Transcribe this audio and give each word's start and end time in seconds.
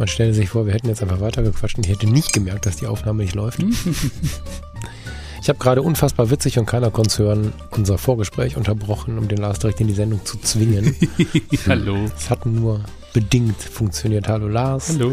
Man 0.00 0.08
stelle 0.08 0.32
sich 0.32 0.48
vor, 0.48 0.64
wir 0.64 0.72
hätten 0.72 0.88
jetzt 0.88 1.02
einfach 1.02 1.20
weitergequatscht 1.20 1.76
und 1.76 1.84
ich 1.84 1.92
hätte 1.92 2.06
nicht 2.06 2.32
gemerkt, 2.32 2.64
dass 2.64 2.76
die 2.76 2.86
Aufnahme 2.86 3.22
nicht 3.22 3.34
läuft. 3.36 3.60
Ich 5.42 5.48
habe 5.48 5.58
gerade 5.58 5.80
unfassbar 5.80 6.28
witzig 6.28 6.58
und 6.58 6.66
keiner 6.66 6.90
konnte 6.90 7.22
hören, 7.22 7.54
unser 7.70 7.96
Vorgespräch 7.96 8.58
unterbrochen, 8.58 9.16
um 9.16 9.26
den 9.26 9.38
Lars 9.38 9.58
direkt 9.58 9.80
in 9.80 9.88
die 9.88 9.94
Sendung 9.94 10.22
zu 10.22 10.36
zwingen. 10.36 10.94
Hallo. 11.66 11.96
Es 12.14 12.28
hat 12.28 12.44
nur 12.44 12.84
bedingt 13.14 13.56
funktioniert. 13.62 14.28
Hallo 14.28 14.48
Lars. 14.48 14.90
Hallo. 14.90 15.12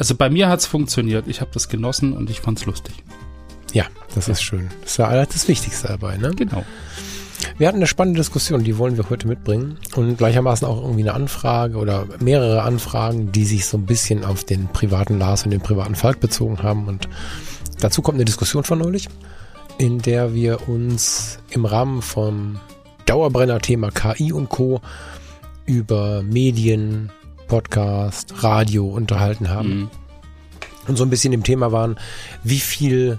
Also 0.00 0.16
bei 0.16 0.30
mir 0.30 0.48
hat 0.48 0.58
es 0.58 0.66
funktioniert. 0.66 1.28
Ich 1.28 1.40
habe 1.40 1.52
das 1.54 1.68
genossen 1.68 2.12
und 2.12 2.28
ich 2.28 2.40
fand 2.40 2.58
es 2.58 2.66
lustig. 2.66 2.96
Ja, 3.72 3.84
das 4.16 4.26
ist 4.28 4.42
schön. 4.42 4.68
Das 4.82 4.90
ist 4.90 4.98
ja 4.98 5.24
das 5.24 5.46
Wichtigste 5.46 5.86
dabei, 5.86 6.16
ne? 6.16 6.32
Genau. 6.34 6.64
Wir 7.58 7.68
hatten 7.68 7.78
eine 7.78 7.86
spannende 7.86 8.20
Diskussion, 8.20 8.64
die 8.64 8.78
wollen 8.78 8.96
wir 8.96 9.08
heute 9.10 9.28
mitbringen. 9.28 9.78
Und 9.94 10.16
gleichermaßen 10.18 10.66
auch 10.66 10.82
irgendwie 10.82 11.02
eine 11.02 11.14
Anfrage 11.14 11.78
oder 11.78 12.06
mehrere 12.20 12.62
Anfragen, 12.62 13.32
die 13.32 13.44
sich 13.44 13.66
so 13.66 13.78
ein 13.78 13.86
bisschen 13.86 14.24
auf 14.24 14.44
den 14.44 14.68
privaten 14.68 15.18
Lars 15.18 15.44
und 15.44 15.50
den 15.50 15.60
privaten 15.60 15.94
Falk 15.94 16.20
bezogen 16.20 16.62
haben. 16.62 16.86
Und 16.86 17.08
dazu 17.80 18.02
kommt 18.02 18.16
eine 18.16 18.24
Diskussion 18.24 18.64
von 18.64 18.78
neulich 18.78 19.08
in 19.78 19.98
der 20.00 20.34
wir 20.34 20.68
uns 20.68 21.38
im 21.50 21.64
Rahmen 21.64 22.02
vom 22.02 22.58
Dauerbrenner-Thema 23.06 23.90
KI 23.90 24.32
und 24.32 24.48
Co. 24.48 24.80
über 25.66 26.22
Medien, 26.22 27.10
Podcast, 27.46 28.42
Radio 28.42 28.86
unterhalten 28.86 29.48
haben. 29.50 29.80
Mhm. 29.80 29.90
Und 30.88 30.96
so 30.96 31.04
ein 31.04 31.10
bisschen 31.10 31.32
im 31.32 31.42
Thema 31.42 31.72
waren, 31.72 31.96
wie 32.42 32.60
viel 32.60 33.18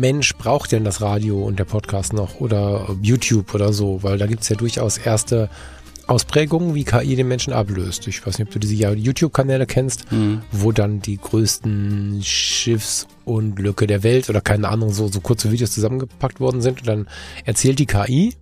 Mensch 0.00 0.34
braucht 0.36 0.72
denn 0.72 0.84
das 0.84 1.00
Radio 1.00 1.42
und 1.42 1.58
der 1.58 1.64
Podcast 1.64 2.12
noch 2.12 2.40
oder 2.40 2.94
YouTube 3.00 3.54
oder 3.54 3.72
so, 3.72 4.02
weil 4.02 4.18
da 4.18 4.26
gibt's 4.26 4.48
ja 4.48 4.56
durchaus 4.56 4.98
erste 4.98 5.48
Ausprägungen, 6.06 6.74
wie 6.74 6.84
KI 6.84 7.16
den 7.16 7.28
Menschen 7.28 7.52
ablöst. 7.52 8.06
Ich 8.08 8.26
weiß 8.26 8.38
nicht, 8.38 8.48
ob 8.48 8.52
du 8.52 8.58
diese 8.58 8.74
YouTube-Kanäle 8.74 9.66
kennst, 9.66 10.10
mhm. 10.12 10.42
wo 10.52 10.72
dann 10.72 11.00
die 11.00 11.16
größten 11.16 12.20
Schiffsunglücke 12.22 13.86
der 13.86 14.02
Welt 14.02 14.28
oder 14.28 14.40
keine 14.40 14.68
Ahnung, 14.68 14.92
so, 14.92 15.08
so 15.08 15.20
kurze 15.20 15.50
Videos 15.50 15.72
zusammengepackt 15.72 16.40
worden 16.40 16.60
sind 16.60 16.80
und 16.80 16.88
dann 16.88 17.08
erzählt 17.44 17.78
die 17.78 17.86
KI, 17.86 18.34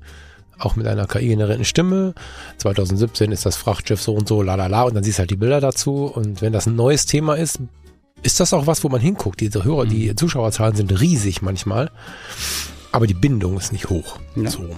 auch 0.58 0.77
mit 0.77 0.86
einer 0.86 1.06
KI-generierten 1.06 1.64
Stimme. 1.64 2.14
2017 2.58 3.30
ist 3.30 3.47
das 3.47 3.56
Frachtschiff 3.56 4.03
so 4.03 4.14
und 4.14 4.27
so, 4.27 4.42
la 4.42 4.56
la 4.56 4.67
la, 4.67 4.83
und 4.83 4.95
dann 4.95 5.05
siehst 5.05 5.19
du 5.19 5.20
halt 5.20 5.30
die 5.30 5.36
Bilder 5.36 5.61
dazu. 5.61 6.06
Und 6.06 6.42
wenn 6.42 6.53
das 6.53 6.67
ein 6.67 6.77
neues 6.77 7.06
Thema 7.06 7.34
ist, 7.34 7.61
ist 8.23 8.41
das 8.41 8.53
auch 8.53 8.67
was, 8.67 8.84
wo 8.84 8.89
man 8.89 9.01
hinguckt. 9.01 9.41
Diese 9.41 9.65
Hörer, 9.65 9.84
mhm. 9.84 9.91
die 9.91 10.17
Zuschauerzahlen 10.17 10.75
sind 10.75 11.01
riesig 11.01 11.42
manchmal, 11.42 11.91
aber 12.91 13.06
die 13.06 13.14
Bindung 13.14 13.56
ist 13.56 13.73
nicht 13.73 13.91
hoch. 13.91 14.19
Ja. 14.37 14.51
So. 14.51 14.77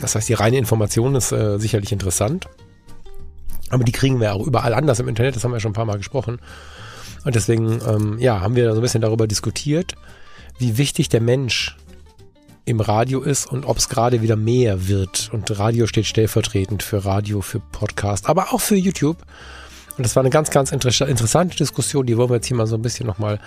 Das 0.00 0.14
heißt, 0.14 0.28
die 0.28 0.34
reine 0.34 0.58
Information 0.58 1.14
ist 1.14 1.32
äh, 1.32 1.58
sicherlich 1.58 1.92
interessant. 1.92 2.46
Aber 3.70 3.84
die 3.84 3.92
kriegen 3.92 4.20
wir 4.20 4.34
auch 4.34 4.46
überall 4.46 4.74
anders 4.74 5.00
im 5.00 5.08
Internet, 5.08 5.36
das 5.36 5.44
haben 5.44 5.52
wir 5.52 5.60
schon 5.60 5.70
ein 5.70 5.74
paar 5.74 5.86
Mal 5.86 5.96
gesprochen. 5.96 6.38
Und 7.24 7.34
deswegen, 7.34 7.80
ähm, 7.88 8.18
ja, 8.18 8.40
haben 8.40 8.54
wir 8.54 8.70
so 8.70 8.76
ein 8.76 8.82
bisschen 8.82 9.00
darüber 9.00 9.26
diskutiert, 9.26 9.94
wie 10.58 10.76
wichtig 10.76 11.08
der 11.08 11.20
Mensch 11.20 11.76
im 12.66 12.80
Radio 12.80 13.20
ist 13.20 13.46
und 13.46 13.64
ob 13.64 13.78
es 13.78 13.88
gerade 13.88 14.22
wieder 14.22 14.36
mehr 14.36 14.88
wird. 14.88 15.30
Und 15.32 15.58
Radio 15.58 15.86
steht 15.86 16.06
stellvertretend 16.06 16.82
für 16.82 17.04
Radio, 17.04 17.40
für 17.40 17.60
Podcast, 17.60 18.28
aber 18.28 18.52
auch 18.52 18.60
für 18.60 18.76
YouTube. 18.76 19.18
Und 19.96 20.04
das 20.04 20.16
war 20.16 20.22
eine 20.22 20.30
ganz, 20.30 20.50
ganz 20.50 20.72
inter 20.72 21.08
interessante 21.08 21.56
Diskussion, 21.56 22.06
die 22.06 22.16
wollen 22.16 22.30
wir 22.30 22.36
jetzt 22.36 22.46
hier 22.46 22.56
mal 22.56 22.66
so 22.66 22.76
ein 22.76 22.82
bisschen 22.82 23.06
nochmal 23.06 23.38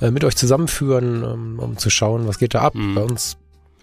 äh, 0.00 0.10
mit 0.10 0.24
euch 0.24 0.36
zusammenführen, 0.36 1.24
um, 1.24 1.58
um 1.58 1.76
zu 1.76 1.90
schauen, 1.90 2.26
was 2.26 2.38
geht 2.38 2.54
da 2.54 2.60
ab. 2.60 2.74
Mhm. 2.74 2.94
Bei 2.94 3.02
uns 3.02 3.36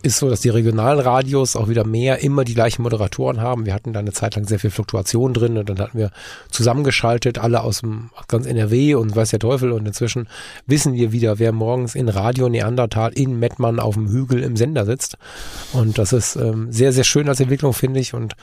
ist 0.04 0.18
so, 0.18 0.30
dass 0.30 0.42
die 0.42 0.50
regionalen 0.50 1.00
Radios 1.00 1.56
auch 1.56 1.70
wieder 1.70 1.86
mehr 1.86 2.20
immer 2.20 2.44
die 2.44 2.54
gleichen 2.54 2.84
Moderatoren 2.84 3.42
haben. 3.42 3.66
Wir 3.66 3.74
hatten 3.74 3.94
da 3.94 4.00
eine 4.00 4.14
Zeit 4.14 4.36
lang 4.36 4.48
sehr 4.48 4.60
viel 4.60 4.70
Fluktuation 4.70 5.34
drin 5.34 5.58
und 5.58 5.70
dann 5.70 5.80
hatten 5.80 5.98
wir 5.98 6.12
zusammengeschaltet, 6.52 7.40
alle 7.40 7.62
aus 7.62 7.82
dem 7.82 8.12
ganz 8.28 8.46
NRW 8.46 8.96
und 8.96 9.16
weiß 9.16 9.32
der 9.32 9.40
Teufel 9.40 9.72
und 9.72 9.88
inzwischen 9.88 10.28
wissen 10.68 10.94
wir 10.94 11.12
wieder, 11.12 11.40
wer 11.40 11.52
morgens 11.52 11.96
in 11.96 12.10
Radio 12.10 12.48
Neandertal 12.48 13.12
in 13.14 13.40
Mettmann 13.40 13.80
auf 13.80 13.96
dem 13.96 14.08
Hügel 14.08 14.44
im 14.44 14.56
Sender 14.56 14.86
sitzt. 14.86 15.18
Und 15.74 15.98
das 15.98 16.14
ist 16.14 16.36
ähm, 16.36 16.72
sehr, 16.72 16.94
sehr 16.94 17.04
schön 17.04 17.28
als 17.28 17.40
Entwicklung, 17.40 17.74
finde 17.74 18.00
ich. 18.00 18.14
Und 18.14 18.36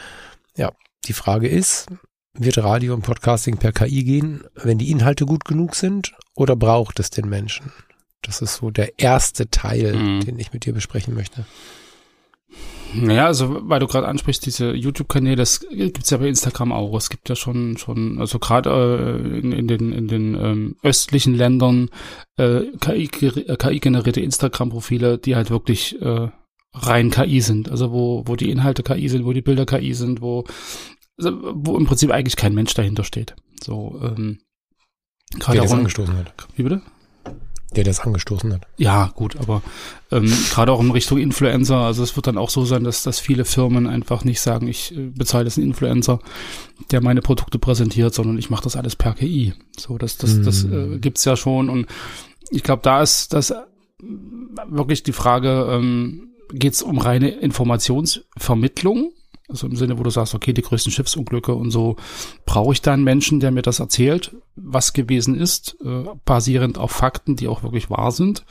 ja, 0.57 0.73
die 1.07 1.13
Frage 1.13 1.49
ist, 1.49 1.87
wird 2.35 2.59
Radio 2.59 2.95
und 2.95 3.03
Podcasting 3.03 3.59
per 3.59 3.73
KI 3.73 4.05
gehen, 4.05 4.45
wenn 4.55 4.79
die 4.79 4.91
Inhalte 4.91 5.25
gut 5.25 5.45
genug 5.45 5.75
sind 5.75 6.15
oder 6.35 6.57
braucht 6.57 6.99
es 7.01 7.11
den 7.11 7.29
Menschen? 7.29 7.73
Das 8.23 8.43
ist 8.43 8.57
so 8.57 8.71
der 8.71 8.99
erste 8.99 9.51
Teil, 9.51 9.95
mhm. 9.95 10.21
den 10.21 10.39
ich 10.39 10.53
mit 10.53 10.65
dir 10.65 10.73
besprechen 10.73 11.15
möchte. 11.15 11.45
Naja, 12.95 13.27
also 13.27 13.69
weil 13.69 13.81
du 13.81 13.87
gerade 13.87 14.07
ansprichst, 14.07 14.47
diese 14.47 14.73
YouTube-Kanäle, 14.73 15.37
das 15.37 15.67
gibt's 15.69 16.11
ja 16.11 16.19
bei 16.19 16.29
Instagram 16.29 16.71
auch. 16.73 16.97
Es 16.97 17.11
gibt 17.11 17.29
ja 17.29 17.35
schon, 17.35 17.77
schon, 17.77 18.21
also 18.21 18.39
gerade 18.39 19.21
äh, 19.21 19.39
in, 19.39 19.53
in 19.53 19.67
den, 19.67 19.93
in 19.93 20.07
den 20.07 20.35
ähm, 20.35 20.77
östlichen 20.83 21.35
Ländern 21.35 21.91
äh, 22.37 22.61
KI-generierte 22.81 24.21
KI 24.21 24.25
Instagram-Profile, 24.25 25.19
die 25.19 25.35
halt 25.35 25.51
wirklich 25.51 26.01
äh, 26.01 26.29
rein 26.73 27.11
KI 27.11 27.41
sind. 27.41 27.69
Also 27.69 27.91
wo, 27.91 28.23
wo 28.27 28.37
die 28.37 28.51
Inhalte 28.51 28.85
KI 28.85 29.09
sind, 29.09 29.25
wo 29.25 29.33
die 29.33 29.43
Bilder 29.43 29.67
KI 29.67 29.93
sind, 29.93 30.21
wo, 30.21 30.45
wo 31.17 31.77
im 31.77 31.87
Prinzip 31.87 32.11
eigentlich 32.11 32.37
kein 32.37 32.55
Mensch 32.55 32.75
dahinter 32.75 33.05
steht. 33.05 33.35
So, 33.63 34.01
ähm, 34.03 34.39
gerade 35.39 35.63
auch 35.63 35.73
angestoßen 35.73 36.17
hat. 36.17 36.35
Wie 36.57 36.63
bitte? 36.63 36.83
der 37.75 37.85
das 37.85 38.01
angestoßen 38.01 38.53
hat. 38.53 38.67
Ja, 38.77 39.11
gut, 39.15 39.37
aber 39.37 39.63
ähm, 40.11 40.33
gerade 40.51 40.73
auch 40.73 40.81
in 40.81 40.91
Richtung 40.91 41.19
Influencer, 41.19 41.77
also 41.77 42.03
es 42.03 42.17
wird 42.17 42.27
dann 42.27 42.39
auch 42.39 42.51
so 42.51 42.65
sein, 42.65 42.85
dass, 42.85 43.03
dass 43.03 43.19
viele 43.21 43.45
Firmen 43.45 43.87
einfach 43.87 44.25
nicht 44.25 44.41
sagen, 44.41 44.69
ich 44.69 44.97
äh, 44.97 45.11
bezahle 45.11 45.45
jetzt 45.45 45.59
einen 45.59 45.69
Influencer, 45.69 46.21
der 46.91 47.03
meine 47.03 47.21
Produkte 47.21 47.59
präsentiert, 47.59 48.15
sondern 48.15 48.39
ich 48.39 48.51
mache 48.51 48.65
das 48.65 48.77
alles 48.77 48.97
per 48.97 49.15
KI. 49.15 49.55
So, 49.79 49.99
das, 49.99 50.17
das, 50.19 50.41
das 50.43 50.65
äh, 50.65 50.99
gibt's 50.99 51.25
ja 51.25 51.37
schon 51.37 51.69
und 51.69 51.87
ich 52.51 52.63
glaube, 52.63 52.83
da 52.83 53.03
ist 53.03 53.33
das 53.33 53.51
äh, 53.51 53.57
wirklich 54.69 55.03
die 55.03 55.13
Frage, 55.13 55.67
ähm, 55.71 56.29
geht 56.53 56.75
es 56.75 56.83
um 56.83 56.99
reine 56.99 57.31
Informationsvermittlung 57.31 59.13
also 59.49 59.67
im 59.67 59.77
Sinne, 59.77 59.99
wo 59.99 60.03
du 60.03 60.11
sagst, 60.11 60.35
okay, 60.35 60.53
die 60.53 60.63
größten 60.63 60.93
Schiffsunglücke 60.93 61.55
und 61.55 61.71
so, 61.71 61.97
brauche 62.47 62.73
ich 62.73 62.83
da 62.83 62.93
einen 62.93 63.05
Menschen, 63.05 63.41
der 63.41 63.51
mir 63.51 63.63
das 63.63 63.79
erzählt, 63.79 64.35
was 64.57 64.93
gewesen 64.93 65.35
ist, 65.35 65.77
äh, 65.85 66.05
basierend 66.25 66.79
auf 66.79 66.93
Fakten, 66.93 67.37
die 67.37 67.49
auch 67.49 67.63
wirklich 67.63 67.91
wahr 67.91 68.13
sind? 68.13 68.45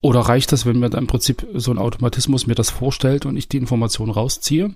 Oder 0.00 0.20
reicht 0.20 0.52
das, 0.52 0.64
wenn 0.64 0.78
mir 0.78 0.90
da 0.90 0.98
im 0.98 1.08
Prinzip 1.08 1.46
so 1.54 1.72
ein 1.72 1.78
Automatismus 1.78 2.46
mir 2.46 2.54
das 2.54 2.70
vorstellt 2.70 3.26
und 3.26 3.36
ich 3.36 3.48
die 3.48 3.56
Information 3.56 4.10
rausziehe? 4.10 4.74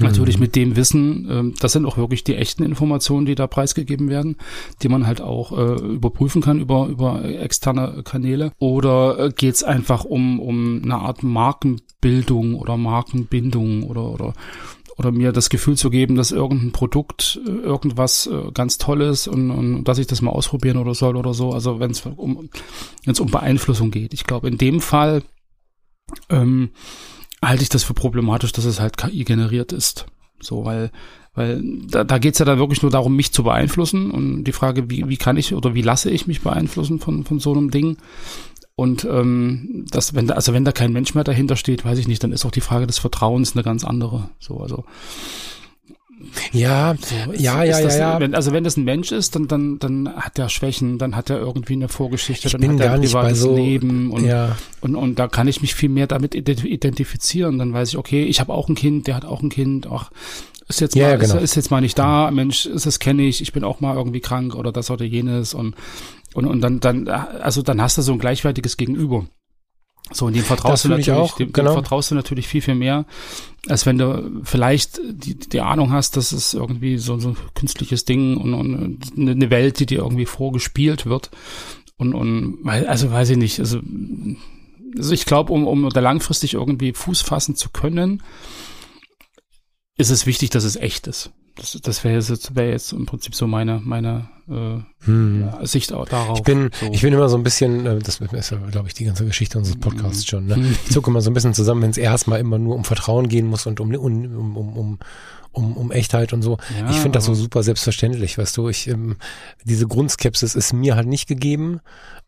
Natürlich 0.00 0.36
mhm. 0.36 0.42
mit 0.42 0.56
dem 0.56 0.76
Wissen, 0.76 1.28
ähm, 1.30 1.54
das 1.60 1.72
sind 1.72 1.86
auch 1.86 1.96
wirklich 1.96 2.24
die 2.24 2.34
echten 2.34 2.64
Informationen, 2.64 3.26
die 3.26 3.36
da 3.36 3.46
preisgegeben 3.46 4.08
werden, 4.08 4.36
die 4.82 4.88
man 4.88 5.06
halt 5.06 5.20
auch 5.20 5.56
äh, 5.56 5.74
überprüfen 5.74 6.42
kann 6.42 6.60
über, 6.60 6.86
über 6.86 7.24
externe 7.24 8.02
Kanäle. 8.02 8.52
Oder 8.58 9.18
äh, 9.18 9.30
geht 9.30 9.54
es 9.54 9.62
einfach 9.62 10.04
um, 10.04 10.40
um 10.40 10.82
eine 10.82 10.96
Art 10.96 11.22
Markenbildung 11.22 12.56
oder 12.56 12.76
Markenbindung 12.76 13.84
oder, 13.84 14.10
oder, 14.10 14.32
oder 14.96 15.12
mir 15.12 15.30
das 15.30 15.48
Gefühl 15.48 15.76
zu 15.76 15.90
geben, 15.90 16.16
dass 16.16 16.32
irgendein 16.32 16.72
Produkt 16.72 17.40
äh, 17.46 17.50
irgendwas 17.50 18.28
ganz 18.52 18.78
Tolles 18.78 19.28
und, 19.28 19.52
und 19.52 19.84
dass 19.84 19.98
ich 19.98 20.08
das 20.08 20.22
mal 20.22 20.32
ausprobieren 20.32 20.78
oder 20.78 20.94
soll 20.94 21.16
oder 21.16 21.34
so. 21.34 21.52
Also 21.52 21.78
wenn 21.78 21.92
es 21.92 22.00
um, 22.04 22.48
wenn's 23.04 23.20
um 23.20 23.30
Beeinflussung 23.30 23.92
geht. 23.92 24.12
Ich 24.12 24.24
glaube, 24.24 24.48
in 24.48 24.58
dem 24.58 24.80
Fall 24.80 25.22
ähm, 26.30 26.70
halte 27.48 27.62
ich 27.62 27.68
das 27.68 27.84
für 27.84 27.94
problematisch, 27.94 28.52
dass 28.52 28.64
es 28.64 28.80
halt 28.80 28.96
KI 28.96 29.24
generiert 29.24 29.72
ist. 29.72 30.06
So, 30.40 30.64
weil, 30.64 30.90
weil 31.34 31.62
da, 31.88 32.04
da 32.04 32.18
geht 32.18 32.38
ja 32.38 32.44
dann 32.44 32.58
wirklich 32.58 32.82
nur 32.82 32.90
darum, 32.90 33.16
mich 33.16 33.32
zu 33.32 33.44
beeinflussen 33.44 34.10
und 34.10 34.44
die 34.44 34.52
Frage, 34.52 34.90
wie, 34.90 35.08
wie 35.08 35.16
kann 35.16 35.36
ich 35.36 35.54
oder 35.54 35.74
wie 35.74 35.82
lasse 35.82 36.10
ich 36.10 36.26
mich 36.26 36.42
beeinflussen 36.42 36.98
von, 36.98 37.24
von 37.24 37.40
so 37.40 37.52
einem 37.52 37.70
Ding. 37.70 37.96
Und 38.76 39.04
ähm, 39.04 39.86
das, 39.90 40.14
wenn 40.14 40.26
da, 40.26 40.34
also 40.34 40.52
wenn 40.52 40.64
da 40.64 40.72
kein 40.72 40.92
Mensch 40.92 41.14
mehr 41.14 41.24
dahinter 41.24 41.56
steht, 41.56 41.84
weiß 41.84 41.98
ich 41.98 42.08
nicht, 42.08 42.22
dann 42.24 42.32
ist 42.32 42.44
auch 42.44 42.50
die 42.50 42.60
Frage 42.60 42.86
des 42.86 42.98
Vertrauens 42.98 43.54
eine 43.54 43.62
ganz 43.62 43.84
andere. 43.84 44.30
So, 44.40 44.58
also 44.58 44.84
ja, 46.52 46.94
so, 47.00 47.32
ist, 47.32 47.40
ja, 47.40 47.64
ja, 47.64 47.80
das, 47.80 47.96
ja, 47.96 48.14
ja. 48.14 48.20
Wenn, 48.20 48.34
also 48.34 48.52
wenn 48.52 48.64
das 48.64 48.76
ein 48.76 48.84
Mensch 48.84 49.12
ist, 49.12 49.34
dann, 49.34 49.48
dann, 49.48 49.78
dann 49.78 50.08
hat 50.14 50.38
er 50.38 50.48
Schwächen, 50.48 50.98
dann 50.98 51.16
hat 51.16 51.30
er 51.30 51.38
irgendwie 51.38 51.74
eine 51.74 51.88
Vorgeschichte, 51.88 52.46
ich 52.46 52.52
dann 52.52 52.60
bin 52.60 52.72
hat 52.74 52.80
er 52.80 52.92
ein 52.92 53.00
privates 53.00 53.40
so, 53.40 53.54
Leben 53.54 54.10
und, 54.10 54.24
ja. 54.24 54.56
und, 54.80 54.96
und 54.96 55.18
da 55.18 55.28
kann 55.28 55.48
ich 55.48 55.60
mich 55.60 55.74
viel 55.74 55.88
mehr 55.88 56.06
damit 56.06 56.34
identifizieren. 56.34 57.58
Dann 57.58 57.72
weiß 57.72 57.90
ich, 57.90 57.98
okay, 57.98 58.24
ich 58.24 58.40
habe 58.40 58.52
auch 58.52 58.68
ein 58.68 58.74
Kind, 58.74 59.06
der 59.06 59.16
hat 59.16 59.24
auch 59.24 59.42
ein 59.42 59.50
Kind, 59.50 59.86
ach, 59.90 60.10
ist 60.68 60.80
jetzt 60.80 60.96
mal, 60.96 61.02
ja, 61.02 61.16
genau. 61.16 61.36
ist, 61.36 61.42
ist, 61.42 61.54
jetzt 61.56 61.70
mal 61.70 61.80
nicht 61.80 61.98
da, 61.98 62.30
Mensch, 62.30 62.66
ist 62.66 62.86
das 62.86 62.98
kenne 62.98 63.22
ich, 63.22 63.42
ich 63.42 63.52
bin 63.52 63.64
auch 63.64 63.80
mal 63.80 63.96
irgendwie 63.96 64.20
krank 64.20 64.54
oder 64.54 64.72
das 64.72 64.90
oder 64.90 65.04
jenes 65.04 65.54
und 65.54 65.74
Und, 66.34 66.46
und 66.46 66.60
dann, 66.62 66.80
dann, 66.80 67.06
also 67.06 67.62
dann 67.62 67.80
hast 67.80 67.96
du 67.96 68.02
so 68.02 68.12
ein 68.12 68.18
gleichwertiges 68.18 68.76
Gegenüber. 68.76 69.26
So, 70.12 70.26
und 70.26 70.36
dem 70.36 70.44
vertraust 70.44 70.84
du 70.84 70.90
natürlich, 70.90 71.10
auch, 71.12 71.36
dem, 71.36 71.52
genau. 71.52 71.70
dem 71.70 71.74
vertraust 71.74 72.10
du 72.10 72.14
natürlich 72.14 72.46
viel, 72.46 72.60
viel 72.60 72.74
mehr, 72.74 73.06
als 73.68 73.86
wenn 73.86 73.96
du 73.96 74.42
vielleicht 74.44 75.00
die, 75.02 75.38
die 75.38 75.60
Ahnung 75.60 75.92
hast, 75.92 76.16
dass 76.16 76.32
es 76.32 76.52
irgendwie 76.52 76.98
so, 76.98 77.18
so 77.18 77.30
ein 77.30 77.36
künstliches 77.54 78.04
Ding 78.04 78.36
und, 78.36 78.52
und 78.52 78.98
eine 79.16 79.50
Welt, 79.50 79.80
die 79.80 79.86
dir 79.86 79.98
irgendwie 80.00 80.26
vorgespielt 80.26 81.06
wird. 81.06 81.30
Und, 81.96 82.14
und 82.14 82.66
also 82.66 83.10
weiß 83.10 83.30
ich 83.30 83.38
nicht, 83.38 83.60
also, 83.60 83.80
also 84.96 85.14
ich 85.14 85.24
glaube, 85.24 85.52
um, 85.52 85.66
um 85.66 85.88
da 85.88 86.00
langfristig 86.00 86.54
irgendwie 86.54 86.92
Fuß 86.92 87.22
fassen 87.22 87.56
zu 87.56 87.70
können, 87.70 88.22
ist 89.96 90.10
es 90.10 90.26
wichtig, 90.26 90.50
dass 90.50 90.64
es 90.64 90.76
echt 90.76 91.06
ist. 91.06 91.30
Das, 91.56 91.78
das 91.80 92.02
wäre 92.02 92.14
jetzt, 92.14 92.56
wär 92.56 92.70
jetzt 92.70 92.92
im 92.92 93.06
Prinzip 93.06 93.34
so 93.34 93.46
meine, 93.46 93.80
meine 93.84 94.28
äh, 94.48 94.78
hm. 95.04 95.50
Sicht 95.62 95.92
auch 95.92 96.08
darauf. 96.08 96.38
Ich 96.38 96.44
bin, 96.44 96.70
so. 96.80 96.86
ich 96.92 97.02
bin 97.02 97.12
immer 97.12 97.28
so 97.28 97.36
ein 97.36 97.44
bisschen, 97.44 97.86
äh, 97.86 97.98
das 97.98 98.20
ist 98.20 98.50
ja, 98.50 98.58
glaube 98.58 98.88
ich, 98.88 98.94
die 98.94 99.04
ganze 99.04 99.24
Geschichte 99.24 99.58
unseres 99.58 99.78
Podcasts 99.78 100.26
schon. 100.26 100.46
Ne? 100.46 100.74
Ich 100.84 100.92
zucke 100.92 101.10
immer 101.10 101.20
so 101.20 101.30
ein 101.30 101.34
bisschen 101.34 101.54
zusammen, 101.54 101.82
wenn 101.82 101.90
es 101.90 101.98
erstmal 101.98 102.40
immer 102.40 102.58
nur 102.58 102.74
um 102.74 102.84
Vertrauen 102.84 103.28
gehen 103.28 103.46
muss 103.46 103.66
und 103.66 103.80
um, 103.80 103.94
um, 103.94 104.56
um, 104.56 104.76
um 104.76 104.98
um, 105.54 105.76
um 105.76 105.90
Echtheit 105.90 106.32
und 106.32 106.42
so. 106.42 106.58
Ja, 106.78 106.90
ich 106.90 106.96
finde 106.96 107.16
das 107.16 107.24
so 107.24 107.34
super 107.34 107.62
selbstverständlich, 107.62 108.36
weißt 108.36 108.56
du. 108.56 108.68
Ich, 108.68 108.88
ähm, 108.88 109.16
diese 109.64 109.86
Grundskepsis 109.86 110.54
ist 110.54 110.72
mir 110.72 110.96
halt 110.96 111.06
nicht 111.06 111.26
gegeben. 111.26 111.80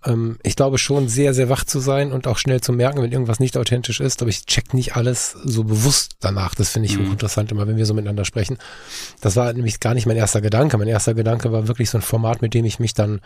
Ähm, 0.05 0.39
ich 0.43 0.57
glaube 0.57 0.79
schon 0.79 1.09
sehr, 1.09 1.35
sehr 1.35 1.49
wach 1.49 1.65
zu 1.65 1.81
sein 1.81 2.13
und 2.13 2.27
auch 2.27 2.39
schnell 2.39 2.61
zu 2.61 2.73
merken, 2.73 3.03
wenn 3.03 3.13
irgendwas 3.13 3.41
nicht 3.41 3.57
authentisch 3.57 4.01
ist, 4.01 4.23
aber 4.23 4.31
ich 4.31 4.47
check 4.47 4.73
nicht 4.75 4.97
alles 4.97 5.37
so 5.45 5.65
bewusst 5.65 6.17
danach. 6.21 6.55
Das 6.55 6.71
finde 6.71 6.89
ich 6.89 6.99
mhm. 6.99 7.07
hochinteressant 7.07 7.53
immer, 7.53 7.67
wenn 7.67 7.77
wir 7.77 7.87
so 7.87 7.95
miteinander 7.95 8.25
sprechen. 8.25 8.59
Das 9.21 9.37
war 9.37 9.53
nämlich 9.53 9.81
gar 9.81 9.95
nicht 9.95 10.07
mein 10.07 10.17
erster 10.17 10.41
Gedanke. 10.41 10.79
Mein 10.79 10.89
erster 10.89 11.15
Gedanke 11.15 11.53
war 11.53 11.69
wirklich 11.69 11.91
so 11.91 11.99
ein 11.99 12.03
Format, 12.03 12.43
mit 12.43 12.55
dem 12.55 12.65
ich 12.65 12.79
mich 12.79 12.95
dann 12.95 13.21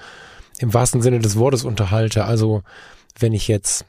im 0.59 0.75
wahrsten 0.75 1.03
Sinne 1.03 1.21
des 1.21 1.37
Wortes 1.37 1.65
unterhalte. 1.65 2.25
Also 2.25 2.63
wenn 3.19 3.33
ich 3.33 3.49
jetzt 3.49 3.85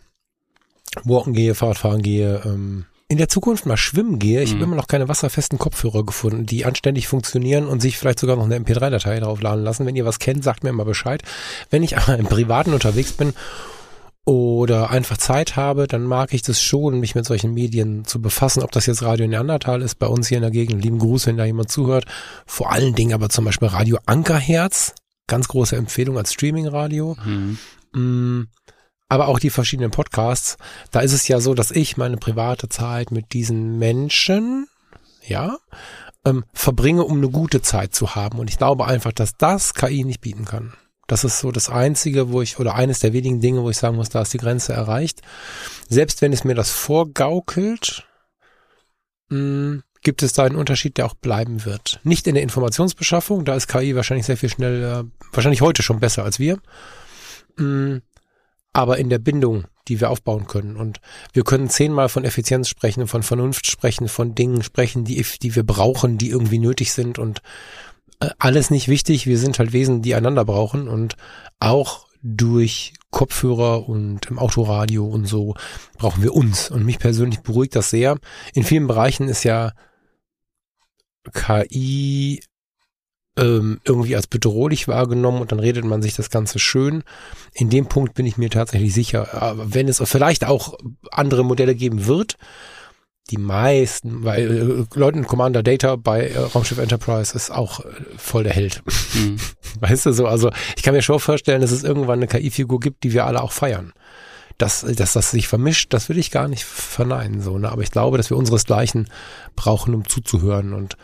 walken 1.04 1.34
gehe, 1.34 1.56
Fahrradfahren 1.56 2.02
gehe, 2.02 2.42
ähm, 2.46 2.86
in 3.12 3.18
der 3.18 3.28
Zukunft 3.28 3.66
mal 3.66 3.76
schwimmen 3.76 4.20
gehe, 4.20 4.42
ich 4.42 4.52
mhm. 4.52 4.56
habe 4.56 4.64
immer 4.64 4.76
noch 4.78 4.88
keine 4.88 5.10
wasserfesten 5.10 5.60
Kopfhörer 5.60 6.06
gefunden, 6.06 6.46
die 6.46 6.64
anständig 6.64 7.10
funktionieren 7.10 7.68
und 7.68 7.82
sich 7.82 7.98
vielleicht 7.98 8.20
sogar 8.20 8.38
noch 8.38 8.46
eine 8.46 8.58
MP3-Datei 8.58 9.20
draufladen 9.20 9.66
lassen. 9.66 9.86
Wenn 9.86 9.98
ihr 9.98 10.06
was 10.06 10.20
kennt, 10.20 10.46
sagt 10.46 10.64
mir 10.64 10.72
mal 10.72 10.86
Bescheid. 10.86 11.22
Wenn 11.70 11.84
ich 11.84 11.98
aber 11.98 12.18
im 12.18 12.28
Privaten 12.28 12.72
unterwegs 12.72 13.12
bin 13.12 13.34
oder 14.24 14.92
einfach 14.92 15.18
Zeit 15.18 15.58
habe, 15.58 15.88
dann 15.88 16.04
mag 16.04 16.34
ich 16.34 16.42
das 16.42 16.62
schon, 16.62 17.02
mich 17.02 17.14
mit 17.14 17.26
solchen 17.26 17.54
Medien 17.54 18.06
zu 18.06 18.22
befassen, 18.22 18.64
ob 18.64 18.72
das 18.72 18.86
jetzt 18.86 19.04
Radio 19.04 19.28
Neandertal 19.28 19.82
ist, 19.82 19.96
bei 19.96 20.08
uns 20.08 20.30
hier 20.30 20.38
in 20.38 20.44
der 20.44 20.52
Gegend, 20.52 20.82
lieben 20.82 21.00
Gruß, 21.00 21.28
wenn 21.28 21.36
da 21.36 21.44
jemand 21.44 21.70
zuhört. 21.70 22.06
Vor 22.46 22.72
allen 22.72 22.96
Dingen 22.96 23.14
aber 23.14 23.28
zum 23.28 23.44
Beispiel 23.44 23.68
Radio 23.68 23.98
Ankerherz, 24.06 24.96
ganz 25.28 25.50
große 25.50 25.76
Empfehlung 25.76 26.18
als 26.18 26.32
Streaming-Radio. 26.32 27.18
Mhm. 27.26 28.48
Aber 29.12 29.28
auch 29.28 29.40
die 29.40 29.50
verschiedenen 29.50 29.92
Podcasts, 29.92 30.56
da 30.92 31.02
ist 31.02 31.12
es 31.12 31.28
ja 31.28 31.42
so, 31.42 31.54
dass 31.54 31.70
ich 31.70 31.98
meine 31.98 32.16
private 32.16 32.70
Zeit 32.70 33.12
mit 33.12 33.34
diesen 33.34 33.78
Menschen, 33.78 34.70
ja, 35.28 35.58
ähm, 36.24 36.46
verbringe, 36.54 37.04
um 37.04 37.18
eine 37.18 37.28
gute 37.28 37.62
Zeit 37.62 37.94
zu 37.94 38.16
haben. 38.16 38.40
Und 38.40 38.50
ich 38.50 38.58
glaube 38.58 38.88
einfach, 38.88 39.12
dass 39.12 39.36
das 39.36 39.74
KI 39.74 40.06
nicht 40.06 40.22
bieten 40.22 40.46
kann. 40.46 40.76
Das 41.08 41.26
ist 41.26 41.40
so 41.40 41.52
das 41.52 41.70
Einzige, 41.70 42.32
wo 42.32 42.42
ich, 42.42 42.58
oder 42.58 42.76
eines 42.76 43.00
der 43.00 43.12
wenigen 43.12 43.42
Dinge, 43.42 43.64
wo 43.64 43.70
ich 43.70 43.76
sagen 43.76 43.98
muss, 43.98 44.08
da 44.08 44.22
ist 44.22 44.34
die 44.34 44.38
Grenze 44.38 44.72
erreicht. 44.72 45.22
Selbst 45.90 46.22
wenn 46.22 46.32
es 46.32 46.46
mir 46.46 46.56
das 46.56 46.72
vorgaukelt, 46.72 48.08
mh, 49.28 49.38
hm, 49.38 49.84
gibt 50.04 50.24
es 50.24 50.32
da 50.32 50.46
einen 50.46 50.56
Unterschied, 50.56 50.96
der 50.96 51.06
auch 51.06 51.16
bleiben 51.16 51.66
wird. 51.66 52.00
Nicht 52.06 52.28
in 52.28 52.36
der 52.36 52.44
Informationsbeschaffung, 52.44 53.44
da 53.44 53.56
ist 53.56 53.68
KI 53.68 53.94
wahrscheinlich 53.94 54.26
sehr 54.26 54.38
viel 54.38 54.48
schneller, 54.48 55.04
wahrscheinlich 55.34 55.60
heute 55.60 55.84
schon 55.84 56.00
besser 56.00 56.24
als 56.24 56.40
wir. 56.40 56.60
Mh, 57.58 57.66
hm, 57.66 58.02
aber 58.74 58.98
in 58.98 59.10
der 59.10 59.20
Bindung, 59.20 59.66
die 59.88 60.00
wir 60.00 60.10
aufbauen 60.10 60.48
können. 60.48 60.78
Und 60.78 61.00
wir 61.34 61.44
können 61.44 61.70
zehnmal 61.70 62.10
von 62.10 62.24
Effizienz 62.24 62.70
sprechen, 62.70 63.08
von 63.08 63.24
Vernunft 63.24 63.70
sprechen, 63.70 64.08
von 64.08 64.36
Dingen 64.36 64.64
sprechen, 64.64 65.04
die, 65.04 65.26
die 65.42 65.56
wir 65.56 65.64
brauchen, 65.64 66.18
die 66.18 66.30
irgendwie 66.30 66.60
nötig 66.60 66.94
sind 66.94 67.20
und 67.20 67.42
äh, 68.20 68.30
alles 68.40 68.70
nicht 68.70 68.88
wichtig. 68.88 69.28
Wir 69.28 69.38
sind 69.38 69.60
halt 69.60 69.74
Wesen, 69.74 70.02
die 70.02 70.16
einander 70.16 70.46
brauchen 70.46 70.88
und 70.88 71.16
auch 71.60 72.08
durch 72.24 72.94
Kopfhörer 73.10 73.90
und 73.90 74.28
im 74.28 74.40
Autoradio 74.40 75.06
und 75.06 75.26
so 75.26 75.56
brauchen 75.98 76.24
wir 76.24 76.34
uns. 76.34 76.70
Und 76.70 76.86
mich 76.86 77.00
persönlich 77.00 77.42
beruhigt 77.42 77.76
das 77.76 77.90
sehr. 77.90 78.18
In 78.54 78.64
vielen 78.64 78.88
Bereichen 78.88 79.28
ist 79.28 79.44
ja 79.44 79.74
KI 81.34 82.42
ähm, 83.38 83.80
irgendwie 83.86 84.16
als 84.16 84.28
bedrohlich 84.28 84.88
wahrgenommen 84.88 85.42
und 85.42 85.52
dann 85.52 85.60
redet 85.60 85.86
man 85.86 86.02
sich 86.02 86.16
das 86.16 86.30
Ganze 86.30 86.60
schön. 86.60 87.04
In 87.54 87.70
dem 87.70 87.88
Punkt 87.88 88.14
bin 88.14 88.26
ich 88.26 88.38
mir 88.38 88.50
tatsächlich 88.50 88.94
sicher, 88.94 89.56
wenn 89.66 89.88
es 89.88 90.02
vielleicht 90.04 90.46
auch 90.46 90.78
andere 91.12 91.46
Modelle 91.46 91.76
geben 91.76 92.08
wird, 92.08 92.38
die 93.30 93.38
meisten, 93.38 94.24
weil 94.26 94.88
äh, 94.94 95.00
Leuten 95.00 95.26
Commander 95.26 95.64
Data 95.64 95.96
bei 95.96 96.28
äh, 96.28 96.38
Raumschiff 96.38 96.78
Enterprise 96.78 97.36
ist 97.36 97.50
auch 97.50 97.80
äh, 97.80 97.90
voll 98.18 98.44
der 98.44 98.54
Held. 98.54 98.84
Mhm. 99.14 99.38
Weißt 99.80 100.06
du 100.06 100.12
so, 100.12 100.28
also 100.28 100.52
ich 100.76 100.84
kann 100.84 100.94
mir 100.94 101.02
schon 101.02 101.20
vorstellen, 101.20 101.62
dass 101.62 101.72
es 101.72 101.84
irgendwann 101.84 102.20
eine 102.20 102.28
KI-Figur 102.28 102.80
gibt, 102.80 103.04
die 103.04 103.14
wir 103.14 103.26
alle 103.26 103.42
auch 103.42 103.54
feiern. 103.54 103.94
Dass, 104.58 104.82
dass 104.82 105.14
das 105.14 105.32
sich 105.32 105.48
vermischt, 105.48 105.94
das 105.94 106.10
will 106.10 106.20
ich 106.20 106.30
gar 106.30 106.48
nicht 106.48 106.66
verneinen, 106.66 107.42
so, 107.42 107.58
ne? 107.58 107.72
Aber 107.72 107.82
ich 107.82 107.90
glaube, 107.90 108.18
dass 108.18 108.30
wir 108.30 108.38
unseresgleichen 108.38 109.08
brauchen, 109.56 109.96
um 109.96 110.08
zuzuhören 110.08 110.74
und 110.74 110.98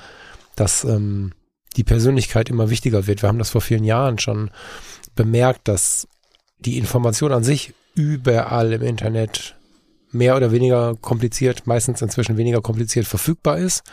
dass 0.56 0.83
ähm, 0.83 1.31
die 1.77 1.83
Persönlichkeit 1.83 2.50
immer 2.50 2.69
wichtiger 2.69 3.07
wird. 3.07 3.21
Wir 3.21 3.29
haben 3.29 3.39
das 3.39 3.51
vor 3.51 3.62
vielen 3.62 3.83
Jahren 3.83 4.19
schon 4.19 4.51
bemerkt, 5.15 5.68
dass 5.68 6.07
die 6.59 6.77
Information 6.77 7.31
an 7.31 7.44
sich 7.44 7.74
überall 7.95 8.74
im 8.74 8.81
Internet 8.81 9.56
mehr 10.12 10.35
oder 10.35 10.51
weniger 10.51 10.95
kompliziert, 10.95 11.68
meistens 11.68 12.01
inzwischen 12.01 12.38
weniger 12.38 12.62
kompliziert 12.62 13.06
verfügbar 13.06 13.57
ist. 13.57 13.83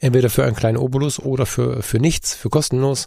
Entweder 0.00 0.30
für 0.30 0.44
einen 0.44 0.56
kleinen 0.56 0.76
Obolus 0.76 1.18
oder 1.18 1.46
für, 1.46 1.82
für 1.82 1.98
nichts, 1.98 2.34
für 2.34 2.50
kostenlos. 2.50 3.06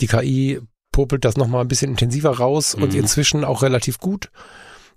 Die 0.00 0.06
KI 0.06 0.60
popelt 0.92 1.24
das 1.24 1.36
nochmal 1.36 1.62
ein 1.62 1.68
bisschen 1.68 1.90
intensiver 1.90 2.30
raus 2.30 2.76
mhm. 2.76 2.84
und 2.84 2.94
inzwischen 2.94 3.44
auch 3.44 3.62
relativ 3.62 3.98
gut. 3.98 4.30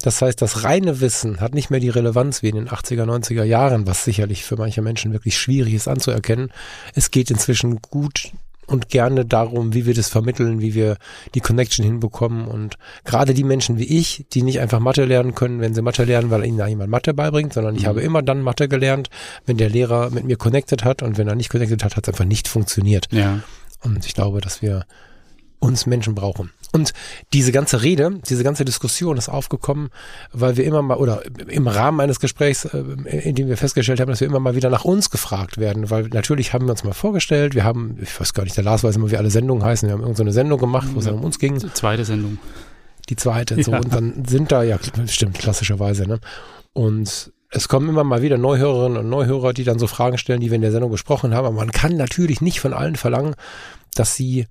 Das 0.01 0.21
heißt, 0.21 0.41
das 0.41 0.63
reine 0.63 0.99
Wissen 0.99 1.39
hat 1.39 1.53
nicht 1.53 1.69
mehr 1.69 1.79
die 1.79 1.89
Relevanz 1.89 2.43
wie 2.43 2.49
in 2.49 2.55
den 2.55 2.67
80er, 2.67 3.05
90er 3.05 3.43
Jahren, 3.43 3.87
was 3.87 4.03
sicherlich 4.03 4.43
für 4.43 4.57
manche 4.57 4.81
Menschen 4.81 5.13
wirklich 5.13 5.37
schwierig 5.37 5.73
ist 5.73 5.87
anzuerkennen. 5.87 6.51
Es 6.93 7.09
geht 7.09 7.31
inzwischen 7.31 7.81
gut 7.81 8.31
und 8.67 8.89
gerne 8.89 9.25
darum, 9.25 9.73
wie 9.73 9.85
wir 9.85 9.93
das 9.93 10.09
vermitteln, 10.09 10.61
wie 10.61 10.73
wir 10.73 10.97
die 11.35 11.39
Connection 11.39 11.85
hinbekommen. 11.85 12.47
Und 12.47 12.77
gerade 13.03 13.33
die 13.33 13.43
Menschen 13.43 13.77
wie 13.77 13.99
ich, 13.99 14.25
die 14.33 14.41
nicht 14.41 14.59
einfach 14.59 14.79
Mathe 14.79 15.05
lernen 15.05 15.35
können, 15.35 15.59
wenn 15.59 15.73
sie 15.73 15.81
Mathe 15.81 16.03
lernen, 16.03 16.31
weil 16.31 16.45
ihnen 16.45 16.57
da 16.57 16.67
jemand 16.67 16.89
Mathe 16.89 17.13
beibringt, 17.13 17.53
sondern 17.53 17.75
ich 17.75 17.83
mhm. 17.83 17.87
habe 17.87 18.01
immer 18.01 18.21
dann 18.21 18.41
Mathe 18.41 18.67
gelernt, 18.67 19.09
wenn 19.45 19.57
der 19.57 19.69
Lehrer 19.69 20.09
mit 20.09 20.25
mir 20.25 20.37
connected 20.37 20.83
hat 20.83 21.03
und 21.03 21.17
wenn 21.17 21.27
er 21.27 21.35
nicht 21.35 21.49
connected 21.49 21.83
hat, 21.83 21.95
hat 21.95 22.07
es 22.07 22.13
einfach 22.13 22.25
nicht 22.25 22.47
funktioniert. 22.47 23.07
Ja. 23.11 23.39
Und 23.81 24.05
ich 24.05 24.13
glaube, 24.13 24.41
dass 24.41 24.61
wir 24.61 24.85
uns 25.59 25.85
Menschen 25.85 26.15
brauchen. 26.15 26.51
Und 26.73 26.91
diese 27.33 27.51
ganze 27.51 27.83
Rede, 27.83 28.19
diese 28.27 28.43
ganze 28.43 28.65
Diskussion 28.65 29.15
ist 29.15 29.29
aufgekommen, 29.29 29.89
weil 30.31 30.57
wir 30.57 30.65
immer 30.65 30.81
mal, 30.81 30.97
oder 30.97 31.21
im 31.47 31.67
Rahmen 31.67 31.99
eines 31.99 32.19
Gesprächs, 32.19 32.65
äh, 32.65 32.79
in 32.79 33.35
dem 33.35 33.47
wir 33.47 33.57
festgestellt 33.57 33.99
haben, 33.99 34.09
dass 34.09 34.21
wir 34.21 34.27
immer 34.27 34.39
mal 34.39 34.55
wieder 34.55 34.71
nach 34.71 34.83
uns 34.83 35.11
gefragt 35.11 35.59
werden, 35.59 35.91
weil 35.91 36.07
natürlich 36.07 36.51
haben 36.51 36.65
wir 36.65 36.71
uns 36.71 36.83
mal 36.83 36.93
vorgestellt, 36.93 37.53
wir 37.53 37.63
haben, 37.63 37.99
ich 38.01 38.19
weiß 38.19 38.33
gar 38.33 38.43
nicht, 38.43 38.57
der 38.57 38.63
Lars 38.63 38.83
weiß 38.83 38.95
immer, 38.95 39.11
wie 39.11 39.17
alle 39.17 39.29
Sendungen 39.29 39.63
heißen, 39.63 39.87
wir 39.87 39.93
haben 39.93 40.01
irgendeine 40.01 40.31
so 40.31 40.35
Sendung 40.35 40.59
gemacht, 40.59 40.87
wo 40.93 40.99
es 40.99 41.05
dann 41.05 41.13
um 41.13 41.23
uns 41.23 41.37
ging. 41.37 41.59
Die 41.59 41.73
zweite 41.73 42.05
Sendung. 42.05 42.39
Die 43.07 43.15
zweite, 43.15 43.61
so, 43.61 43.71
ja. 43.71 43.77
und 43.77 43.93
dann 43.93 44.25
sind 44.25 44.51
da, 44.51 44.63
ja, 44.63 44.79
stimmt, 45.05 45.37
klassischerweise, 45.37 46.07
ne? 46.07 46.19
Und 46.73 47.31
es 47.51 47.67
kommen 47.67 47.87
immer 47.87 48.03
mal 48.03 48.23
wieder 48.23 48.39
Neuhörerinnen 48.39 48.97
und 48.97 49.09
Neuhörer, 49.09 49.53
die 49.53 49.63
dann 49.63 49.77
so 49.77 49.85
Fragen 49.85 50.17
stellen, 50.17 50.39
die 50.39 50.49
wir 50.49 50.55
in 50.55 50.63
der 50.63 50.71
Sendung 50.71 50.89
besprochen 50.89 51.35
haben, 51.35 51.45
aber 51.45 51.55
man 51.55 51.71
kann 51.71 51.95
natürlich 51.97 52.41
nicht 52.41 52.59
von 52.59 52.73
allen 52.73 52.95
verlangen, 52.95 53.35
dass 53.93 54.15
sie 54.15 54.47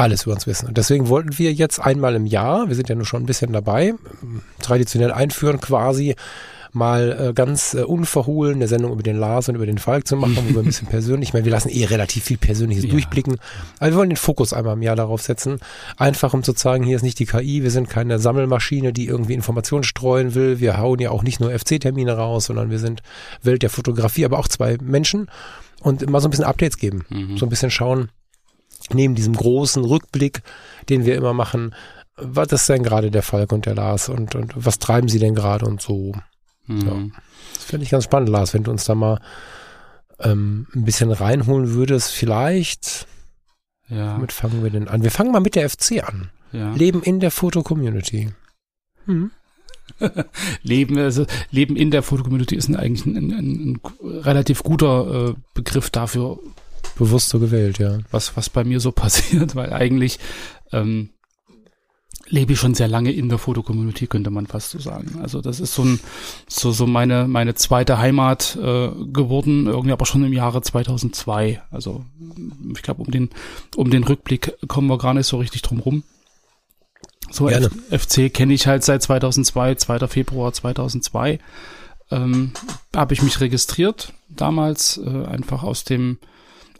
alles 0.00 0.24
über 0.24 0.32
uns 0.32 0.46
wissen. 0.46 0.68
Und 0.68 0.78
deswegen 0.78 1.08
wollten 1.08 1.38
wir 1.38 1.52
jetzt 1.52 1.78
einmal 1.78 2.14
im 2.14 2.26
Jahr, 2.26 2.68
wir 2.68 2.74
sind 2.74 2.88
ja 2.88 2.94
nur 2.94 3.04
schon 3.04 3.22
ein 3.22 3.26
bisschen 3.26 3.52
dabei, 3.52 3.94
traditionell 4.60 5.12
einführen 5.12 5.60
quasi, 5.60 6.16
mal 6.72 7.30
äh, 7.30 7.32
ganz 7.32 7.74
äh, 7.74 7.82
unverhohlen 7.82 8.54
eine 8.54 8.68
Sendung 8.68 8.92
über 8.92 9.02
den 9.02 9.16
Lars 9.16 9.48
und 9.48 9.56
über 9.56 9.66
den 9.66 9.78
Falk 9.78 10.06
zu 10.06 10.16
machen, 10.16 10.36
wo 10.36 10.54
wir 10.54 10.60
ein 10.60 10.66
bisschen 10.66 10.86
persönlich, 10.90 11.30
ich 11.30 11.32
meine, 11.32 11.44
wir 11.44 11.52
lassen 11.52 11.68
eh 11.68 11.84
relativ 11.84 12.24
viel 12.24 12.38
Persönliches 12.38 12.84
ja. 12.84 12.90
durchblicken, 12.90 13.38
aber 13.78 13.90
wir 13.90 13.96
wollen 13.96 14.10
den 14.10 14.16
Fokus 14.16 14.52
einmal 14.52 14.74
im 14.74 14.82
Jahr 14.82 14.96
darauf 14.96 15.20
setzen, 15.20 15.58
einfach 15.96 16.32
um 16.32 16.42
zu 16.42 16.52
zeigen, 16.52 16.84
hier 16.84 16.96
ist 16.96 17.02
nicht 17.02 17.18
die 17.18 17.26
KI, 17.26 17.62
wir 17.62 17.70
sind 17.70 17.90
keine 17.90 18.18
Sammelmaschine, 18.18 18.92
die 18.92 19.06
irgendwie 19.06 19.34
Informationen 19.34 19.82
streuen 19.82 20.34
will, 20.34 20.60
wir 20.60 20.78
hauen 20.78 21.00
ja 21.00 21.10
auch 21.10 21.22
nicht 21.22 21.40
nur 21.40 21.50
FC-Termine 21.50 22.16
raus, 22.16 22.46
sondern 22.46 22.70
wir 22.70 22.78
sind 22.78 23.02
Welt 23.42 23.62
der 23.62 23.70
Fotografie, 23.70 24.24
aber 24.24 24.38
auch 24.38 24.48
zwei 24.48 24.78
Menschen 24.80 25.28
und 25.82 26.08
mal 26.08 26.20
so 26.20 26.28
ein 26.28 26.30
bisschen 26.30 26.44
Updates 26.44 26.78
geben, 26.78 27.04
mhm. 27.08 27.36
so 27.36 27.46
ein 27.46 27.50
bisschen 27.50 27.70
schauen, 27.70 28.10
neben 28.94 29.14
diesem 29.14 29.34
großen 29.34 29.84
Rückblick, 29.84 30.42
den 30.88 31.04
wir 31.04 31.16
immer 31.16 31.32
machen, 31.32 31.74
was 32.16 32.48
ist 32.48 32.68
denn 32.68 32.82
gerade 32.82 33.10
der 33.10 33.22
Falk 33.22 33.52
und 33.52 33.66
der 33.66 33.74
Lars 33.74 34.08
und, 34.08 34.34
und 34.34 34.52
was 34.54 34.78
treiben 34.78 35.08
sie 35.08 35.18
denn 35.18 35.34
gerade 35.34 35.66
und 35.66 35.80
so. 35.80 36.12
Mhm. 36.66 36.80
Ja. 36.86 37.20
Das 37.54 37.64
finde 37.64 37.84
ich 37.84 37.90
ganz 37.90 38.04
spannend, 38.04 38.28
Lars, 38.28 38.54
wenn 38.54 38.64
du 38.64 38.70
uns 38.70 38.84
da 38.84 38.94
mal 38.94 39.20
ähm, 40.18 40.66
ein 40.74 40.84
bisschen 40.84 41.10
reinholen 41.10 41.72
würdest, 41.72 42.12
vielleicht. 42.12 43.06
Ja. 43.88 44.16
Womit 44.16 44.32
fangen 44.32 44.62
wir 44.62 44.70
denn 44.70 44.88
an? 44.88 45.02
Wir 45.02 45.10
fangen 45.10 45.32
mal 45.32 45.40
mit 45.40 45.54
der 45.54 45.68
FC 45.68 46.02
an. 46.06 46.30
Ja. 46.52 46.72
Leben 46.72 47.02
in 47.02 47.20
der 47.20 47.30
Foto-Community. 47.30 48.30
Hm. 49.06 49.30
Leben, 50.62 50.98
also 50.98 51.26
Leben 51.50 51.76
in 51.76 51.90
der 51.90 52.02
Foto-Community 52.02 52.54
ist 52.54 52.74
eigentlich 52.74 53.06
ein, 53.06 53.16
ein, 53.16 53.30
ein, 53.32 53.80
relativ 54.02 54.62
guter 54.62 55.30
äh, 55.30 55.34
Begriff 55.54 55.90
dafür. 55.90 56.38
Bewusst 57.00 57.30
so 57.30 57.38
gewählt, 57.38 57.78
ja. 57.78 58.00
Was, 58.10 58.36
was 58.36 58.50
bei 58.50 58.62
mir 58.62 58.78
so 58.78 58.92
passiert, 59.04 59.54
weil 59.54 59.72
eigentlich 59.72 60.18
ähm, 60.70 61.08
lebe 62.28 62.52
ich 62.52 62.58
schon 62.58 62.74
sehr 62.74 62.88
lange 62.88 63.10
in 63.10 63.30
der 63.30 63.38
Fotocommunity, 63.38 64.06
könnte 64.06 64.28
man 64.28 64.46
fast 64.46 64.72
so 64.72 64.78
sagen. 64.78 65.18
Also 65.22 65.40
das 65.40 65.60
ist 65.60 65.74
so 65.74 65.82
ein 65.82 65.98
so 66.46 66.72
so 66.72 66.86
meine 66.86 67.26
meine 67.26 67.54
zweite 67.54 67.96
Heimat 67.96 68.54
äh, 68.56 68.90
geworden, 69.12 69.66
irgendwie 69.66 69.92
aber 69.92 70.04
schon 70.04 70.22
im 70.24 70.34
Jahre 70.34 70.60
2002. 70.60 71.62
Also 71.70 72.04
ich 72.74 72.82
glaube 72.82 73.00
um 73.00 73.10
den 73.10 73.30
um 73.76 73.90
den 73.90 74.04
Rückblick 74.04 74.58
kommen 74.68 74.88
wir 74.88 74.98
gar 74.98 75.14
nicht 75.14 75.26
so 75.26 75.38
richtig 75.38 75.62
drum 75.62 75.80
rum. 75.80 76.02
So 77.30 77.48
F 77.48 77.72
FC 77.90 78.30
kenne 78.30 78.52
ich 78.52 78.66
halt 78.66 78.84
seit 78.84 79.02
2002, 79.02 79.76
2. 79.76 80.06
Februar 80.06 80.52
2002. 80.52 81.38
Ähm, 82.10 82.52
habe 82.94 83.14
ich 83.14 83.22
mich 83.22 83.40
registriert 83.40 84.12
damals 84.28 84.98
äh, 84.98 85.24
einfach 85.24 85.62
aus 85.62 85.84
dem 85.84 86.18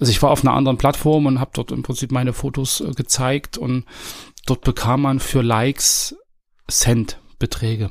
also 0.00 0.10
ich 0.10 0.22
war 0.22 0.30
auf 0.30 0.42
einer 0.42 0.54
anderen 0.54 0.78
Plattform 0.78 1.26
und 1.26 1.38
habe 1.38 1.52
dort 1.54 1.70
im 1.70 1.82
Prinzip 1.82 2.10
meine 2.10 2.32
Fotos 2.32 2.80
äh, 2.80 2.92
gezeigt 2.92 3.58
und 3.58 3.84
Dort 4.46 4.62
bekam 4.62 5.02
man 5.02 5.20
für 5.20 5.42
Likes 5.42 6.16
Cent-Beträge. 6.68 7.90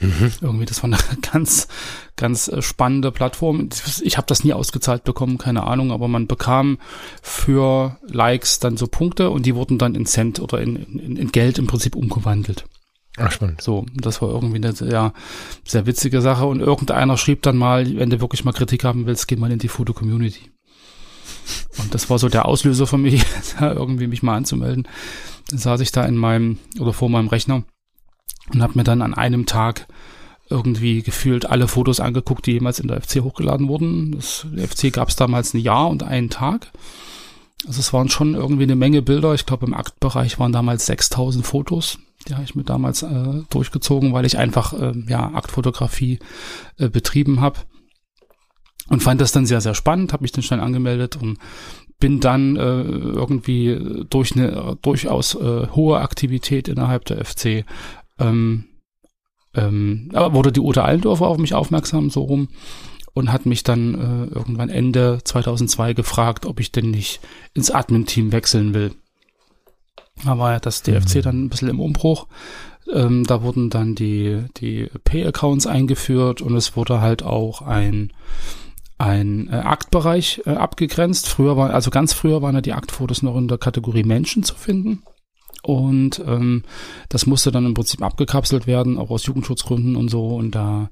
Mhm. 0.00 0.32
Irgendwie, 0.40 0.64
das 0.64 0.82
war 0.82 0.90
eine 0.90 0.98
ganz, 1.32 1.68
ganz 2.16 2.48
äh, 2.48 2.62
spannende 2.62 3.12
Plattform. 3.12 3.68
Ich 4.02 4.16
habe 4.16 4.26
das 4.26 4.42
nie 4.42 4.52
ausgezahlt 4.52 5.04
bekommen, 5.04 5.38
keine 5.38 5.64
Ahnung, 5.64 5.92
aber 5.92 6.08
man 6.08 6.26
bekam 6.26 6.78
für 7.22 7.98
Likes 8.02 8.58
dann 8.58 8.76
so 8.76 8.86
Punkte 8.86 9.30
und 9.30 9.46
die 9.46 9.54
wurden 9.54 9.78
dann 9.78 9.94
in 9.94 10.06
Cent 10.06 10.40
oder 10.40 10.60
in, 10.60 10.76
in, 10.76 11.16
in 11.16 11.30
Geld 11.30 11.58
im 11.58 11.66
Prinzip 11.66 11.94
umgewandelt. 11.94 12.64
Ach, 13.18 13.30
spannend. 13.30 13.60
So, 13.60 13.84
das 13.94 14.22
war 14.22 14.30
irgendwie 14.30 14.56
eine 14.56 14.72
sehr, 14.72 15.12
sehr 15.64 15.86
witzige 15.86 16.22
Sache. 16.22 16.46
Und 16.46 16.60
irgendeiner 16.60 17.18
schrieb 17.18 17.42
dann 17.42 17.58
mal, 17.58 17.96
wenn 17.96 18.08
du 18.08 18.20
wirklich 18.20 18.44
mal 18.44 18.52
Kritik 18.52 18.84
haben 18.84 19.06
willst, 19.06 19.28
geh 19.28 19.36
mal 19.36 19.52
in 19.52 19.58
die 19.58 19.68
Foto-Community. 19.68 20.51
Und 21.78 21.94
das 21.94 22.10
war 22.10 22.18
so 22.18 22.28
der 22.28 22.46
Auslöser 22.46 22.86
für 22.86 22.98
mich, 22.98 23.24
irgendwie 23.60 24.06
mich 24.06 24.22
mal 24.22 24.36
anzumelden. 24.36 24.88
Dann 25.48 25.58
saß 25.58 25.80
ich 25.80 25.92
da 25.92 26.04
in 26.04 26.16
meinem 26.16 26.58
oder 26.78 26.92
vor 26.92 27.08
meinem 27.08 27.28
Rechner 27.28 27.64
und 28.52 28.62
habe 28.62 28.74
mir 28.76 28.84
dann 28.84 29.02
an 29.02 29.14
einem 29.14 29.46
Tag 29.46 29.86
irgendwie 30.50 31.02
gefühlt 31.02 31.46
alle 31.46 31.66
Fotos 31.66 32.00
angeguckt, 32.00 32.46
die 32.46 32.52
jemals 32.52 32.78
in 32.78 32.88
der 32.88 33.00
FC 33.00 33.22
hochgeladen 33.22 33.68
wurden. 33.68 34.12
Das 34.12 34.46
FC 34.56 34.92
gab 34.92 35.08
es 35.08 35.16
damals 35.16 35.54
ein 35.54 35.60
Jahr 35.60 35.88
und 35.88 36.02
einen 36.02 36.30
Tag. 36.30 36.70
Also 37.66 37.80
es 37.80 37.92
waren 37.92 38.08
schon 38.08 38.34
irgendwie 38.34 38.64
eine 38.64 38.76
Menge 38.76 39.02
Bilder. 39.02 39.34
Ich 39.34 39.46
glaube, 39.46 39.66
im 39.66 39.74
Aktbereich 39.74 40.38
waren 40.38 40.52
damals 40.52 40.86
6000 40.86 41.46
Fotos. 41.46 41.98
Die 42.28 42.34
habe 42.34 42.44
ich 42.44 42.54
mir 42.54 42.64
damals 42.64 43.02
äh, 43.02 43.42
durchgezogen, 43.50 44.12
weil 44.12 44.26
ich 44.26 44.36
einfach 44.36 44.72
äh, 44.74 44.92
ja 45.08 45.32
Aktfotografie 45.32 46.18
äh, 46.76 46.88
betrieben 46.88 47.40
habe 47.40 47.60
und 48.92 49.02
fand 49.02 49.22
das 49.22 49.32
dann 49.32 49.46
sehr, 49.46 49.62
sehr 49.62 49.74
spannend, 49.74 50.12
habe 50.12 50.22
mich 50.22 50.32
dann 50.32 50.42
schnell 50.42 50.60
angemeldet 50.60 51.16
und 51.16 51.38
bin 51.98 52.20
dann 52.20 52.56
äh, 52.56 52.82
irgendwie 52.82 54.04
durch 54.10 54.36
eine 54.36 54.76
durchaus 54.82 55.34
äh, 55.34 55.66
hohe 55.68 56.00
Aktivität 56.00 56.68
innerhalb 56.68 57.06
der 57.06 57.24
FC, 57.24 57.64
ähm, 58.18 58.64
ähm, 59.54 60.10
aber 60.12 60.34
wurde 60.34 60.52
die 60.52 60.60
Ute 60.60 60.84
Allendorfer 60.84 61.26
auf 61.26 61.38
mich 61.38 61.54
aufmerksam, 61.54 62.10
so 62.10 62.20
rum, 62.20 62.48
und 63.14 63.32
hat 63.32 63.46
mich 63.46 63.62
dann 63.62 63.94
äh, 63.94 64.34
irgendwann 64.34 64.68
Ende 64.68 65.20
2002 65.24 65.94
gefragt, 65.94 66.44
ob 66.44 66.60
ich 66.60 66.70
denn 66.70 66.90
nicht 66.90 67.20
ins 67.54 67.70
Admin-Team 67.70 68.30
wechseln 68.30 68.74
will. 68.74 68.92
Da 70.22 70.36
war 70.36 70.52
ja 70.52 70.60
das 70.60 70.82
DFC 70.82 71.16
mhm. 71.16 71.22
dann 71.22 71.44
ein 71.44 71.48
bisschen 71.48 71.68
im 71.68 71.80
Umbruch. 71.80 72.26
Ähm, 72.92 73.24
da 73.24 73.42
wurden 73.42 73.70
dann 73.70 73.94
die, 73.94 74.44
die 74.58 74.90
Pay-Accounts 75.04 75.66
eingeführt 75.66 76.42
und 76.42 76.54
es 76.56 76.76
wurde 76.76 77.00
halt 77.00 77.22
auch 77.22 77.62
ein 77.62 78.12
ein 79.02 79.48
äh, 79.50 79.56
Aktbereich 79.56 80.42
äh, 80.46 80.50
abgegrenzt. 80.50 81.28
Früher 81.28 81.56
war, 81.56 81.70
also 81.70 81.90
ganz 81.90 82.12
früher 82.12 82.40
waren 82.40 82.54
ja 82.54 82.60
die 82.60 82.72
Aktfotos 82.72 83.22
noch 83.22 83.36
in 83.36 83.48
der 83.48 83.58
Kategorie 83.58 84.04
Menschen 84.04 84.44
zu 84.44 84.54
finden. 84.54 85.02
Und 85.64 86.20
ähm, 86.26 86.64
das 87.08 87.26
musste 87.26 87.52
dann 87.52 87.66
im 87.66 87.74
Prinzip 87.74 88.02
abgekapselt 88.02 88.66
werden, 88.66 88.98
auch 88.98 89.10
aus 89.10 89.26
Jugendschutzgründen 89.26 89.94
und 89.96 90.08
so. 90.08 90.28
Und 90.28 90.54
da 90.54 90.90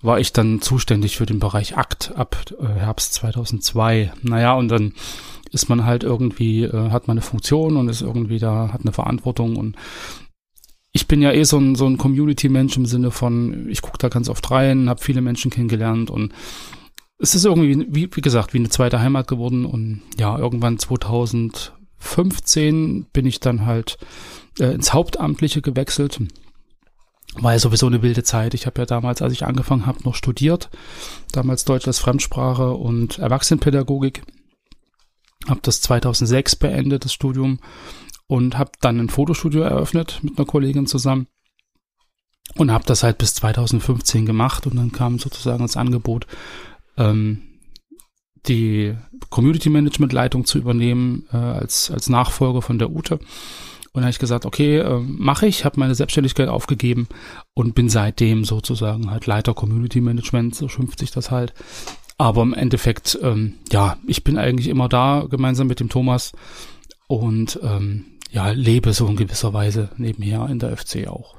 war 0.00 0.20
ich 0.20 0.32
dann 0.32 0.60
zuständig 0.60 1.16
für 1.16 1.26
den 1.26 1.40
Bereich 1.40 1.76
Akt 1.76 2.12
ab 2.16 2.36
äh, 2.60 2.66
Herbst 2.66 3.14
2002. 3.14 4.12
Naja, 4.22 4.54
und 4.54 4.68
dann 4.68 4.92
ist 5.50 5.68
man 5.68 5.84
halt 5.84 6.02
irgendwie, 6.02 6.64
äh, 6.64 6.90
hat 6.90 7.08
man 7.08 7.16
eine 7.16 7.22
Funktion 7.22 7.76
und 7.76 7.88
ist 7.88 8.02
irgendwie 8.02 8.38
da, 8.38 8.70
hat 8.72 8.82
eine 8.82 8.92
Verantwortung 8.92 9.56
und 9.56 9.76
ich 10.94 11.08
bin 11.08 11.22
ja 11.22 11.32
eh 11.32 11.44
so 11.44 11.58
ein, 11.58 11.74
so 11.74 11.86
ein 11.86 11.96
Community-Mensch 11.96 12.76
im 12.76 12.86
Sinne 12.86 13.10
von, 13.10 13.66
ich 13.70 13.80
gucke 13.80 13.98
da 13.98 14.08
ganz 14.08 14.28
oft 14.28 14.50
rein, 14.50 14.90
habe 14.90 15.00
viele 15.00 15.22
Menschen 15.22 15.50
kennengelernt 15.50 16.10
und 16.10 16.32
es 17.22 17.34
ist 17.36 17.44
irgendwie, 17.44 17.86
wie, 17.88 18.08
wie 18.12 18.20
gesagt, 18.20 18.52
wie 18.52 18.58
eine 18.58 18.68
zweite 18.68 19.00
Heimat 19.00 19.28
geworden 19.28 19.64
und 19.64 20.02
ja, 20.18 20.36
irgendwann 20.36 20.76
2015 20.76 23.06
bin 23.12 23.26
ich 23.26 23.38
dann 23.38 23.64
halt 23.64 23.96
äh, 24.58 24.74
ins 24.74 24.92
Hauptamtliche 24.92 25.62
gewechselt. 25.62 26.20
War 27.36 27.52
ja 27.52 27.60
sowieso 27.60 27.86
eine 27.86 28.02
wilde 28.02 28.24
Zeit. 28.24 28.54
Ich 28.54 28.66
habe 28.66 28.80
ja 28.80 28.86
damals, 28.86 29.22
als 29.22 29.32
ich 29.32 29.46
angefangen 29.46 29.86
habe, 29.86 30.02
noch 30.02 30.16
studiert. 30.16 30.68
Damals 31.30 31.64
Deutsch 31.64 31.86
als 31.86 32.00
Fremdsprache 32.00 32.72
und 32.72 33.20
Erwachsenenpädagogik. 33.20 34.24
Habe 35.48 35.60
das 35.62 35.80
2006 35.80 36.56
beendet, 36.56 37.04
das 37.04 37.12
Studium. 37.12 37.60
Und 38.26 38.58
habe 38.58 38.72
dann 38.80 38.98
ein 38.98 39.08
Fotostudio 39.08 39.62
eröffnet 39.62 40.18
mit 40.22 40.38
einer 40.38 40.46
Kollegin 40.46 40.86
zusammen. 40.86 41.28
Und 42.56 42.72
habe 42.72 42.84
das 42.84 43.04
halt 43.04 43.18
bis 43.18 43.34
2015 43.34 44.26
gemacht. 44.26 44.66
Und 44.66 44.74
dann 44.76 44.90
kam 44.92 45.20
sozusagen 45.20 45.62
das 45.62 45.78
Angebot, 45.78 46.26
ähm, 46.96 47.42
die 48.46 48.94
Community 49.30 49.70
Management 49.70 50.12
Leitung 50.12 50.44
zu 50.44 50.58
übernehmen 50.58 51.26
äh, 51.32 51.36
als, 51.36 51.90
als 51.90 52.08
Nachfolger 52.08 52.62
von 52.62 52.78
der 52.78 52.90
Ute. 52.90 53.18
Und 53.94 54.00
da 54.00 54.02
habe 54.02 54.10
ich 54.10 54.18
gesagt, 54.18 54.46
okay, 54.46 54.78
äh, 54.78 55.00
mache 55.00 55.46
ich, 55.46 55.64
habe 55.64 55.78
meine 55.78 55.94
Selbstständigkeit 55.94 56.48
aufgegeben 56.48 57.08
und 57.54 57.74
bin 57.74 57.88
seitdem 57.88 58.44
sozusagen 58.44 59.10
halt 59.10 59.26
Leiter 59.26 59.54
Community 59.54 60.00
Management, 60.00 60.54
so 60.54 60.68
schimpft 60.68 60.98
sich 60.98 61.10
das 61.10 61.30
halt. 61.30 61.52
Aber 62.16 62.42
im 62.42 62.54
Endeffekt, 62.54 63.18
ähm, 63.22 63.54
ja, 63.70 63.96
ich 64.06 64.24
bin 64.24 64.38
eigentlich 64.38 64.68
immer 64.68 64.88
da, 64.88 65.26
gemeinsam 65.28 65.66
mit 65.66 65.80
dem 65.80 65.88
Thomas 65.88 66.32
und 67.06 67.60
ähm, 67.62 68.04
ja, 68.30 68.50
lebe 68.50 68.92
so 68.94 69.06
in 69.06 69.16
gewisser 69.16 69.52
Weise 69.52 69.90
nebenher 69.98 70.48
in 70.48 70.58
der 70.58 70.74
FC 70.76 71.06
auch. 71.08 71.36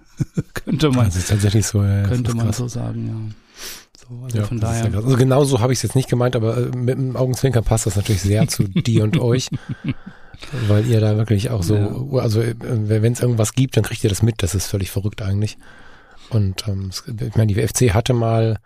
könnte 0.54 0.90
man. 0.90 1.06
Das 1.06 1.16
ist 1.16 1.30
tatsächlich 1.30 1.66
so, 1.66 1.82
ja. 1.84 2.02
Könnte 2.02 2.34
man 2.34 2.52
so 2.52 2.66
sagen, 2.66 3.06
ja. 3.06 3.34
So, 4.18 4.24
also 4.24 4.38
ja, 4.38 4.44
von 4.44 4.60
daher. 4.60 4.88
Ja 4.88 4.98
also 4.98 5.16
genau 5.16 5.44
so 5.44 5.60
habe 5.60 5.72
ich 5.72 5.78
es 5.78 5.82
jetzt 5.82 5.96
nicht 5.96 6.08
gemeint, 6.08 6.36
aber 6.36 6.56
äh, 6.56 6.76
mit 6.76 6.96
dem 6.96 7.16
Augenzwinkern 7.16 7.64
passt 7.64 7.86
das 7.86 7.96
natürlich 7.96 8.22
sehr 8.22 8.46
zu 8.48 8.64
dir 8.64 9.04
und 9.04 9.18
euch. 9.18 9.48
Weil 10.66 10.86
ihr 10.86 11.00
da 11.00 11.16
wirklich 11.16 11.50
auch 11.50 11.62
so, 11.62 11.76
ja. 11.76 12.20
also 12.20 12.40
äh, 12.40 12.54
wenn 12.60 13.12
es 13.12 13.20
irgendwas 13.20 13.52
gibt, 13.52 13.76
dann 13.76 13.84
kriegt 13.84 14.02
ihr 14.02 14.10
das 14.10 14.22
mit. 14.22 14.42
Das 14.42 14.54
ist 14.54 14.66
völlig 14.66 14.90
verrückt 14.90 15.22
eigentlich. 15.22 15.56
Und 16.30 16.66
ähm, 16.66 16.90
ich 17.06 17.36
meine, 17.36 17.52
die 17.52 17.66
FC 17.66 17.94
hatte 17.94 18.12
mal 18.12 18.58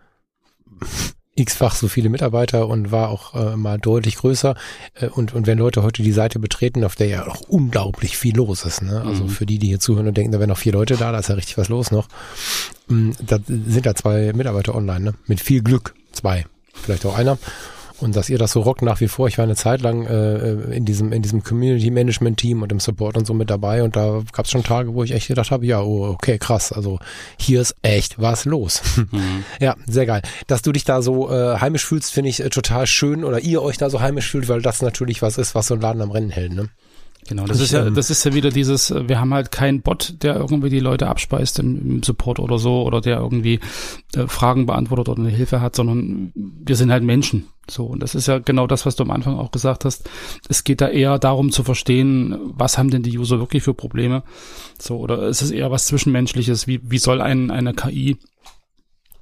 x-fach 1.37 1.75
so 1.75 1.89
viele 1.89 2.09
Mitarbeiter 2.09 2.67
und 2.67 2.91
war 2.91 3.11
auch 3.11 3.35
äh, 3.35 3.57
mal 3.57 3.79
deutlich 3.79 4.17
größer. 4.17 4.57
Äh, 4.95 5.07
und, 5.09 5.35
und 5.35 5.47
wenn 5.47 5.59
Leute 5.59 5.83
heute 5.83 6.03
die 6.03 6.13
Seite 6.13 6.39
betreten, 6.39 6.85
auf 6.85 6.97
der 6.97 7.07
ja 7.07 7.27
auch 7.27 7.43
unglaublich 7.43 8.17
viel 8.17 8.35
los 8.35 8.65
ist, 8.65 8.83
ne? 8.83 9.03
Also 9.07 9.25
mhm. 9.25 9.29
für 9.29 9.47
die, 9.47 9.59
die 9.59 9.69
hier 9.69 9.81
zuhören 9.81 10.09
und 10.09 10.17
denken, 10.17 10.33
da 10.33 10.39
wären 10.39 10.49
noch 10.49 10.59
vier 10.59 10.73
Leute 10.73 10.97
da, 10.97 11.13
da 11.13 11.19
ist 11.19 11.29
ja 11.29 11.35
richtig 11.35 11.59
was 11.59 11.69
los 11.69 11.91
noch. 11.91 12.09
Mm, 12.89 13.13
da 13.25 13.39
sind 13.47 13.87
da 13.87 13.95
zwei 13.95 14.33
Mitarbeiter 14.33 14.75
online, 14.75 15.01
ne? 15.01 15.15
Mit 15.27 15.41
viel 15.41 15.63
Glück. 15.63 15.95
Zwei. 16.13 16.47
Vielleicht 16.73 17.07
auch 17.07 17.17
einer 17.17 17.39
und 18.01 18.15
dass 18.15 18.29
ihr 18.29 18.39
das 18.39 18.53
so 18.53 18.61
rockt 18.61 18.83
nach 18.83 19.01
wie 19.01 19.09
vor. 19.09 19.29
Ich 19.29 19.39
war 19.39 19.45
eine 19.45 19.57
Zeit 19.57 19.81
lang 19.81 20.07
äh, 20.07 20.53
in 20.75 20.85
diesem 20.85 21.13
in 21.13 21.23
diesem 21.23 21.43
Community 21.43 21.91
Management 21.91 22.39
Team 22.39 22.63
und 22.63 22.73
im 22.73 22.81
Support 22.81 23.17
und 23.17 23.27
so 23.27 23.35
mit 23.35 23.51
dabei 23.51 23.83
und 23.83 23.97
da 23.97 24.23
gab 24.33 24.45
es 24.45 24.51
schon 24.51 24.63
Tage, 24.63 24.95
wo 24.95 25.03
ich 25.03 25.13
echt 25.13 25.29
gedacht 25.29 25.51
habe, 25.51 25.67
ja, 25.67 25.81
oh, 25.81 26.09
okay, 26.09 26.39
krass, 26.39 26.73
also 26.73 26.99
hier 27.39 27.61
ist 27.61 27.75
echt 27.83 28.21
was 28.21 28.45
los. 28.45 28.83
Mhm. 29.13 29.45
Ja, 29.61 29.77
sehr 29.87 30.05
geil. 30.05 30.21
Dass 30.47 30.63
du 30.63 30.73
dich 30.73 30.85
da 30.85 31.01
so 31.01 31.31
äh, 31.31 31.59
heimisch 31.61 31.87
fühlst, 31.87 32.13
finde 32.13 32.29
ich 32.29 32.41
äh, 32.41 32.51
total 32.51 32.87
schön 32.87 33.25
oder 33.25 33.39
ihr 33.39 33.63
euch 33.63 33.79
da 33.79 33.89
so 33.89 34.01
heimisch 34.01 34.31
fühlt, 34.31 34.49
weil 34.49 34.61
das 34.61 34.83
natürlich 34.83 35.23
was 35.23 35.39
ist, 35.39 35.55
was 35.55 35.69
so 35.69 35.75
ein 35.75 35.81
Laden 35.81 36.03
am 36.03 36.11
Rennen 36.11 36.31
hält, 36.31 36.53
ne? 36.53 36.69
Genau, 37.29 37.45
das 37.45 37.61
ist 37.61 37.73
ja, 37.73 37.91
das 37.91 38.11
ist 38.11 38.25
ja 38.25 38.35
wieder 38.35 38.51
dieses, 38.51 38.93
wir 38.95 39.19
haben 39.19 39.35
halt 39.35 39.51
keinen 39.51 39.83
Bot, 39.83 40.23
der 40.23 40.37
irgendwie 40.37 40.71
die 40.71 40.81
Leute 40.81 41.09
abspeist 41.09 41.59
im, 41.59 41.97
im 41.97 42.03
Support 42.03 42.39
oder 42.39 42.59
so, 42.59 42.83
oder 42.83 43.01
der 43.01 43.19
irgendwie 43.19 43.61
äh, 44.15 44.27
Fragen 44.29 44.67
beantwortet 44.67 45.09
oder 45.09 45.21
eine 45.21 45.31
Hilfe 45.31 45.61
hat, 45.61 45.75
sondern 45.75 46.33
wir 46.35 46.77
sind 46.77 46.93
halt 46.93 47.03
Menschen. 47.03 47.47
So, 47.69 47.85
und 47.85 48.01
das 48.03 48.15
ist 48.15 48.29
ja 48.29 48.39
genau 48.39 48.67
das, 48.67 48.87
was 48.87 48.97
du 48.97 49.03
am 49.03 49.11
Anfang 49.11 49.39
auch 49.39 49.51
gesagt 49.51 49.85
hast. 49.85 50.09
Es 50.49 50.65
geht 50.65 50.81
da 50.81 50.89
eher 50.89 51.19
darum 51.19 51.51
zu 51.51 51.65
verstehen, 51.65 52.39
was 52.43 52.79
haben 52.79 52.91
denn 52.91 53.03
die 53.03 53.19
User 53.19 53.39
wirklich 53.39 53.63
für 53.63 53.75
Probleme. 53.75 54.23
So, 54.79 54.99
oder 54.99 55.27
ist 55.27 55.43
es 55.43 55.51
eher 55.51 55.71
was 55.71 55.87
Zwischenmenschliches? 55.87 56.67
Wie, 56.67 56.81
wie 56.85 56.99
soll 56.99 57.21
ein, 57.21 57.51
eine 57.51 57.75
KI 57.75 58.19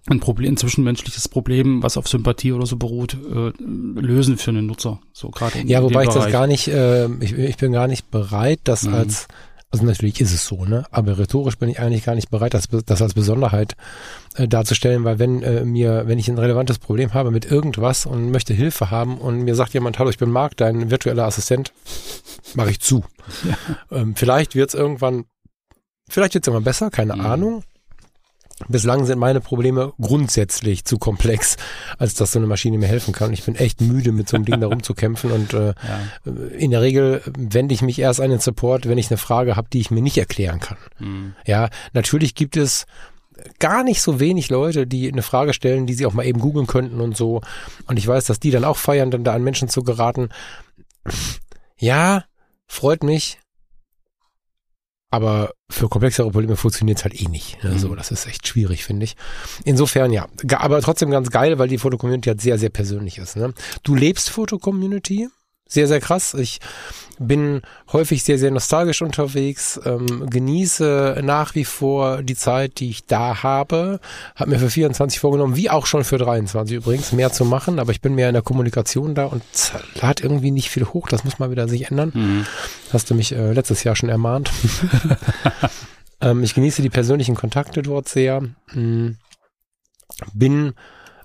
ein 0.06 0.20
Problem, 0.20 0.52
ein 0.52 0.56
zwischenmenschliches 0.56 1.28
Problem, 1.28 1.82
was 1.82 1.96
auf 1.96 2.08
Sympathie 2.08 2.52
oder 2.52 2.66
so 2.66 2.76
beruht, 2.76 3.14
äh, 3.14 3.52
lösen 3.58 4.36
für 4.36 4.50
einen 4.50 4.66
Nutzer. 4.66 5.00
So 5.14 5.30
gerade 5.30 5.60
Ja, 5.64 5.82
wobei 5.82 6.02
ich 6.02 6.10
Bereich. 6.10 6.24
das 6.24 6.32
gar 6.32 6.46
nicht, 6.46 6.68
äh, 6.68 7.06
ich, 7.20 7.32
ich 7.32 7.56
bin 7.56 7.72
gar 7.72 7.88
nicht 7.88 8.10
bereit, 8.10 8.60
das 8.64 8.82
mhm. 8.82 8.94
als 8.94 9.28
also 9.74 9.86
natürlich 9.86 10.20
ist 10.20 10.32
es 10.32 10.46
so, 10.46 10.64
ne? 10.64 10.84
Aber 10.92 11.18
rhetorisch 11.18 11.58
bin 11.58 11.68
ich 11.68 11.80
eigentlich 11.80 12.04
gar 12.04 12.14
nicht 12.14 12.30
bereit, 12.30 12.54
das, 12.54 12.68
das 12.68 13.02
als 13.02 13.14
Besonderheit 13.14 13.74
äh, 14.36 14.46
darzustellen, 14.46 15.02
weil 15.02 15.18
wenn 15.18 15.42
äh, 15.42 15.64
mir, 15.64 16.04
wenn 16.06 16.16
ich 16.20 16.28
ein 16.28 16.38
relevantes 16.38 16.78
Problem 16.78 17.12
habe 17.12 17.32
mit 17.32 17.44
irgendwas 17.44 18.06
und 18.06 18.30
möchte 18.30 18.54
Hilfe 18.54 18.92
haben 18.92 19.18
und 19.18 19.40
mir 19.40 19.56
sagt 19.56 19.74
jemand, 19.74 19.98
hallo, 19.98 20.10
ich 20.10 20.18
bin 20.18 20.30
Marc, 20.30 20.56
dein 20.56 20.92
virtueller 20.92 21.24
Assistent, 21.24 21.72
mache 22.54 22.70
ich 22.70 22.80
zu. 22.80 23.04
Ja. 23.42 23.56
Ähm, 23.98 24.14
vielleicht 24.14 24.54
wird 24.54 24.68
es 24.68 24.74
irgendwann, 24.74 25.24
vielleicht 26.08 26.34
wird 26.34 26.44
es 26.44 26.48
irgendwann 26.48 26.64
besser, 26.64 26.90
keine 26.90 27.16
mhm. 27.16 27.20
Ahnung. 27.22 27.64
Bislang 28.68 29.04
sind 29.04 29.18
meine 29.18 29.40
Probleme 29.40 29.92
grundsätzlich 30.00 30.84
zu 30.84 30.98
komplex, 30.98 31.56
als 31.98 32.14
dass 32.14 32.32
so 32.32 32.38
eine 32.38 32.46
Maschine 32.46 32.78
mir 32.78 32.86
helfen 32.86 33.12
kann. 33.12 33.32
Ich 33.32 33.44
bin 33.44 33.56
echt 33.56 33.80
müde, 33.80 34.12
mit 34.12 34.28
so 34.28 34.36
einem 34.36 34.44
Ding 34.44 34.60
da 34.60 34.68
rumzukämpfen 34.68 35.32
und 35.32 35.54
äh, 35.54 35.66
ja. 36.24 36.32
in 36.56 36.70
der 36.70 36.80
Regel 36.80 37.22
wende 37.36 37.74
ich 37.74 37.82
mich 37.82 37.98
erst 37.98 38.20
an 38.20 38.30
den 38.30 38.38
Support, 38.38 38.88
wenn 38.88 38.98
ich 38.98 39.10
eine 39.10 39.18
Frage 39.18 39.56
habe, 39.56 39.68
die 39.72 39.80
ich 39.80 39.90
mir 39.90 40.02
nicht 40.02 40.18
erklären 40.18 40.60
kann. 40.60 40.78
Mhm. 41.00 41.34
Ja, 41.46 41.68
natürlich 41.92 42.34
gibt 42.34 42.56
es 42.56 42.86
gar 43.58 43.82
nicht 43.82 44.00
so 44.00 44.20
wenig 44.20 44.50
Leute, 44.50 44.86
die 44.86 45.10
eine 45.10 45.22
Frage 45.22 45.52
stellen, 45.52 45.86
die 45.86 45.94
sie 45.94 46.06
auch 46.06 46.14
mal 46.14 46.26
eben 46.26 46.40
googeln 46.40 46.66
könnten 46.66 47.00
und 47.00 47.16
so. 47.16 47.40
Und 47.86 47.98
ich 47.98 48.06
weiß, 48.06 48.24
dass 48.24 48.40
die 48.40 48.50
dann 48.50 48.64
auch 48.64 48.76
feiern, 48.76 49.10
dann 49.10 49.24
da 49.24 49.34
an 49.34 49.42
Menschen 49.42 49.68
zu 49.68 49.82
geraten. 49.82 50.28
Ja, 51.76 52.24
freut 52.66 53.02
mich. 53.02 53.38
Aber 55.14 55.52
für 55.70 55.88
komplexere 55.88 56.28
Probleme 56.28 56.56
funktioniert 56.56 56.98
es 56.98 57.04
halt 57.04 57.20
eh 57.20 57.28
nicht. 57.28 57.62
Ne? 57.62 57.78
So, 57.78 57.90
mhm. 57.90 57.96
das 57.96 58.10
ist 58.10 58.26
echt 58.26 58.48
schwierig, 58.48 58.84
finde 58.84 59.04
ich. 59.04 59.14
Insofern 59.64 60.10
ja, 60.10 60.26
aber 60.56 60.80
trotzdem 60.80 61.08
ganz 61.12 61.30
geil, 61.30 61.56
weil 61.60 61.68
die 61.68 61.78
Foto-Community 61.78 62.30
halt 62.30 62.40
sehr, 62.40 62.58
sehr 62.58 62.70
persönlich 62.70 63.18
ist. 63.18 63.36
Ne? 63.36 63.54
Du 63.84 63.94
lebst 63.94 64.28
Foto-Community, 64.30 65.28
sehr, 65.66 65.88
sehr 65.88 66.00
krass. 66.00 66.34
Ich 66.34 66.60
bin 67.18 67.62
häufig 67.92 68.22
sehr, 68.22 68.38
sehr 68.38 68.50
nostalgisch 68.50 69.02
unterwegs, 69.02 69.80
ähm, 69.84 70.28
genieße 70.28 71.20
nach 71.22 71.54
wie 71.54 71.64
vor 71.64 72.22
die 72.22 72.34
Zeit, 72.34 72.80
die 72.80 72.90
ich 72.90 73.06
da 73.06 73.42
habe. 73.42 74.00
Habe 74.34 74.50
mir 74.50 74.58
für 74.58 74.70
24 74.70 75.20
vorgenommen, 75.20 75.56
wie 75.56 75.70
auch 75.70 75.86
schon 75.86 76.04
für 76.04 76.18
23 76.18 76.76
übrigens, 76.76 77.12
mehr 77.12 77.32
zu 77.32 77.44
machen, 77.44 77.78
aber 77.78 77.92
ich 77.92 78.00
bin 78.00 78.14
mehr 78.14 78.28
in 78.28 78.34
der 78.34 78.42
Kommunikation 78.42 79.14
da 79.14 79.26
und 79.26 79.42
lad 80.00 80.20
irgendwie 80.20 80.50
nicht 80.50 80.70
viel 80.70 80.86
hoch. 80.86 81.08
Das 81.08 81.24
muss 81.24 81.38
mal 81.38 81.50
wieder 81.50 81.68
sich 81.68 81.90
ändern. 81.90 82.12
Mhm. 82.14 82.46
Hast 82.92 83.10
du 83.10 83.14
mich 83.14 83.32
äh, 83.32 83.52
letztes 83.52 83.84
Jahr 83.84 83.96
schon 83.96 84.08
ermahnt. 84.08 84.50
ähm, 86.20 86.42
ich 86.42 86.54
genieße 86.54 86.82
die 86.82 86.90
persönlichen 86.90 87.34
Kontakte 87.36 87.82
dort 87.82 88.08
sehr. 88.08 88.42
Mhm. 88.72 89.18
Bin 90.32 90.74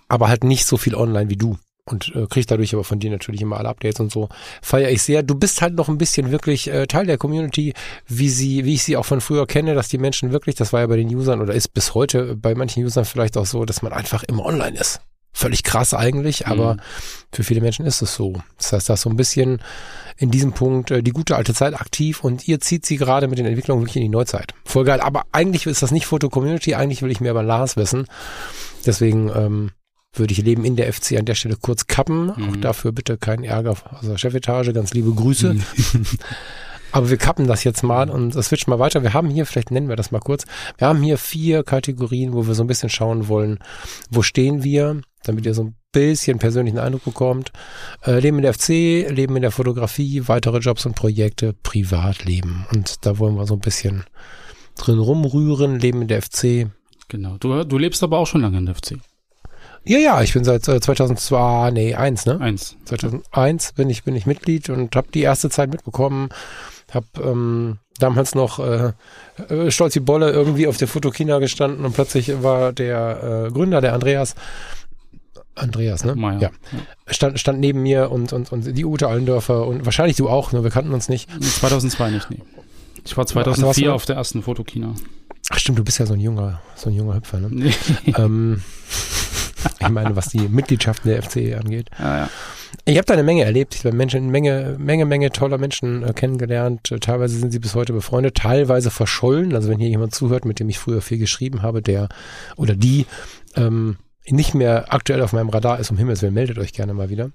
aber 0.07 0.29
halt 0.29 0.43
nicht 0.43 0.65
so 0.65 0.77
viel 0.77 0.95
online 0.95 1.29
wie 1.29 1.37
du 1.37 1.57
und 1.91 2.13
äh, 2.15 2.25
kriege 2.27 2.45
dadurch 2.45 2.73
aber 2.73 2.83
von 2.83 2.99
dir 2.99 3.11
natürlich 3.11 3.41
immer 3.41 3.57
alle 3.57 3.69
Updates 3.69 3.99
und 3.99 4.11
so. 4.11 4.29
Feiere 4.61 4.89
ich 4.89 5.01
sehr. 5.01 5.23
Du 5.23 5.35
bist 5.35 5.61
halt 5.61 5.75
noch 5.75 5.89
ein 5.89 5.97
bisschen 5.97 6.31
wirklich 6.31 6.67
äh, 6.69 6.87
Teil 6.87 7.05
der 7.05 7.17
Community, 7.17 7.73
wie 8.07 8.29
sie, 8.29 8.65
wie 8.65 8.75
ich 8.75 8.83
sie 8.83 8.97
auch 8.97 9.05
von 9.05 9.21
früher 9.21 9.47
kenne, 9.47 9.75
dass 9.75 9.89
die 9.89 9.97
Menschen 9.97 10.31
wirklich, 10.31 10.55
das 10.55 10.73
war 10.73 10.81
ja 10.81 10.87
bei 10.87 10.97
den 10.97 11.13
Usern 11.13 11.41
oder 11.41 11.53
ist 11.53 11.73
bis 11.73 11.93
heute 11.93 12.35
bei 12.35 12.55
manchen 12.55 12.83
Usern 12.83 13.05
vielleicht 13.05 13.37
auch 13.37 13.45
so, 13.45 13.65
dass 13.65 13.81
man 13.81 13.93
einfach 13.93 14.23
immer 14.23 14.45
online 14.45 14.77
ist. 14.77 15.01
Völlig 15.31 15.63
krass 15.63 15.93
eigentlich, 15.93 16.47
aber 16.47 16.73
mhm. 16.73 16.79
für 17.31 17.43
viele 17.43 17.61
Menschen 17.61 17.85
ist 17.85 18.01
es 18.01 18.15
so. 18.15 18.33
Das 18.57 18.73
heißt, 18.73 18.89
da 18.89 18.95
ist 18.95 19.01
so 19.01 19.09
ein 19.09 19.15
bisschen 19.15 19.61
in 20.17 20.31
diesem 20.31 20.53
Punkt 20.53 20.91
äh, 20.91 21.01
die 21.01 21.11
gute 21.11 21.35
alte 21.35 21.53
Zeit 21.53 21.79
aktiv 21.79 22.23
und 22.23 22.47
ihr 22.47 22.59
zieht 22.59 22.85
sie 22.85 22.97
gerade 22.97 23.27
mit 23.27 23.37
den 23.37 23.45
Entwicklungen 23.45 23.81
wirklich 23.81 23.97
in 23.97 24.01
die 24.01 24.09
Neuzeit. 24.09 24.53
Voll 24.65 24.85
geil. 24.85 24.99
Aber 24.99 25.23
eigentlich 25.31 25.65
ist 25.65 25.81
das 25.81 25.91
nicht 25.91 26.07
Foto-Community, 26.07 26.75
eigentlich 26.75 27.03
will 27.03 27.11
ich 27.11 27.21
mehr 27.21 27.31
über 27.31 27.43
Lars 27.43 27.77
wissen. 27.77 28.07
Deswegen 28.85 29.29
ähm, 29.33 29.71
würde 30.13 30.33
ich 30.33 30.41
Leben 30.41 30.65
in 30.65 30.75
der 30.75 30.91
FC 30.91 31.13
an 31.17 31.25
der 31.25 31.35
Stelle 31.35 31.55
kurz 31.55 31.87
kappen. 31.87 32.33
Mhm. 32.35 32.49
Auch 32.49 32.55
dafür 32.57 32.91
bitte 32.91 33.17
keinen 33.17 33.43
Ärger 33.43 33.71
aus 33.71 34.01
der 34.01 34.17
Chefetage. 34.17 34.73
Ganz 34.73 34.93
liebe 34.93 35.13
Grüße. 35.13 35.53
Mhm. 35.53 35.63
Aber 36.91 37.09
wir 37.09 37.17
kappen 37.17 37.47
das 37.47 37.63
jetzt 37.63 37.83
mal 37.83 38.09
und 38.09 38.33
switchen 38.33 38.71
mal 38.71 38.79
weiter. 38.79 39.03
Wir 39.03 39.13
haben 39.13 39.29
hier, 39.29 39.45
vielleicht 39.45 39.71
nennen 39.71 39.89
wir 39.89 39.95
das 39.95 40.11
mal 40.11 40.19
kurz, 40.19 40.45
wir 40.77 40.87
haben 40.87 41.03
hier 41.03 41.17
vier 41.17 41.63
Kategorien, 41.63 42.33
wo 42.33 42.47
wir 42.47 42.55
so 42.55 42.63
ein 42.63 42.67
bisschen 42.67 42.89
schauen 42.89 43.27
wollen, 43.27 43.59
wo 44.09 44.23
stehen 44.23 44.63
wir, 44.63 45.01
damit 45.23 45.45
ihr 45.45 45.53
so 45.53 45.65
ein 45.65 45.75
bisschen 45.91 46.39
persönlichen 46.39 46.79
Eindruck 46.79 47.05
bekommt. 47.05 47.51
Äh, 48.03 48.19
Leben 48.19 48.37
in 48.37 48.43
der 48.43 48.53
FC, 48.53 48.69
Leben 49.09 49.35
in 49.35 49.41
der 49.41 49.51
Fotografie, 49.51 50.27
weitere 50.27 50.59
Jobs 50.59 50.85
und 50.85 50.95
Projekte, 50.95 51.53
Privatleben. 51.53 52.65
Und 52.73 53.05
da 53.05 53.19
wollen 53.19 53.35
wir 53.35 53.45
so 53.45 53.53
ein 53.53 53.59
bisschen 53.59 54.03
drin 54.77 54.99
rumrühren, 54.99 55.79
Leben 55.79 56.01
in 56.01 56.07
der 56.07 56.21
FC. 56.21 56.71
Genau. 57.07 57.37
Du, 57.39 57.63
du 57.63 57.77
lebst 57.77 58.01
aber 58.03 58.17
auch 58.17 58.27
schon 58.27 58.41
lange 58.41 58.57
in 58.57 58.65
der 58.65 58.75
FC. 58.75 58.97
Ja, 59.89 59.97
ja, 59.97 60.21
ich 60.21 60.33
bin 60.33 60.43
seit 60.43 60.67
äh, 60.67 60.79
2002, 60.79 61.71
nee, 61.71 61.95
eins, 61.95 62.27
ne? 62.27 62.39
Eins. 62.39 62.77
2001 62.85 63.71
bin 63.71 63.89
ich, 63.89 64.03
bin 64.03 64.15
ich 64.15 64.27
Mitglied 64.27 64.69
und 64.69 64.95
habe 64.95 65.07
die 65.11 65.23
erste 65.23 65.49
Zeit 65.49 65.71
mitbekommen. 65.71 66.29
Hab 66.93 67.05
ähm, 67.19 67.79
damals 67.97 68.35
noch 68.35 68.59
äh, 68.59 68.93
äh, 69.49 69.71
Stolzi 69.71 69.99
Bolle 69.99 70.29
irgendwie 70.29 70.67
auf 70.67 70.77
der 70.77 70.87
Fotokina 70.87 71.39
gestanden 71.39 71.85
und 71.85 71.93
plötzlich 71.93 72.43
war 72.43 72.71
der 72.71 73.47
äh, 73.47 73.51
Gründer, 73.51 73.81
der 73.81 73.95
Andreas, 73.95 74.35
Andreas, 75.55 76.05
ne? 76.05 76.13
Meier. 76.13 76.39
Ja. 76.39 76.51
Stand, 77.07 77.39
stand 77.39 77.59
neben 77.59 77.81
mir 77.81 78.11
und, 78.11 78.31
und, 78.31 78.51
und 78.51 78.77
die 78.77 78.85
Ute 78.85 79.07
Allendörfer 79.07 79.65
und 79.65 79.85
wahrscheinlich 79.85 80.17
du 80.17 80.29
auch, 80.29 80.51
ne? 80.51 80.63
Wir 80.63 80.69
kannten 80.69 80.93
uns 80.93 81.09
nicht. 81.09 81.27
2002 81.41 82.11
nicht, 82.11 82.29
nee. 82.29 82.43
Ich 83.05 83.17
war 83.17 83.25
2004 83.25 83.89
Ach, 83.89 83.95
auf 83.95 84.05
der 84.05 84.17
ersten 84.17 84.43
Fotokina. 84.43 84.93
Ach 85.49 85.57
stimmt, 85.57 85.79
du 85.79 85.83
bist 85.83 85.97
ja 85.97 86.05
so 86.05 86.13
ein 86.13 86.19
junger, 86.19 86.61
so 86.75 86.91
ein 86.91 86.95
junger 86.95 87.15
Hüpfer, 87.15 87.39
ne? 87.39 87.73
Ähm, 88.05 88.61
ich 89.79 89.89
meine, 89.89 90.15
was 90.15 90.29
die 90.29 90.47
Mitgliedschaften 90.47 91.09
der 91.09 91.23
FC 91.23 91.57
angeht. 91.57 91.89
Ja, 91.97 92.17
ja. 92.17 92.29
Ich 92.85 92.97
habe 92.97 93.05
da 93.05 93.13
eine 93.13 93.23
Menge 93.23 93.43
erlebt. 93.43 93.75
Ich 93.75 93.85
habe 93.85 93.95
Menschen, 93.95 94.29
Menge, 94.29 94.75
Menge, 94.79 95.05
Menge 95.05 95.31
toller 95.31 95.57
Menschen 95.57 96.03
äh, 96.03 96.13
kennengelernt. 96.13 96.93
Teilweise 97.01 97.37
sind 97.37 97.51
sie 97.51 97.59
bis 97.59 97.75
heute 97.75 97.93
befreundet, 97.93 98.35
teilweise 98.35 98.91
verschollen. 98.91 99.55
Also 99.55 99.69
wenn 99.69 99.79
hier 99.79 99.89
jemand 99.89 100.13
zuhört, 100.13 100.45
mit 100.45 100.59
dem 100.59 100.69
ich 100.69 100.79
früher 100.79 101.01
viel 101.01 101.17
geschrieben 101.17 101.61
habe, 101.61 101.81
der 101.81 102.09
oder 102.55 102.75
die 102.75 103.05
ähm, 103.55 103.97
nicht 104.27 104.53
mehr 104.53 104.93
aktuell 104.93 105.21
auf 105.21 105.33
meinem 105.33 105.49
Radar 105.49 105.79
ist, 105.79 105.91
um 105.91 105.97
Himmels 105.97 106.21
Willen, 106.21 106.33
meldet 106.33 106.57
euch 106.59 106.73
gerne 106.73 106.93
mal 106.93 107.09
wieder. 107.09 107.31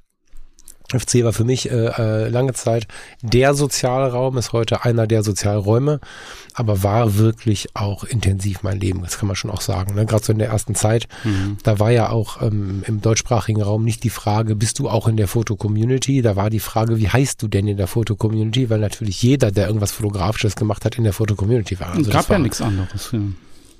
FC 0.92 1.24
war 1.24 1.32
für 1.32 1.44
mich 1.44 1.70
äh, 1.70 1.86
äh, 1.86 2.28
lange 2.28 2.52
Zeit 2.52 2.86
der 3.22 3.54
Sozialraum, 3.54 4.36
ist 4.36 4.52
heute 4.52 4.84
einer 4.84 5.06
der 5.06 5.22
Sozialräume, 5.22 6.00
aber 6.52 6.82
war 6.82 7.16
wirklich 7.16 7.68
auch 7.74 8.04
intensiv 8.04 8.62
mein 8.62 8.78
Leben, 8.78 9.02
das 9.02 9.18
kann 9.18 9.26
man 9.26 9.36
schon 9.36 9.50
auch 9.50 9.60
sagen. 9.60 9.94
Ne? 9.94 10.06
Gerade 10.06 10.24
so 10.24 10.32
in 10.32 10.38
der 10.38 10.48
ersten 10.48 10.74
Zeit, 10.74 11.08
mhm. 11.24 11.56
da 11.62 11.78
war 11.78 11.90
ja 11.90 12.10
auch 12.10 12.42
ähm, 12.42 12.82
im 12.86 13.00
deutschsprachigen 13.00 13.62
Raum 13.62 13.84
nicht 13.84 14.04
die 14.04 14.10
Frage, 14.10 14.56
bist 14.56 14.78
du 14.78 14.88
auch 14.88 15.08
in 15.08 15.16
der 15.16 15.28
Foto-Community? 15.28 16.22
Da 16.22 16.36
war 16.36 16.50
die 16.50 16.60
Frage, 16.60 16.98
wie 16.98 17.08
heißt 17.08 17.42
du 17.42 17.48
denn 17.48 17.66
in 17.66 17.76
der 17.76 17.86
Foto-Community? 17.86 18.68
Weil 18.70 18.80
natürlich 18.80 19.22
jeder, 19.22 19.50
der 19.50 19.66
irgendwas 19.66 19.92
Fotografisches 19.92 20.54
gemacht 20.54 20.84
hat, 20.84 20.96
in 20.96 21.04
der 21.04 21.12
Foto-Community 21.12 21.80
war. 21.80 21.94
Also 21.94 22.10
gab 22.10 22.28
ja 22.28 22.38
nichts 22.38 22.60
anderes. 22.60 23.10
Ja 23.12 23.20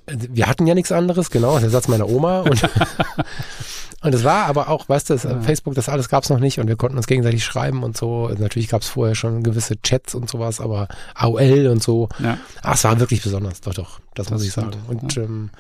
wir 0.07 0.47
hatten 0.47 0.67
ja 0.67 0.75
nichts 0.75 0.93
anderes, 0.93 1.31
genau, 1.31 1.55
das 1.55 1.63
der 1.63 1.71
Satz 1.71 1.89
meiner 1.89 2.09
Oma. 2.09 2.41
Und, 2.41 2.63
und 4.03 4.15
es 4.15 4.25
war 4.25 4.47
aber 4.47 4.69
auch, 4.69 4.89
weißt 4.89 5.11
du, 5.11 5.15
ja. 5.15 5.41
Facebook, 5.41 5.75
das 5.75 5.89
alles 5.89 6.09
gab's 6.09 6.31
noch 6.31 6.41
nicht 6.41 6.59
und 6.59 6.69
wir 6.69 6.77
konnten 6.77 6.97
uns 6.97 7.07
gegenseitig 7.07 7.45
schreiben 7.45 7.83
und 7.83 7.97
so. 7.97 8.29
Natürlich 8.39 8.69
gab's 8.69 8.89
vorher 8.89 9.15
schon 9.15 9.43
gewisse 9.43 9.81
Chats 9.83 10.15
und 10.15 10.29
sowas, 10.29 10.61
aber 10.61 10.89
AOL 11.15 11.69
und 11.69 11.83
so. 11.83 12.09
Ja. 12.23 12.39
Ah, 12.63 12.75
es 12.75 12.85
war 12.85 13.01
wirklich 13.01 13.23
besonders, 13.23 13.61
doch, 13.61 13.75
doch, 13.75 14.01
das, 14.15 14.27
das 14.27 14.31
muss 14.31 14.45
ich 14.45 14.53
sagen. 14.53 14.73
Und 14.89 15.17
ja. 15.17 15.23
ähm, 15.23 15.51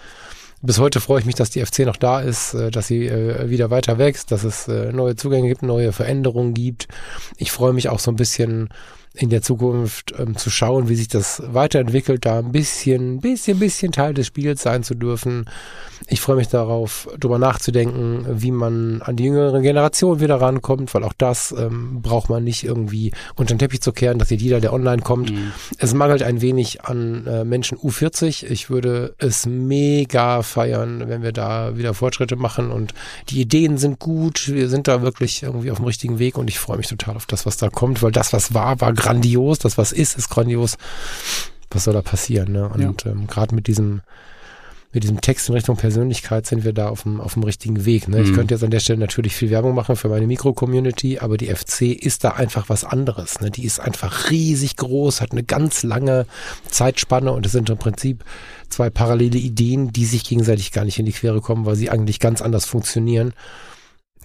bis 0.60 0.78
heute 0.78 1.00
freue 1.00 1.20
ich 1.20 1.26
mich, 1.26 1.34
dass 1.34 1.50
die 1.50 1.64
FC 1.64 1.80
noch 1.80 1.96
da 1.96 2.20
ist, 2.20 2.54
äh, 2.54 2.70
dass 2.70 2.86
sie 2.86 3.06
äh, 3.06 3.50
wieder 3.50 3.70
weiter 3.70 3.98
wächst, 3.98 4.32
dass 4.32 4.44
es 4.44 4.66
äh, 4.66 4.92
neue 4.92 5.14
Zugänge 5.14 5.48
gibt, 5.48 5.62
neue 5.62 5.92
Veränderungen 5.92 6.54
gibt. 6.54 6.88
Ich 7.36 7.52
freue 7.52 7.74
mich 7.74 7.90
auch 7.90 7.98
so 7.98 8.10
ein 8.10 8.16
bisschen 8.16 8.70
in 9.14 9.30
der 9.30 9.42
Zukunft 9.42 10.12
ähm, 10.18 10.36
zu 10.36 10.50
schauen, 10.50 10.88
wie 10.88 10.96
sich 10.96 11.08
das 11.08 11.40
weiterentwickelt, 11.46 12.26
da 12.26 12.40
ein 12.40 12.50
bisschen, 12.50 13.20
bisschen, 13.20 13.60
bisschen 13.60 13.92
Teil 13.92 14.12
des 14.12 14.26
Spiels 14.26 14.62
sein 14.62 14.82
zu 14.82 14.94
dürfen. 14.94 15.46
Ich 16.08 16.20
freue 16.20 16.36
mich 16.36 16.48
darauf, 16.48 17.08
darüber 17.18 17.38
nachzudenken, 17.38 18.26
wie 18.28 18.50
man 18.50 19.00
an 19.02 19.16
die 19.16 19.24
jüngere 19.24 19.60
Generation 19.60 20.20
wieder 20.20 20.40
rankommt, 20.40 20.92
weil 20.94 21.04
auch 21.04 21.12
das 21.16 21.54
ähm, 21.56 22.02
braucht 22.02 22.28
man 22.28 22.42
nicht 22.42 22.64
irgendwie 22.64 23.12
unter 23.36 23.54
den 23.54 23.60
Teppich 23.60 23.80
zu 23.80 23.92
kehren, 23.92 24.18
dass 24.18 24.30
jeder, 24.30 24.60
der 24.60 24.72
online 24.72 25.02
kommt. 25.02 25.30
Mhm. 25.30 25.52
Es 25.78 25.94
mangelt 25.94 26.22
ein 26.22 26.40
wenig 26.40 26.84
an 26.84 27.26
äh, 27.26 27.44
Menschen 27.44 27.78
U40. 27.78 28.44
Ich 28.46 28.68
würde 28.68 29.14
es 29.18 29.46
mega 29.46 30.42
feiern, 30.42 31.04
wenn 31.06 31.22
wir 31.22 31.32
da 31.32 31.76
wieder 31.76 31.94
Fortschritte 31.94 32.36
machen 32.36 32.70
und 32.70 32.92
die 33.28 33.40
Ideen 33.40 33.78
sind 33.78 34.00
gut. 34.00 34.48
Wir 34.48 34.68
sind 34.68 34.88
da 34.88 35.02
wirklich 35.02 35.44
irgendwie 35.44 35.70
auf 35.70 35.78
dem 35.78 35.86
richtigen 35.86 36.18
Weg 36.18 36.36
und 36.36 36.48
ich 36.48 36.58
freue 36.58 36.78
mich 36.78 36.88
total 36.88 37.16
auf 37.16 37.26
das, 37.26 37.46
was 37.46 37.56
da 37.56 37.70
kommt, 37.70 38.02
weil 38.02 38.12
das, 38.12 38.32
was 38.32 38.52
war, 38.52 38.80
war 38.80 38.92
grandios, 39.04 39.58
das 39.58 39.78
was 39.78 39.92
ist, 39.92 40.16
ist 40.16 40.28
grandios. 40.30 40.76
Was 41.70 41.84
soll 41.84 41.94
da 41.94 42.02
passieren? 42.02 42.52
Ne? 42.52 42.68
Und 42.68 43.04
ja. 43.04 43.10
ähm, 43.10 43.26
gerade 43.26 43.54
mit 43.54 43.66
diesem 43.66 44.02
mit 44.94 45.02
diesem 45.02 45.20
Text 45.20 45.48
in 45.48 45.56
Richtung 45.56 45.76
Persönlichkeit 45.76 46.46
sind 46.46 46.64
wir 46.64 46.72
da 46.72 46.88
auf 46.88 47.02
dem, 47.02 47.20
auf 47.20 47.34
dem 47.34 47.42
richtigen 47.42 47.84
Weg. 47.84 48.06
Ne? 48.06 48.22
Ich 48.22 48.30
mhm. 48.30 48.36
könnte 48.36 48.54
jetzt 48.54 48.62
an 48.62 48.70
der 48.70 48.78
Stelle 48.78 49.00
natürlich 49.00 49.34
viel 49.34 49.50
Werbung 49.50 49.74
machen 49.74 49.96
für 49.96 50.08
meine 50.08 50.28
Mikro-Community, 50.28 51.18
aber 51.18 51.36
die 51.36 51.52
FC 51.52 51.82
ist 51.82 52.22
da 52.22 52.30
einfach 52.30 52.68
was 52.68 52.84
anderes. 52.84 53.40
Ne? 53.40 53.50
Die 53.50 53.64
ist 53.64 53.80
einfach 53.80 54.30
riesig 54.30 54.76
groß, 54.76 55.20
hat 55.20 55.32
eine 55.32 55.42
ganz 55.42 55.82
lange 55.82 56.26
Zeitspanne 56.70 57.32
und 57.32 57.44
es 57.44 57.50
sind 57.50 57.68
im 57.70 57.76
Prinzip 57.76 58.24
zwei 58.68 58.88
parallele 58.88 59.38
Ideen, 59.38 59.90
die 59.90 60.04
sich 60.04 60.22
gegenseitig 60.22 60.70
gar 60.70 60.84
nicht 60.84 61.00
in 61.00 61.06
die 61.06 61.12
Quere 61.12 61.40
kommen, 61.40 61.66
weil 61.66 61.74
sie 61.74 61.90
eigentlich 61.90 62.20
ganz 62.20 62.40
anders 62.40 62.64
funktionieren. 62.64 63.32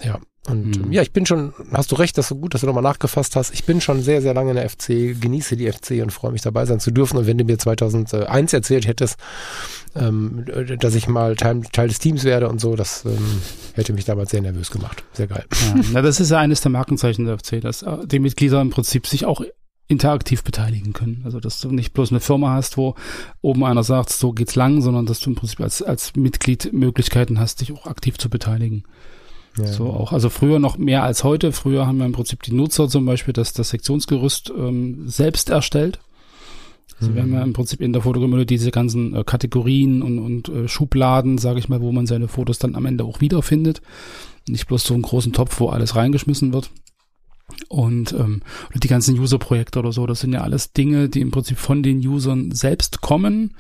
Ja, 0.04 0.20
und 0.48 0.86
mhm. 0.86 0.92
ja, 0.92 1.02
ich 1.02 1.12
bin 1.12 1.26
schon, 1.26 1.54
hast 1.74 1.92
du 1.92 1.96
recht, 1.96 2.18
dass 2.18 2.30
du 2.30 2.36
gut, 2.36 2.54
dass 2.54 2.62
du 2.62 2.68
nochmal 2.68 2.84
nachgefasst 2.84 3.36
hast. 3.36 3.54
Ich 3.54 3.66
bin 3.66 3.82
schon 3.82 4.02
sehr, 4.02 4.22
sehr 4.22 4.34
lange 4.34 4.52
in 4.52 4.56
der 4.56 4.70
FC, 4.70 5.20
genieße 5.20 5.58
die 5.58 5.72
FC 5.72 6.02
und 6.02 6.12
freue 6.12 6.32
mich 6.32 6.42
dabei 6.42 6.66
sein 6.66 6.80
zu 6.80 6.92
dürfen. 6.92 7.18
Und 7.18 7.28
wenn 7.28 7.38
du 7.38 7.44
mir 7.44 7.58
2001 7.58 8.54
erzählt 8.54 8.88
hättest, 8.88 9.18
ähm, 9.96 10.46
dass 10.80 10.96
ich 10.96 11.08
mal 11.08 11.36
Teil, 11.36 11.62
Teil, 11.72 11.90
des 11.90 12.00
Teams 12.00 12.24
werde 12.24 12.48
und 12.48 12.62
so, 12.62 12.76
das 12.76 13.04
ähm, 13.06 13.42
hätte 13.74 13.94
mich 13.94 14.06
damals 14.06 14.32
sehr 14.32 14.42
nervös 14.42 14.72
gemacht. 14.72 15.04
Sehr 15.12 15.28
geil. 15.28 15.46
Ja, 15.52 15.82
na, 15.94 16.02
das 16.02 16.20
ist 16.20 16.32
ja 16.32 16.40
eines 16.40 16.62
der 16.62 16.72
Markenzeichen 16.72 17.26
der 17.26 17.38
FC, 17.38 17.60
dass 17.62 17.84
äh, 17.84 18.08
die 18.08 18.20
Mitglieder 18.20 18.62
im 18.62 18.70
Prinzip 18.70 19.08
sich 19.08 19.26
auch 19.26 19.42
interaktiv 19.88 20.44
beteiligen 20.44 20.94
können. 20.94 21.22
Also 21.26 21.40
dass 21.40 21.60
du 21.60 21.70
nicht 21.72 21.94
bloß 21.94 22.12
eine 22.12 22.22
Firma 22.22 22.54
hast, 22.54 22.78
wo 22.78 22.96
oben 23.42 23.66
einer 23.66 23.84
sagt, 23.84 24.12
so 24.12 24.32
geht's 24.32 24.56
lang, 24.56 24.82
sondern 24.82 25.06
dass 25.06 25.20
du 25.20 25.32
im 25.32 25.36
Prinzip 25.36 25.60
als, 25.60 25.82
als 25.82 26.16
Mitglied 26.16 26.72
Möglichkeiten 26.72 27.40
hast, 27.40 27.62
dich 27.62 27.74
auch 27.74 27.88
aktiv 27.88 28.18
zu 28.18 28.30
beteiligen. 28.30 28.84
Ja. 29.66 29.72
So 29.72 29.88
auch. 29.88 30.14
Also 30.14 30.30
früher 30.30 30.60
noch 30.60 30.78
mehr 30.78 31.04
als 31.04 31.24
heute. 31.24 31.52
Früher 31.52 31.88
haben 31.88 31.98
wir 31.98 32.06
im 32.06 32.12
Prinzip 32.12 32.44
die 32.44 32.54
Nutzer 32.54 32.88
zum 32.88 33.06
Beispiel 33.06 33.34
das, 33.34 33.54
das 33.54 33.70
Sektionsgerüst 33.70 34.52
ähm, 34.56 35.08
selbst 35.08 35.50
erstellt. 35.50 36.00
Also 37.00 37.12
mhm. 37.12 37.16
wir 37.16 37.22
haben 37.24 37.34
ja 37.34 37.44
im 37.44 37.54
Prinzip 37.54 37.82
in 37.82 37.94
der 37.94 38.02
Fotogrammatur 38.02 38.46
diese 38.46 38.72
ganzen 38.72 39.16
äh, 39.16 39.24
Kategorien 39.24 40.02
und, 40.02 40.20
und 40.20 40.50
äh, 40.50 40.68
Schubladen, 40.68 41.38
sage 41.38 41.60
ich 41.60 41.70
mal, 41.70 41.82
wo 41.82 41.92
man 41.92 42.08
seine 42.08 42.28
Fotos 42.28 42.60
dann 42.60 42.76
am 42.76 42.86
Ende 42.86 43.04
auch 43.04 43.22
wiederfindet. 43.22 43.82
Nicht 44.48 44.68
bloß 44.68 44.84
so 44.84 44.94
einen 44.94 45.04
großen 45.04 45.34
Topf, 45.34 45.60
wo 45.60 45.70
alles 45.70 45.96
reingeschmissen 45.96 46.54
wird. 46.54 46.72
Und 47.68 48.14
ähm, 48.14 48.42
die 48.76 48.88
ganzen 48.88 49.18
User-Projekte 49.20 49.80
oder 49.80 49.92
so, 49.92 50.06
das 50.06 50.20
sind 50.20 50.34
ja 50.34 50.42
alles 50.42 50.74
Dinge, 50.74 51.10
die 51.10 51.22
im 51.22 51.32
Prinzip 51.32 51.58
von 51.58 51.84
den 51.84 52.06
Usern 52.06 52.52
selbst 52.52 53.02
kommen. 53.02 53.56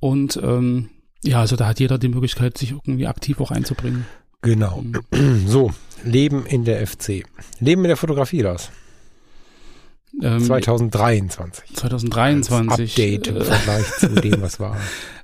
Und 0.00 0.38
ähm, 0.42 0.90
ja, 1.24 1.40
also 1.40 1.56
da 1.56 1.66
hat 1.66 1.80
jeder 1.80 1.98
die 1.98 2.08
Möglichkeit, 2.08 2.58
sich 2.58 2.72
irgendwie 2.72 3.06
aktiv 3.06 3.40
auch 3.40 3.50
einzubringen. 3.50 4.06
Genau. 4.42 4.84
So, 5.46 5.72
Leben 6.04 6.46
in 6.46 6.64
der 6.64 6.86
FC. 6.86 7.24
Leben 7.58 7.82
in 7.82 7.88
der 7.88 7.96
Fotografie, 7.96 8.42
das. 8.42 8.70
Ähm, 10.22 10.40
2023. 10.40 11.74
2023. 11.74 12.70
Als 12.70 12.90
Update 12.90 13.26
im 13.28 13.42
Vergleich 13.42 13.86
zu 13.98 14.08
dem, 14.08 14.40
was 14.42 14.60
war. 14.60 14.76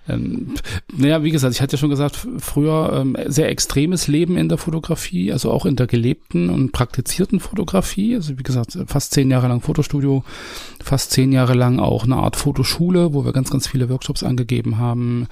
Ähm, 0.06 0.54
naja, 0.92 1.22
wie 1.22 1.30
gesagt, 1.30 1.54
ich 1.54 1.62
hatte 1.62 1.76
ja 1.76 1.78
schon 1.78 1.90
gesagt, 1.90 2.26
früher 2.38 2.92
ähm, 2.92 3.16
sehr 3.26 3.48
extremes 3.48 4.06
Leben 4.06 4.36
in 4.36 4.50
der 4.50 4.58
Fotografie, 4.58 5.32
also 5.32 5.50
auch 5.50 5.64
in 5.64 5.76
der 5.76 5.86
gelebten 5.86 6.50
und 6.50 6.72
praktizierten 6.72 7.40
Fotografie. 7.40 8.14
Also 8.14 8.38
wie 8.38 8.42
gesagt, 8.42 8.78
fast 8.86 9.14
zehn 9.14 9.30
Jahre 9.30 9.48
lang 9.48 9.62
Fotostudio, 9.62 10.22
fast 10.82 11.12
zehn 11.12 11.32
Jahre 11.32 11.54
lang 11.54 11.78
auch 11.78 12.04
eine 12.04 12.16
Art 12.16 12.36
Fotoschule, 12.36 13.14
wo 13.14 13.24
wir 13.24 13.32
ganz, 13.32 13.50
ganz 13.50 13.66
viele 13.66 13.88
Workshops 13.88 14.22
angegeben 14.22 14.78
haben. 14.78 15.26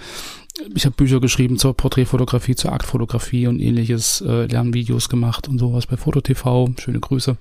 Ich 0.75 0.85
habe 0.85 0.95
Bücher 0.95 1.21
geschrieben 1.21 1.57
zur 1.57 1.75
Porträtfotografie, 1.75 2.55
zur 2.55 2.73
Aktfotografie 2.73 3.47
und 3.47 3.61
ähnliches, 3.61 4.21
äh, 4.21 4.47
Lernvideos 4.47 5.09
gemacht 5.09 5.49
und 5.49 5.59
sowas 5.59 5.87
bei 5.87 5.97
FotoTV. 5.97 6.71
Schöne 6.79 7.01
Grüße. 7.01 7.37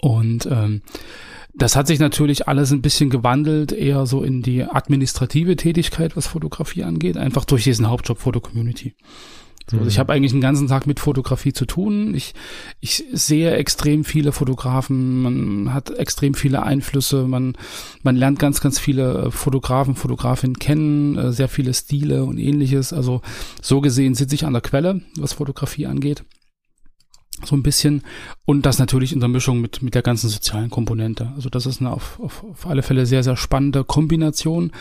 Und 0.00 0.46
ähm, 0.50 0.82
das 1.54 1.76
hat 1.76 1.86
sich 1.86 1.98
natürlich 1.98 2.48
alles 2.48 2.70
ein 2.70 2.82
bisschen 2.82 3.10
gewandelt, 3.10 3.72
eher 3.72 4.06
so 4.06 4.22
in 4.22 4.42
die 4.42 4.64
administrative 4.64 5.56
Tätigkeit, 5.56 6.16
was 6.16 6.26
Fotografie 6.26 6.84
angeht, 6.84 7.16
einfach 7.16 7.44
durch 7.44 7.64
diesen 7.64 7.88
Hauptjob 7.88 8.18
Foto-Community. 8.18 8.94
So, 9.68 9.78
also 9.78 9.88
ich 9.88 9.96
mhm. 9.96 10.00
habe 10.00 10.12
eigentlich 10.12 10.32
den 10.32 10.40
ganzen 10.40 10.68
Tag 10.68 10.86
mit 10.86 11.00
Fotografie 11.00 11.52
zu 11.52 11.66
tun. 11.66 12.14
Ich, 12.14 12.34
ich 12.80 13.04
sehe 13.12 13.52
extrem 13.54 14.04
viele 14.04 14.32
Fotografen, 14.32 15.22
man 15.22 15.74
hat 15.74 15.90
extrem 15.90 16.34
viele 16.34 16.62
Einflüsse, 16.62 17.24
man, 17.24 17.56
man 18.02 18.16
lernt 18.16 18.38
ganz, 18.38 18.60
ganz 18.60 18.78
viele 18.78 19.30
Fotografen, 19.32 19.96
Fotografinnen 19.96 20.58
kennen, 20.58 21.18
äh, 21.18 21.32
sehr 21.32 21.48
viele 21.48 21.74
Stile 21.74 22.24
und 22.24 22.38
ähnliches. 22.38 22.92
Also 22.92 23.22
so 23.60 23.80
gesehen 23.80 24.14
sitze 24.14 24.36
ich 24.36 24.46
an 24.46 24.52
der 24.52 24.62
Quelle, 24.62 25.00
was 25.16 25.32
Fotografie 25.32 25.86
angeht 25.86 26.24
so 27.44 27.54
ein 27.54 27.62
bisschen 27.62 28.02
und 28.44 28.64
das 28.64 28.78
natürlich 28.78 29.12
in 29.12 29.20
der 29.20 29.28
Mischung 29.28 29.60
mit 29.60 29.82
mit 29.82 29.94
der 29.94 30.02
ganzen 30.02 30.28
sozialen 30.28 30.70
Komponente. 30.70 31.32
Also 31.36 31.50
das 31.50 31.66
ist 31.66 31.80
eine 31.80 31.90
auf, 31.90 32.18
auf, 32.20 32.44
auf 32.44 32.66
alle 32.66 32.82
Fälle 32.82 33.06
sehr 33.06 33.22
sehr 33.22 33.36
spannende 33.36 33.84
Kombination, 33.84 34.72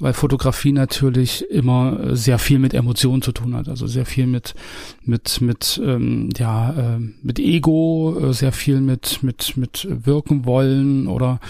weil 0.00 0.12
Fotografie 0.12 0.72
natürlich 0.72 1.48
immer 1.50 2.16
sehr 2.16 2.38
viel 2.38 2.58
mit 2.58 2.74
Emotionen 2.74 3.22
zu 3.22 3.32
tun 3.32 3.54
hat. 3.54 3.68
Also 3.68 3.86
sehr 3.86 4.06
viel 4.06 4.26
mit 4.26 4.54
mit 5.02 5.40
mit 5.40 5.80
ähm, 5.84 6.28
ja 6.36 6.96
äh, 6.96 6.98
mit 7.22 7.38
Ego, 7.38 8.18
äh, 8.20 8.32
sehr 8.32 8.52
viel 8.52 8.80
mit 8.80 9.22
mit 9.22 9.56
mit 9.56 9.86
wirken 9.90 10.44
wollen 10.44 11.06
oder 11.06 11.40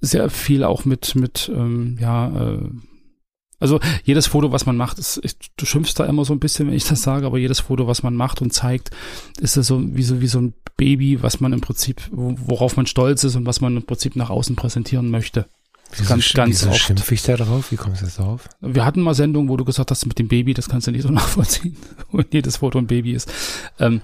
sehr 0.00 0.30
viel 0.30 0.64
auch 0.64 0.84
mit 0.84 1.14
mit 1.14 1.50
ähm, 1.54 1.98
ja 2.00 2.28
äh, 2.28 2.58
also 3.60 3.78
jedes 4.04 4.26
Foto, 4.26 4.50
was 4.52 4.66
man 4.66 4.76
macht, 4.76 4.98
ist, 4.98 5.20
ich, 5.22 5.36
du 5.56 5.66
schimpfst 5.66 5.94
da 5.96 6.06
immer 6.06 6.24
so 6.24 6.32
ein 6.32 6.40
bisschen, 6.40 6.66
wenn 6.66 6.74
ich 6.74 6.84
das 6.84 7.02
sage, 7.02 7.26
aber 7.26 7.38
jedes 7.38 7.60
Foto, 7.60 7.86
was 7.86 8.02
man 8.02 8.14
macht 8.14 8.40
und 8.42 8.52
zeigt, 8.52 8.90
ist 9.38 9.56
das 9.56 9.66
so 9.66 9.80
wie 9.94 10.02
so 10.02 10.20
wie 10.20 10.26
so 10.26 10.40
ein 10.40 10.54
Baby, 10.76 11.22
was 11.22 11.40
man 11.40 11.52
im 11.52 11.60
Prinzip, 11.60 12.00
worauf 12.10 12.76
man 12.76 12.86
stolz 12.86 13.22
ist 13.22 13.36
und 13.36 13.44
was 13.44 13.60
man 13.60 13.76
im 13.76 13.82
Prinzip 13.82 14.16
nach 14.16 14.30
außen 14.30 14.56
präsentieren 14.56 15.10
möchte. 15.10 15.44
Wieso, 15.92 16.08
ganz, 16.08 16.32
ganz 16.32 16.50
wieso 16.50 16.70
oft. 16.70 16.78
schimpfe 16.78 17.14
ich 17.14 17.22
da 17.22 17.36
drauf? 17.36 17.70
Wie 17.70 17.76
kommst 17.76 18.00
du 18.00 18.06
jetzt 18.06 18.18
drauf? 18.18 18.48
Wir 18.60 18.84
hatten 18.84 19.02
mal 19.02 19.14
Sendungen, 19.14 19.50
wo 19.50 19.56
du 19.56 19.64
gesagt 19.64 19.90
hast, 19.90 20.06
mit 20.06 20.18
dem 20.18 20.28
Baby, 20.28 20.54
das 20.54 20.68
kannst 20.68 20.86
du 20.86 20.92
nicht 20.92 21.02
so 21.02 21.08
nachvollziehen, 21.12 21.76
und 22.12 22.32
jedes 22.32 22.58
Foto 22.58 22.78
ein 22.78 22.86
Baby 22.86 23.12
ist. 23.12 23.30
Ähm, 23.78 24.00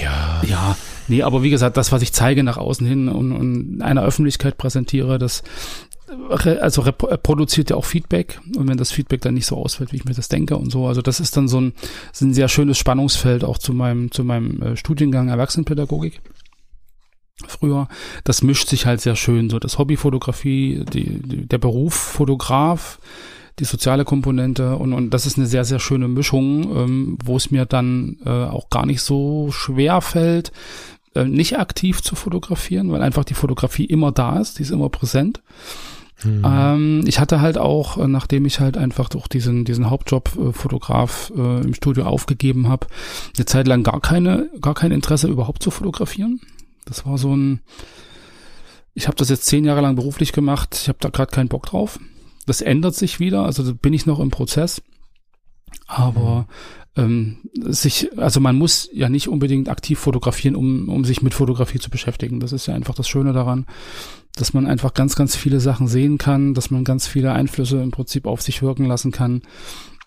ja. 0.00 0.42
Ja, 0.46 0.76
nee, 1.08 1.22
aber 1.22 1.42
wie 1.42 1.50
gesagt, 1.50 1.76
das, 1.76 1.92
was 1.92 2.02
ich 2.02 2.12
zeige 2.12 2.42
nach 2.42 2.56
außen 2.56 2.86
hin 2.86 3.08
und, 3.08 3.32
und 3.32 3.82
einer 3.82 4.02
Öffentlichkeit 4.02 4.56
präsentiere, 4.58 5.18
das, 5.18 5.42
also 6.28 6.82
produziert 7.22 7.70
ja 7.70 7.76
auch 7.76 7.84
Feedback. 7.84 8.40
Und 8.56 8.68
wenn 8.68 8.76
das 8.76 8.92
Feedback 8.92 9.22
dann 9.22 9.34
nicht 9.34 9.46
so 9.46 9.56
ausfällt, 9.56 9.92
wie 9.92 9.96
ich 9.96 10.04
mir 10.04 10.14
das 10.14 10.28
denke 10.28 10.56
und 10.56 10.70
so, 10.70 10.86
also 10.86 11.02
das 11.02 11.20
ist 11.20 11.36
dann 11.36 11.48
so 11.48 11.60
ein, 11.60 11.72
so 12.12 12.26
ein 12.26 12.34
sehr 12.34 12.48
schönes 12.48 12.78
Spannungsfeld 12.78 13.44
auch 13.44 13.58
zu 13.58 13.72
meinem, 13.72 14.10
zu 14.10 14.24
meinem 14.24 14.62
äh, 14.62 14.76
Studiengang 14.76 15.28
Erwachsenenpädagogik. 15.28 16.20
Früher, 17.46 17.88
das 18.22 18.42
mischt 18.42 18.68
sich 18.68 18.86
halt 18.86 19.00
sehr 19.00 19.16
schön, 19.16 19.50
so 19.50 19.58
das 19.58 19.78
Hobbyfotografie, 19.78 20.84
die, 20.92 21.20
die, 21.20 21.46
der 21.46 21.58
Beruf 21.58 21.94
Fotograf, 21.94 23.00
die 23.58 23.64
soziale 23.64 24.04
Komponente. 24.04 24.76
Und, 24.76 24.92
und 24.92 25.10
das 25.10 25.26
ist 25.26 25.36
eine 25.36 25.46
sehr, 25.46 25.64
sehr 25.64 25.80
schöne 25.80 26.06
Mischung, 26.06 26.76
ähm, 26.76 27.18
wo 27.24 27.36
es 27.36 27.50
mir 27.50 27.66
dann 27.66 28.18
äh, 28.24 28.30
auch 28.30 28.70
gar 28.70 28.86
nicht 28.86 29.02
so 29.02 29.50
schwer 29.50 30.00
fällt, 30.00 30.52
äh, 31.14 31.24
nicht 31.24 31.58
aktiv 31.58 32.02
zu 32.02 32.14
fotografieren, 32.14 32.92
weil 32.92 33.02
einfach 33.02 33.24
die 33.24 33.34
Fotografie 33.34 33.84
immer 33.84 34.12
da 34.12 34.38
ist, 34.38 34.58
die 34.58 34.62
ist 34.62 34.70
immer 34.70 34.88
präsent. 34.88 35.42
Mhm. 36.22 36.42
Ähm, 36.44 37.04
ich 37.06 37.18
hatte 37.18 37.40
halt 37.40 37.58
auch, 37.58 37.98
äh, 37.98 38.06
nachdem 38.06 38.46
ich 38.46 38.60
halt 38.60 38.76
einfach 38.76 39.08
durch 39.08 39.28
diesen, 39.28 39.64
diesen 39.64 39.90
Hauptjob 39.90 40.38
äh, 40.38 40.52
Fotograf 40.52 41.32
äh, 41.36 41.60
im 41.62 41.74
Studio 41.74 42.04
aufgegeben 42.04 42.68
habe, 42.68 42.86
eine 43.36 43.46
Zeit 43.46 43.66
lang 43.66 43.82
gar 43.82 44.00
keine, 44.00 44.48
gar 44.60 44.74
kein 44.74 44.92
Interesse 44.92 45.28
überhaupt 45.28 45.62
zu 45.62 45.70
fotografieren. 45.70 46.40
Das 46.84 47.06
war 47.06 47.18
so 47.18 47.34
ein, 47.36 47.60
ich 48.94 49.06
habe 49.06 49.16
das 49.16 49.28
jetzt 49.28 49.46
zehn 49.46 49.64
Jahre 49.64 49.80
lang 49.80 49.96
beruflich 49.96 50.32
gemacht, 50.32 50.78
ich 50.80 50.88
habe 50.88 50.98
da 51.00 51.08
gerade 51.08 51.32
keinen 51.32 51.48
Bock 51.48 51.66
drauf. 51.66 51.98
Das 52.46 52.60
ändert 52.60 52.94
sich 52.94 53.20
wieder, 53.20 53.44
also 53.44 53.62
da 53.62 53.72
bin 53.72 53.92
ich 53.92 54.06
noch 54.06 54.20
im 54.20 54.30
Prozess. 54.30 54.82
Aber 55.86 56.40
mhm 56.40 56.84
ähm, 56.96 57.38
sich, 57.54 58.16
also 58.18 58.40
man 58.40 58.56
muss 58.56 58.88
ja 58.92 59.08
nicht 59.08 59.28
unbedingt 59.28 59.68
aktiv 59.68 59.98
fotografieren, 59.98 60.54
um, 60.54 60.88
um 60.88 61.04
sich 61.04 61.22
mit 61.22 61.34
Fotografie 61.34 61.78
zu 61.78 61.90
beschäftigen. 61.90 62.40
Das 62.40 62.52
ist 62.52 62.66
ja 62.66 62.74
einfach 62.74 62.94
das 62.94 63.08
Schöne 63.08 63.32
daran, 63.32 63.66
dass 64.36 64.52
man 64.52 64.66
einfach 64.66 64.94
ganz, 64.94 65.16
ganz 65.16 65.36
viele 65.36 65.60
Sachen 65.60 65.86
sehen 65.86 66.18
kann, 66.18 66.54
dass 66.54 66.70
man 66.70 66.84
ganz 66.84 67.06
viele 67.06 67.32
Einflüsse 67.32 67.80
im 67.82 67.90
Prinzip 67.90 68.26
auf 68.26 68.42
sich 68.42 68.62
wirken 68.62 68.84
lassen 68.84 69.12
kann. 69.12 69.42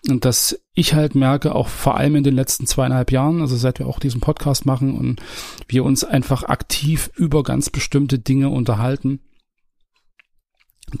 Und 0.08 0.24
dass 0.24 0.60
ich 0.74 0.94
halt 0.94 1.14
merke, 1.14 1.54
auch 1.54 1.68
vor 1.68 1.96
allem 1.96 2.14
in 2.14 2.24
den 2.24 2.34
letzten 2.34 2.66
zweieinhalb 2.66 3.10
Jahren, 3.10 3.40
also 3.40 3.56
seit 3.56 3.78
wir 3.78 3.88
auch 3.88 3.98
diesen 3.98 4.20
Podcast 4.20 4.64
machen 4.64 4.94
und 4.96 5.20
wir 5.66 5.84
uns 5.84 6.04
einfach 6.04 6.44
aktiv 6.44 7.10
über 7.16 7.42
ganz 7.42 7.68
bestimmte 7.70 8.18
Dinge 8.18 8.48
unterhalten, 8.50 9.20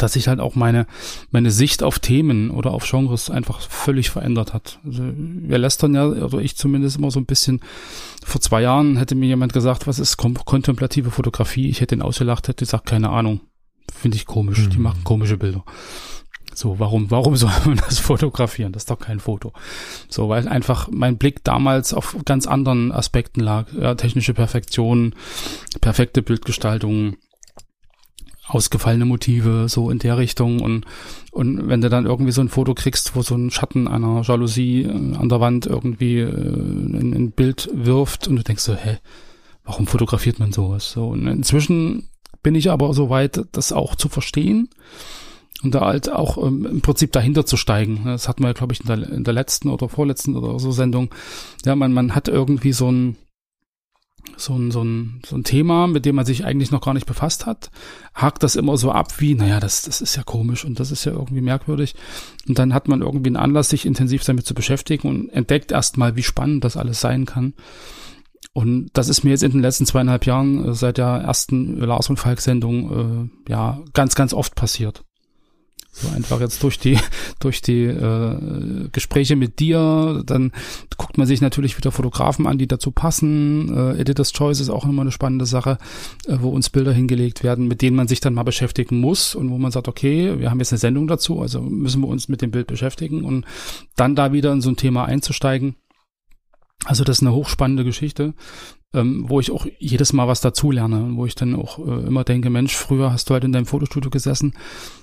dass 0.02 0.14
sich 0.14 0.28
halt 0.28 0.40
auch 0.40 0.54
meine, 0.54 0.86
meine 1.30 1.50
Sicht 1.50 1.82
auf 1.82 1.98
Themen 1.98 2.50
oder 2.50 2.72
auf 2.72 2.88
Genres 2.88 3.30
einfach 3.30 3.60
völlig 3.60 4.10
verändert 4.10 4.54
hat. 4.54 4.78
Also 4.84 5.02
wir 5.14 5.58
lästern 5.58 5.94
ja, 5.94 6.08
also 6.08 6.38
ich 6.38 6.56
zumindest 6.56 6.96
immer 6.96 7.10
so 7.10 7.20
ein 7.20 7.26
bisschen, 7.26 7.60
vor 8.24 8.40
zwei 8.40 8.62
Jahren 8.62 8.96
hätte 8.96 9.14
mir 9.14 9.26
jemand 9.26 9.52
gesagt, 9.52 9.86
was 9.86 9.98
ist 9.98 10.16
kontemplative 10.16 11.10
Fotografie? 11.10 11.68
Ich 11.68 11.80
hätte 11.80 11.94
ihn 11.94 12.02
ausgelacht, 12.02 12.48
hätte 12.48 12.64
gesagt, 12.64 12.86
keine 12.86 13.10
Ahnung. 13.10 13.40
Finde 13.94 14.16
ich 14.16 14.26
komisch, 14.26 14.58
mhm. 14.58 14.70
die 14.70 14.78
machen 14.78 15.04
komische 15.04 15.38
Bilder. 15.38 15.64
So, 16.54 16.80
warum, 16.80 17.10
warum 17.10 17.36
soll 17.36 17.52
man 17.64 17.76
das 17.76 18.00
fotografieren? 18.00 18.72
Das 18.72 18.82
ist 18.82 18.90
doch 18.90 18.98
kein 18.98 19.20
Foto. 19.20 19.52
So, 20.08 20.28
weil 20.28 20.48
einfach 20.48 20.88
mein 20.90 21.16
Blick 21.16 21.44
damals 21.44 21.94
auf 21.94 22.16
ganz 22.24 22.46
anderen 22.46 22.90
Aspekten 22.90 23.40
lag. 23.40 23.66
Ja, 23.72 23.94
technische 23.94 24.34
Perfektion, 24.34 25.14
perfekte 25.80 26.20
Bildgestaltung, 26.20 27.16
ausgefallene 28.48 29.04
Motive, 29.04 29.68
so 29.68 29.90
in 29.90 29.98
der 29.98 30.18
Richtung. 30.18 30.60
Und, 30.60 30.84
und 31.30 31.68
wenn 31.68 31.80
du 31.80 31.88
dann 31.88 32.06
irgendwie 32.06 32.32
so 32.32 32.40
ein 32.40 32.48
Foto 32.48 32.74
kriegst, 32.74 33.14
wo 33.14 33.22
so 33.22 33.34
ein 33.34 33.50
Schatten 33.50 33.86
einer 33.86 34.22
Jalousie 34.22 34.82
äh, 34.82 35.16
an 35.16 35.28
der 35.28 35.40
Wand 35.40 35.66
irgendwie 35.66 36.18
äh, 36.18 36.26
ein, 36.26 37.12
ein 37.14 37.30
Bild 37.30 37.68
wirft 37.72 38.26
und 38.26 38.36
du 38.36 38.42
denkst 38.42 38.62
so, 38.62 38.74
hä, 38.74 38.98
warum 39.64 39.86
fotografiert 39.86 40.38
man 40.38 40.52
sowas? 40.52 40.90
So, 40.90 41.08
und 41.08 41.26
inzwischen 41.26 42.08
bin 42.42 42.54
ich 42.54 42.70
aber 42.70 42.94
so 42.94 43.10
weit, 43.10 43.44
das 43.52 43.72
auch 43.72 43.94
zu 43.94 44.08
verstehen 44.08 44.70
und 45.62 45.74
da 45.74 45.80
halt 45.80 46.10
auch 46.10 46.38
ähm, 46.38 46.66
im 46.66 46.80
Prinzip 46.80 47.12
dahinter 47.12 47.44
zu 47.44 47.56
steigen. 47.56 48.02
Das 48.04 48.28
hatten 48.28 48.44
wir, 48.44 48.54
glaube 48.54 48.72
ich, 48.72 48.80
in 48.80 48.86
der, 48.86 49.10
in 49.10 49.24
der 49.24 49.34
letzten 49.34 49.68
oder 49.68 49.88
vorletzten 49.88 50.36
oder 50.36 50.58
so 50.58 50.70
Sendung. 50.72 51.10
Ja, 51.64 51.76
man, 51.76 51.92
man 51.92 52.14
hat 52.14 52.28
irgendwie 52.28 52.72
so 52.72 52.90
ein, 52.90 53.16
so 54.36 54.54
ein, 54.54 54.70
so, 54.70 54.82
ein, 54.82 55.20
so 55.26 55.36
ein 55.36 55.44
Thema, 55.44 55.86
mit 55.86 56.04
dem 56.04 56.16
man 56.16 56.24
sich 56.24 56.44
eigentlich 56.44 56.70
noch 56.70 56.80
gar 56.80 56.94
nicht 56.94 57.06
befasst 57.06 57.46
hat, 57.46 57.70
hakt 58.14 58.42
das 58.42 58.56
immer 58.56 58.76
so 58.76 58.92
ab 58.92 59.20
wie, 59.20 59.34
naja, 59.34 59.60
das, 59.60 59.82
das 59.82 60.00
ist 60.00 60.16
ja 60.16 60.22
komisch 60.22 60.64
und 60.64 60.80
das 60.80 60.90
ist 60.90 61.04
ja 61.04 61.12
irgendwie 61.12 61.40
merkwürdig. 61.40 61.94
Und 62.46 62.58
dann 62.58 62.74
hat 62.74 62.88
man 62.88 63.02
irgendwie 63.02 63.28
einen 63.28 63.36
Anlass, 63.36 63.68
sich 63.68 63.86
intensiv 63.86 64.24
damit 64.24 64.46
zu 64.46 64.54
beschäftigen 64.54 65.08
und 65.08 65.28
entdeckt 65.30 65.72
erstmal, 65.72 66.16
wie 66.16 66.22
spannend 66.22 66.64
das 66.64 66.76
alles 66.76 67.00
sein 67.00 67.26
kann. 67.26 67.54
Und 68.52 68.90
das 68.94 69.08
ist 69.08 69.24
mir 69.24 69.30
jetzt 69.30 69.42
in 69.42 69.52
den 69.52 69.60
letzten 69.60 69.86
zweieinhalb 69.86 70.26
Jahren 70.26 70.64
äh, 70.64 70.74
seit 70.74 70.98
der 70.98 71.06
ersten 71.06 71.78
Lars 71.78 72.10
und 72.10 72.16
Falk 72.18 72.40
Sendung 72.40 73.30
äh, 73.46 73.50
ja 73.50 73.80
ganz, 73.92 74.14
ganz 74.14 74.34
oft 74.34 74.54
passiert. 74.54 75.04
So 75.90 76.08
einfach 76.14 76.40
jetzt 76.40 76.62
durch 76.62 76.78
die, 76.78 76.98
durch 77.40 77.60
die 77.60 77.84
äh, 77.84 78.88
Gespräche 78.92 79.36
mit 79.36 79.58
dir, 79.58 80.22
dann 80.24 80.52
guckt 80.96 81.18
man 81.18 81.26
sich 81.26 81.40
natürlich 81.40 81.76
wieder 81.76 81.90
Fotografen 81.90 82.46
an, 82.46 82.58
die 82.58 82.68
dazu 82.68 82.90
passen. 82.90 83.74
Äh, 83.74 84.00
Editor's 84.00 84.32
Choice 84.32 84.60
ist 84.60 84.70
auch 84.70 84.84
immer 84.84 85.02
eine 85.02 85.12
spannende 85.12 85.46
Sache, 85.46 85.78
äh, 86.26 86.36
wo 86.40 86.50
uns 86.50 86.70
Bilder 86.70 86.92
hingelegt 86.92 87.42
werden, 87.42 87.66
mit 87.66 87.82
denen 87.82 87.96
man 87.96 88.08
sich 88.08 88.20
dann 88.20 88.34
mal 88.34 88.44
beschäftigen 88.44 89.00
muss 89.00 89.34
und 89.34 89.50
wo 89.50 89.58
man 89.58 89.72
sagt, 89.72 89.88
okay, 89.88 90.38
wir 90.38 90.50
haben 90.50 90.60
jetzt 90.60 90.72
eine 90.72 90.78
Sendung 90.78 91.08
dazu, 91.08 91.40
also 91.40 91.60
müssen 91.62 92.02
wir 92.02 92.08
uns 92.08 92.28
mit 92.28 92.42
dem 92.42 92.50
Bild 92.50 92.66
beschäftigen 92.66 93.24
und 93.24 93.44
dann 93.96 94.14
da 94.14 94.32
wieder 94.32 94.52
in 94.52 94.60
so 94.60 94.70
ein 94.70 94.76
Thema 94.76 95.04
einzusteigen. 95.06 95.76
Also 96.84 97.02
das 97.02 97.18
ist 97.18 97.22
eine 97.22 97.34
hochspannende 97.34 97.82
Geschichte 97.82 98.34
ähm, 98.94 99.24
wo 99.28 99.38
ich 99.38 99.50
auch 99.50 99.66
jedes 99.78 100.12
Mal 100.12 100.28
was 100.28 100.40
dazulerne, 100.40 101.10
wo 101.14 101.26
ich 101.26 101.34
dann 101.34 101.54
auch 101.54 101.78
äh, 101.78 102.06
immer 102.06 102.24
denke, 102.24 102.48
Mensch, 102.48 102.74
früher 102.74 103.12
hast 103.12 103.28
du 103.28 103.34
halt 103.34 103.44
in 103.44 103.52
deinem 103.52 103.66
Fotostudio 103.66 104.10
gesessen 104.10 104.54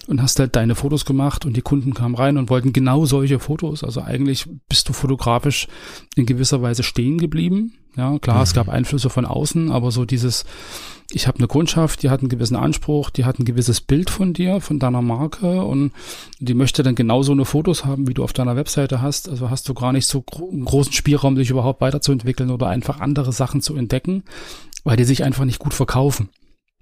und 0.07 0.21
hast 0.21 0.39
halt 0.39 0.55
deine 0.55 0.75
Fotos 0.75 1.05
gemacht 1.05 1.45
und 1.45 1.55
die 1.55 1.61
Kunden 1.61 1.93
kamen 1.93 2.15
rein 2.15 2.37
und 2.37 2.49
wollten 2.49 2.73
genau 2.73 3.05
solche 3.05 3.39
Fotos. 3.39 3.83
Also 3.83 4.01
eigentlich 4.01 4.47
bist 4.67 4.89
du 4.89 4.93
fotografisch 4.93 5.67
in 6.15 6.25
gewisser 6.25 6.61
Weise 6.61 6.83
stehen 6.83 7.19
geblieben. 7.19 7.73
Ja, 7.97 8.19
klar, 8.19 8.37
mhm. 8.37 8.43
es 8.43 8.53
gab 8.53 8.69
Einflüsse 8.69 9.09
von 9.09 9.25
außen, 9.25 9.71
aber 9.71 9.91
so 9.91 10.05
dieses, 10.05 10.43
ich 11.11 11.27
habe 11.27 11.37
eine 11.37 11.47
Kundschaft, 11.47 12.03
die 12.03 12.09
hat 12.09 12.19
einen 12.19 12.29
gewissen 12.29 12.57
Anspruch, 12.57 13.09
die 13.09 13.25
hat 13.25 13.39
ein 13.39 13.45
gewisses 13.45 13.79
Bild 13.79 14.09
von 14.09 14.33
dir, 14.33 14.59
von 14.59 14.79
deiner 14.79 15.01
Marke 15.01 15.63
und 15.63 15.91
die 16.39 16.53
möchte 16.53 16.83
dann 16.83 16.95
genauso 16.95 17.31
eine 17.31 17.45
Fotos 17.45 17.85
haben, 17.85 18.07
wie 18.07 18.13
du 18.13 18.23
auf 18.23 18.33
deiner 18.33 18.55
Webseite 18.55 19.01
hast. 19.01 19.29
Also 19.29 19.49
hast 19.49 19.69
du 19.69 19.73
gar 19.73 19.93
nicht 19.93 20.07
so 20.07 20.21
gro 20.21 20.49
einen 20.49 20.65
großen 20.65 20.91
Spielraum, 20.91 21.35
dich 21.35 21.49
überhaupt 21.49 21.81
weiterzuentwickeln 21.81 22.49
oder 22.49 22.67
einfach 22.67 22.99
andere 22.99 23.31
Sachen 23.31 23.61
zu 23.61 23.75
entdecken, 23.75 24.23
weil 24.83 24.97
die 24.97 25.05
sich 25.05 25.23
einfach 25.23 25.45
nicht 25.45 25.59
gut 25.59 25.73
verkaufen. 25.73 26.29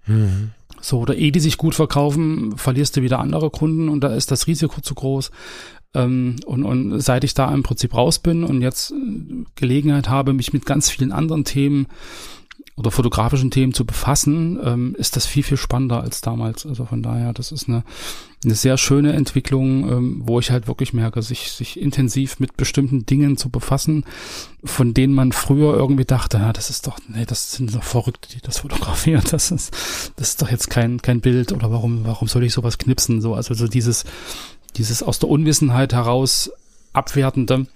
Mhm. 0.07 0.51
So, 0.81 0.99
oder 0.99 1.15
eh 1.15 1.31
die 1.31 1.39
sich 1.39 1.57
gut 1.57 1.75
verkaufen, 1.75 2.57
verlierst 2.57 2.97
du 2.97 3.01
wieder 3.01 3.19
andere 3.19 3.49
Kunden 3.49 3.87
und 3.87 4.01
da 4.03 4.13
ist 4.13 4.31
das 4.31 4.47
Risiko 4.47 4.81
zu 4.81 4.95
groß. 4.95 5.31
Ähm, 5.93 6.37
und, 6.45 6.63
und 6.63 6.99
seit 6.99 7.23
ich 7.23 7.33
da 7.33 7.53
im 7.53 7.63
Prinzip 7.63 7.93
raus 7.93 8.19
bin 8.19 8.43
und 8.43 8.61
jetzt 8.61 8.91
äh, 8.91 8.95
Gelegenheit 9.55 10.09
habe, 10.09 10.33
mich 10.33 10.53
mit 10.53 10.65
ganz 10.65 10.89
vielen 10.89 11.11
anderen 11.11 11.45
Themen 11.45 11.87
oder 12.75 12.89
fotografischen 12.89 13.51
Themen 13.51 13.73
zu 13.73 13.85
befassen, 13.85 14.59
ähm, 14.63 14.95
ist 14.97 15.15
das 15.15 15.27
viel, 15.27 15.43
viel 15.43 15.57
spannender 15.57 16.01
als 16.01 16.21
damals. 16.21 16.65
Also 16.65 16.85
von 16.85 17.03
daher, 17.03 17.31
das 17.31 17.51
ist 17.51 17.69
eine, 17.69 17.83
eine 18.43 18.55
sehr 18.55 18.77
schöne 18.77 19.13
Entwicklung, 19.13 19.89
ähm, 19.91 20.21
wo 20.25 20.39
ich 20.39 20.49
halt 20.49 20.67
wirklich 20.67 20.91
merke, 20.91 21.21
sich, 21.21 21.51
sich 21.51 21.79
intensiv 21.79 22.39
mit 22.39 22.57
bestimmten 22.57 23.05
Dingen 23.05 23.37
zu 23.37 23.49
befassen, 23.49 24.05
von 24.63 24.95
denen 24.95 25.13
man 25.13 25.33
früher 25.33 25.75
irgendwie 25.75 26.05
dachte, 26.05 26.37
ja, 26.37 26.51
das 26.51 26.71
ist 26.71 26.87
doch, 26.87 26.97
nee, 27.07 27.25
das 27.27 27.51
sind 27.51 27.75
doch 27.75 27.83
Verrückte, 27.83 28.29
die 28.33 28.41
das 28.41 28.59
fotografieren. 28.59 29.23
Das 29.29 29.51
ist, 29.51 29.71
das 30.15 30.29
ist 30.29 30.41
doch 30.41 30.49
jetzt 30.49 30.71
kein, 30.71 30.99
kein 30.99 31.21
Bild 31.21 31.51
oder 31.51 31.71
warum, 31.71 32.05
warum 32.05 32.27
soll 32.27 32.43
ich 32.43 32.53
sowas 32.53 32.79
knipsen? 32.79 33.21
So, 33.21 33.35
also 33.35 33.53
so 33.53 33.67
dieses, 33.67 34.03
dieses 34.77 35.03
aus 35.03 35.19
der 35.19 35.29
Unwissenheit 35.29 35.93
heraus 35.93 36.51
abwertende, 36.93 37.67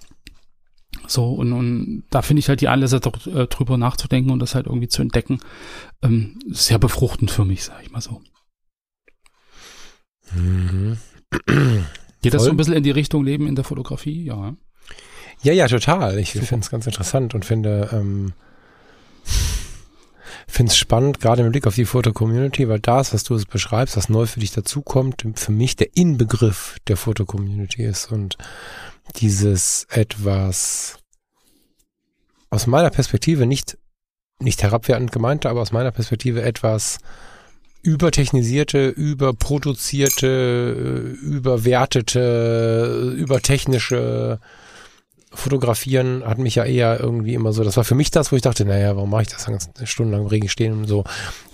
so, 1.06 1.32
und, 1.32 1.52
und 1.52 2.04
da 2.10 2.22
finde 2.22 2.40
ich 2.40 2.48
halt 2.48 2.60
die 2.60 2.68
Anlässe 2.68 2.96
äh, 2.96 3.46
drüber 3.46 3.76
nachzudenken 3.76 4.30
und 4.30 4.40
das 4.40 4.54
halt 4.54 4.66
irgendwie 4.66 4.88
zu 4.88 5.02
entdecken, 5.02 5.40
ähm, 6.02 6.38
sehr 6.48 6.78
befruchtend 6.78 7.30
für 7.30 7.44
mich, 7.44 7.64
sag 7.64 7.82
ich 7.82 7.90
mal 7.90 8.00
so. 8.00 8.20
Mhm. 10.34 10.98
Geht 12.22 12.34
das 12.34 12.44
so 12.44 12.50
ein 12.50 12.56
bisschen 12.56 12.74
in 12.74 12.82
die 12.82 12.90
Richtung 12.90 13.24
Leben 13.24 13.46
in 13.46 13.54
der 13.54 13.64
Fotografie? 13.64 14.24
Ja. 14.24 14.56
Ja, 15.42 15.52
ja, 15.52 15.68
total. 15.68 16.18
Ich 16.18 16.32
finde 16.32 16.56
es 16.56 16.70
ganz 16.70 16.86
interessant 16.86 17.34
und 17.34 17.44
finde, 17.44 17.90
ähm, 17.92 18.32
finde 20.50 20.70
es 20.70 20.78
spannend, 20.78 21.20
gerade 21.20 21.42
im 21.42 21.50
Blick 21.50 21.66
auf 21.66 21.74
die 21.74 21.84
Foto-Community, 21.84 22.68
weil 22.68 22.80
das, 22.80 23.12
was 23.12 23.22
du 23.22 23.34
es 23.34 23.44
beschreibst, 23.44 23.96
was 23.96 24.08
neu 24.08 24.26
für 24.26 24.40
dich 24.40 24.50
dazukommt, 24.50 25.24
für 25.34 25.52
mich 25.52 25.76
der 25.76 25.94
Inbegriff 25.94 26.78
der 26.88 26.96
Foto-Community 26.96 27.84
ist. 27.84 28.10
Und 28.10 28.38
dieses 29.16 29.86
etwas 29.90 30.98
aus 32.50 32.66
meiner 32.66 32.90
Perspektive 32.90 33.46
nicht, 33.46 33.78
nicht 34.40 34.62
herabwertend 34.62 35.12
gemeinte, 35.12 35.50
aber 35.50 35.60
aus 35.60 35.72
meiner 35.72 35.92
Perspektive 35.92 36.42
etwas 36.42 36.98
übertechnisierte, 37.82 38.88
überproduzierte, 38.88 41.16
überwertete, 41.22 43.14
übertechnische 43.16 44.40
Fotografieren 45.30 46.24
hat 46.24 46.38
mich 46.38 46.54
ja 46.54 46.64
eher 46.64 46.98
irgendwie 47.00 47.34
immer 47.34 47.52
so, 47.52 47.62
das 47.62 47.76
war 47.76 47.84
für 47.84 47.94
mich 47.94 48.10
das, 48.10 48.32
wo 48.32 48.36
ich 48.36 48.42
dachte, 48.42 48.64
naja, 48.64 48.96
warum 48.96 49.10
mache 49.10 49.22
ich 49.22 49.28
das 49.28 49.44
dann 49.44 49.58
stundenlang 49.86 50.22
im 50.22 50.26
Regen 50.26 50.48
stehen 50.48 50.72
und 50.72 50.86
so. 50.86 51.04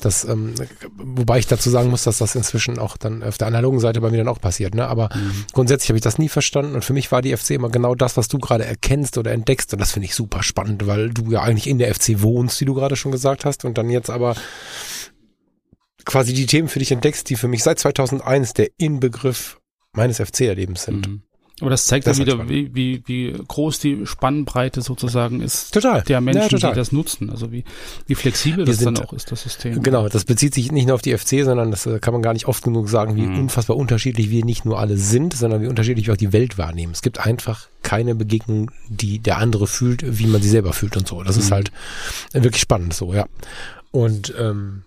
Das, 0.01 0.25
ähm, 0.25 0.55
wobei 0.97 1.41
ich 1.41 1.49
dazu 1.49 1.71
sagen 1.71 1.91
muss, 1.91 2.05
dass 2.05 2.19
das 2.19 2.37
inzwischen 2.37 2.79
auch 2.79 2.97
dann 2.97 3.25
auf 3.25 3.37
der 3.37 3.49
analogen 3.49 3.81
Seite 3.81 4.01
bei 4.01 4.11
mir 4.11 4.19
dann 4.19 4.29
auch 4.29 4.41
passiert, 4.41 4.75
ne? 4.75 4.87
Aber 4.87 5.09
mhm. 5.15 5.45
grundsätzlich 5.53 5.89
habe 5.89 5.99
ich 5.99 6.05
das 6.05 6.19
nie 6.19 6.29
verstanden 6.29 6.77
und 6.77 6.85
für 6.85 6.93
mich 6.93 7.11
war 7.11 7.21
die 7.21 7.37
FC 7.37 7.51
immer 7.51 7.69
genau 7.69 7.97
das, 7.97 8.17
was 8.17 8.29
du 8.29 8.39
gerade 8.39 8.65
erkennst 8.65 9.19
oder 9.19 9.33
entdeckst 9.33 9.73
und 9.73 9.81
das 9.81 9.91
finde 9.91 10.07
ich 10.07 10.15
super 10.15 10.45
spannend, 10.45 10.87
weil 10.87 11.11
du 11.11 11.33
ja 11.33 11.43
eigentlich 11.43 11.67
in 11.67 11.79
der 11.79 11.93
FC 11.93 12.23
wohnst, 12.23 12.61
wie 12.61 12.67
du 12.67 12.75
gerade 12.75 12.95
schon 12.95 13.11
gesagt 13.11 13.45
hast 13.45 13.65
und 13.65 13.77
dann 13.77 13.91
jetzt 13.91 14.09
aber 14.09 14.37
quasi 16.05 16.33
die 16.33 16.47
Themen 16.47 16.69
für 16.69 16.79
dich 16.79 16.93
entdeckst, 16.93 17.29
die 17.29 17.37
für 17.37 17.49
mich 17.49 17.63
seit 17.63 17.79
2001 17.79 18.53
der 18.53 18.69
Inbegriff 18.77 19.59
meines 19.93 20.19
FC-Erlebens 20.19 20.85
sind. 20.85 21.09
Mhm. 21.09 21.23
Aber 21.61 21.71
das 21.71 21.87
zeigt 21.87 22.09
das 22.09 22.19
ja 22.19 22.27
wieder, 22.27 22.49
wie, 22.49 22.75
wie, 22.75 23.03
wie 23.07 23.33
groß 23.47 23.79
die 23.79 24.07
Spannbreite 24.07 24.83
sozusagen 24.83 25.41
ist. 25.41 25.73
Total. 25.73 26.03
Der 26.03 26.21
Menschen, 26.21 26.59
ja, 26.59 26.71
die 26.71 26.77
das 26.77 26.91
nutzen. 26.91 27.31
Also 27.31 27.53
wie, 27.53 27.63
wie 28.09 28.17
flexibel 28.17 28.67
Wir 28.67 28.73
das 28.73 28.79
sind, 28.79 28.99
dann 28.99 29.07
auch 29.07 29.13
ist, 29.13 29.31
das 29.31 29.45
System. 29.45 29.81
Genau, 29.81 30.09
das 30.09 30.25
bezieht 30.25 30.53
sich 30.53 30.73
nicht 30.73 30.87
nur 30.87 30.97
auf 30.97 31.03
die 31.03 31.17
FC, 31.17 31.45
sondern 31.45 31.71
das 31.71 31.87
äh, 31.87 32.01
kann 32.01 32.13
man 32.13 32.23
gar 32.23 32.33
nicht 32.33 32.47
oft 32.47 32.65
genug 32.65 32.89
sagen, 32.89 33.15
wie 33.15 33.23
mhm. 33.23 33.39
unfassbar 33.39 33.77
unterschiedlich 33.77 34.31
wir 34.31 34.45
nicht 34.45 34.65
nur 34.65 34.81
alle 34.81 34.97
sind, 34.97 35.33
sondern 35.33 35.63
wie 35.63 35.69
unterschiedlich 35.69 36.09
wir 36.09 36.15
auch 36.15 36.19
die 36.19 36.33
Welt 36.33 36.59
wahrnehmen. 36.59 36.93
Es 36.93 37.03
gibt 37.03 37.21
einfach 37.21 37.69
keine 37.83 38.17
Begegnung, 38.17 38.73
die 38.89 39.21
der 39.21 39.39
andere 39.39 39.69
fühlt, 39.69 40.19
wie 40.19 40.27
man 40.27 40.43
sie 40.43 40.49
selber 40.49 40.73
fühlt 40.73 40.97
und 40.97 41.07
so. 41.07 41.23
Das 41.23 41.37
mhm. 41.37 41.43
ist 41.43 41.51
halt 41.53 41.73
wirklich 42.33 42.63
spannend 42.63 42.95
so, 42.95 43.15
ja. 43.15 43.27
Und 43.93 44.35
ähm, 44.37 44.83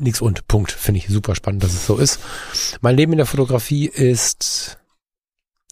nichts 0.00 0.20
und. 0.20 0.46
Punkt. 0.48 0.72
Finde 0.72 0.98
ich 0.98 1.08
super 1.08 1.34
spannend, 1.34 1.62
dass 1.62 1.72
es 1.72 1.86
so 1.86 1.96
ist. 1.96 2.20
Mein 2.80 2.96
Leben 2.96 3.12
in 3.12 3.18
der 3.18 3.26
Fotografie 3.26 3.86
ist 3.86 4.78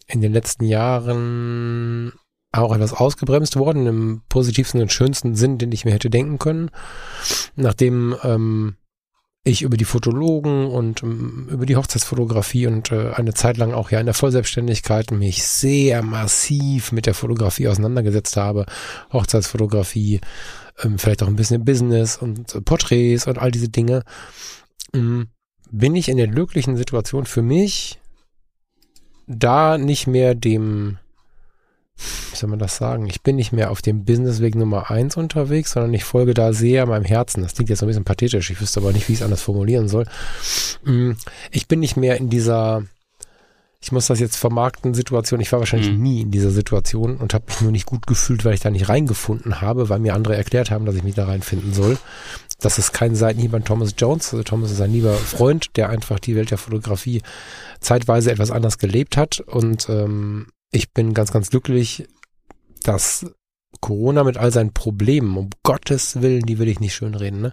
in 0.07 0.21
den 0.21 0.33
letzten 0.33 0.65
Jahren 0.65 2.13
auch 2.53 2.75
etwas 2.75 2.95
ausgebremst 2.95 3.57
worden, 3.57 3.87
im 3.87 4.23
positivsten 4.29 4.81
und 4.81 4.93
schönsten 4.93 5.35
Sinn, 5.35 5.59
den 5.59 5.73
ich 5.73 5.85
mir 5.85 5.93
hätte 5.93 6.11
denken 6.11 6.39
können. 6.39 6.71
Nachdem 7.57 8.17
ähm, 8.23 8.77
ich 9.45 9.63
über 9.63 9.77
die 9.77 9.85
Fotologen 9.85 10.67
und 10.67 11.03
um, 11.03 11.11
ähm, 11.11 11.49
über 11.51 11.67
die 11.67 11.77
Hochzeitsfotografie 11.77 12.67
und 12.67 12.93
äh, 12.93 13.13
eine 13.13 13.35
Zeit 13.35 13.57
lang 13.57 13.73
auch 13.73 13.91
ja 13.91 14.01
in 14.01 14.07
der 14.07 14.15
Vollselbstständigkeit 14.15 15.11
mich 15.11 15.45
sehr 15.45 16.03
massiv 16.03 16.93
mit 16.93 17.07
der 17.07 17.15
Fotografie 17.15 17.69
auseinandergesetzt 17.69 18.37
habe. 18.37 18.67
Hochzeitsfotografie, 19.13 20.21
ähm, 20.83 20.99
vielleicht 20.99 21.23
auch 21.23 21.29
ein 21.29 21.37
bisschen 21.37 21.65
Business 21.65 22.17
und 22.17 22.55
äh, 22.55 22.61
Porträts 22.61 23.27
und 23.27 23.39
all 23.39 23.51
diese 23.51 23.69
Dinge, 23.69 24.03
ähm, 24.95 25.29
bin 25.71 25.95
ich 25.95 26.09
in 26.09 26.17
der 26.17 26.29
glücklichen 26.29 26.77
Situation 26.77 27.27
für 27.27 27.43
mich, 27.43 27.99
da 29.27 29.77
nicht 29.77 30.07
mehr 30.07 30.35
dem, 30.35 30.99
wie 32.31 32.37
soll 32.37 32.49
man 32.49 32.59
das 32.59 32.77
sagen, 32.77 33.07
ich 33.07 33.23
bin 33.23 33.37
nicht 33.37 33.53
mehr 33.53 33.71
auf 33.71 33.83
dem 33.83 34.05
Businessweg 34.05 34.55
Nummer 34.55 34.91
eins 34.91 35.17
unterwegs, 35.17 35.73
sondern 35.73 35.93
ich 35.93 36.05
folge 36.05 36.33
da 36.33 36.53
sehr 36.53 36.87
meinem 36.87 37.05
Herzen. 37.05 37.43
Das 37.43 37.55
klingt 37.55 37.69
jetzt 37.69 37.83
ein 37.83 37.89
bisschen 37.89 38.05
pathetisch, 38.05 38.51
ich 38.51 38.61
wüsste 38.61 38.81
aber 38.81 38.93
nicht, 38.93 39.09
wie 39.09 39.13
ich 39.13 39.19
es 39.19 39.25
anders 39.25 39.43
formulieren 39.43 39.89
soll. 39.89 40.07
Ähm, 40.87 41.17
ich 41.51 41.69
bin 41.69 41.81
nicht 41.81 41.97
mehr 41.97 42.17
in 42.17 42.31
dieser 42.31 42.85
ich 43.81 43.93
muss 43.93 44.07
das 44.07 44.19
jetzt 44.19 44.37
vermarkten 44.37 44.93
Situation. 44.93 45.41
Ich 45.41 45.53
war 45.53 45.61
wahrscheinlich 45.61 45.91
mhm. 45.91 46.03
nie 46.03 46.21
in 46.23 46.31
dieser 46.31 46.51
Situation 46.51 47.17
und 47.17 47.33
habe 47.33 47.45
mich 47.47 47.61
nur 47.61 47.71
nicht 47.71 47.87
gut 47.87 48.07
gefühlt, 48.07 48.45
weil 48.45 48.55
ich 48.55 48.61
da 48.61 48.71
nicht 48.71 48.89
reingefunden 48.89 49.61
habe, 49.61 49.89
weil 49.89 50.01
mir 50.01 50.15
andere 50.15 50.37
erklärt 50.37 50.71
haben, 50.71 50.85
dass 50.85 50.97
ich 50.97 51.05
mich 51.05 51.15
da 51.15 51.27
reinfinden 51.27 51.73
soll. 51.73 51.97
Das 52.59 52.79
ist 52.79 52.93
kein 52.93 53.15
Seitenhieb 53.15 53.55
an 53.55 53.65
Thomas 53.65 53.95
Jones. 53.97 54.33
Also 54.33 54.43
Thomas 54.43 54.73
ist 54.73 54.81
ein 54.81 54.93
lieber 54.93 55.15
Freund, 55.15 55.77
der 55.77 55.91
einfach 55.91 56.19
die 56.19 56.35
Welt 56.35 56.51
der 56.51 56.59
Fotografie 56.59 57.23
zeitweise 57.79 58.33
etwas 58.33 58.51
anders 58.51 58.79
gelebt 58.79 59.17
hat. 59.17 59.39
Und 59.41 59.89
ähm, 59.89 60.49
ich 60.73 60.93
bin 60.93 61.15
ganz, 61.15 61.31
ganz 61.31 61.51
glücklich, 61.51 62.09
dass 62.83 63.27
Corona 63.81 64.25
mit 64.25 64.39
all 64.39 64.51
seinen 64.51 64.73
Problemen, 64.73 65.37
um 65.37 65.51
Gottes 65.63 66.21
Willen, 66.21 66.47
die 66.47 66.59
will 66.59 66.69
ich 66.69 66.81
nicht 66.81 66.95
schönreden, 66.95 67.41
ne? 67.41 67.53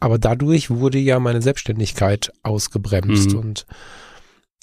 Aber 0.00 0.18
dadurch 0.18 0.70
wurde 0.70 0.98
ja 0.98 1.20
meine 1.20 1.42
Selbstständigkeit 1.42 2.32
ausgebremst 2.42 3.32
mhm. 3.32 3.38
und 3.38 3.66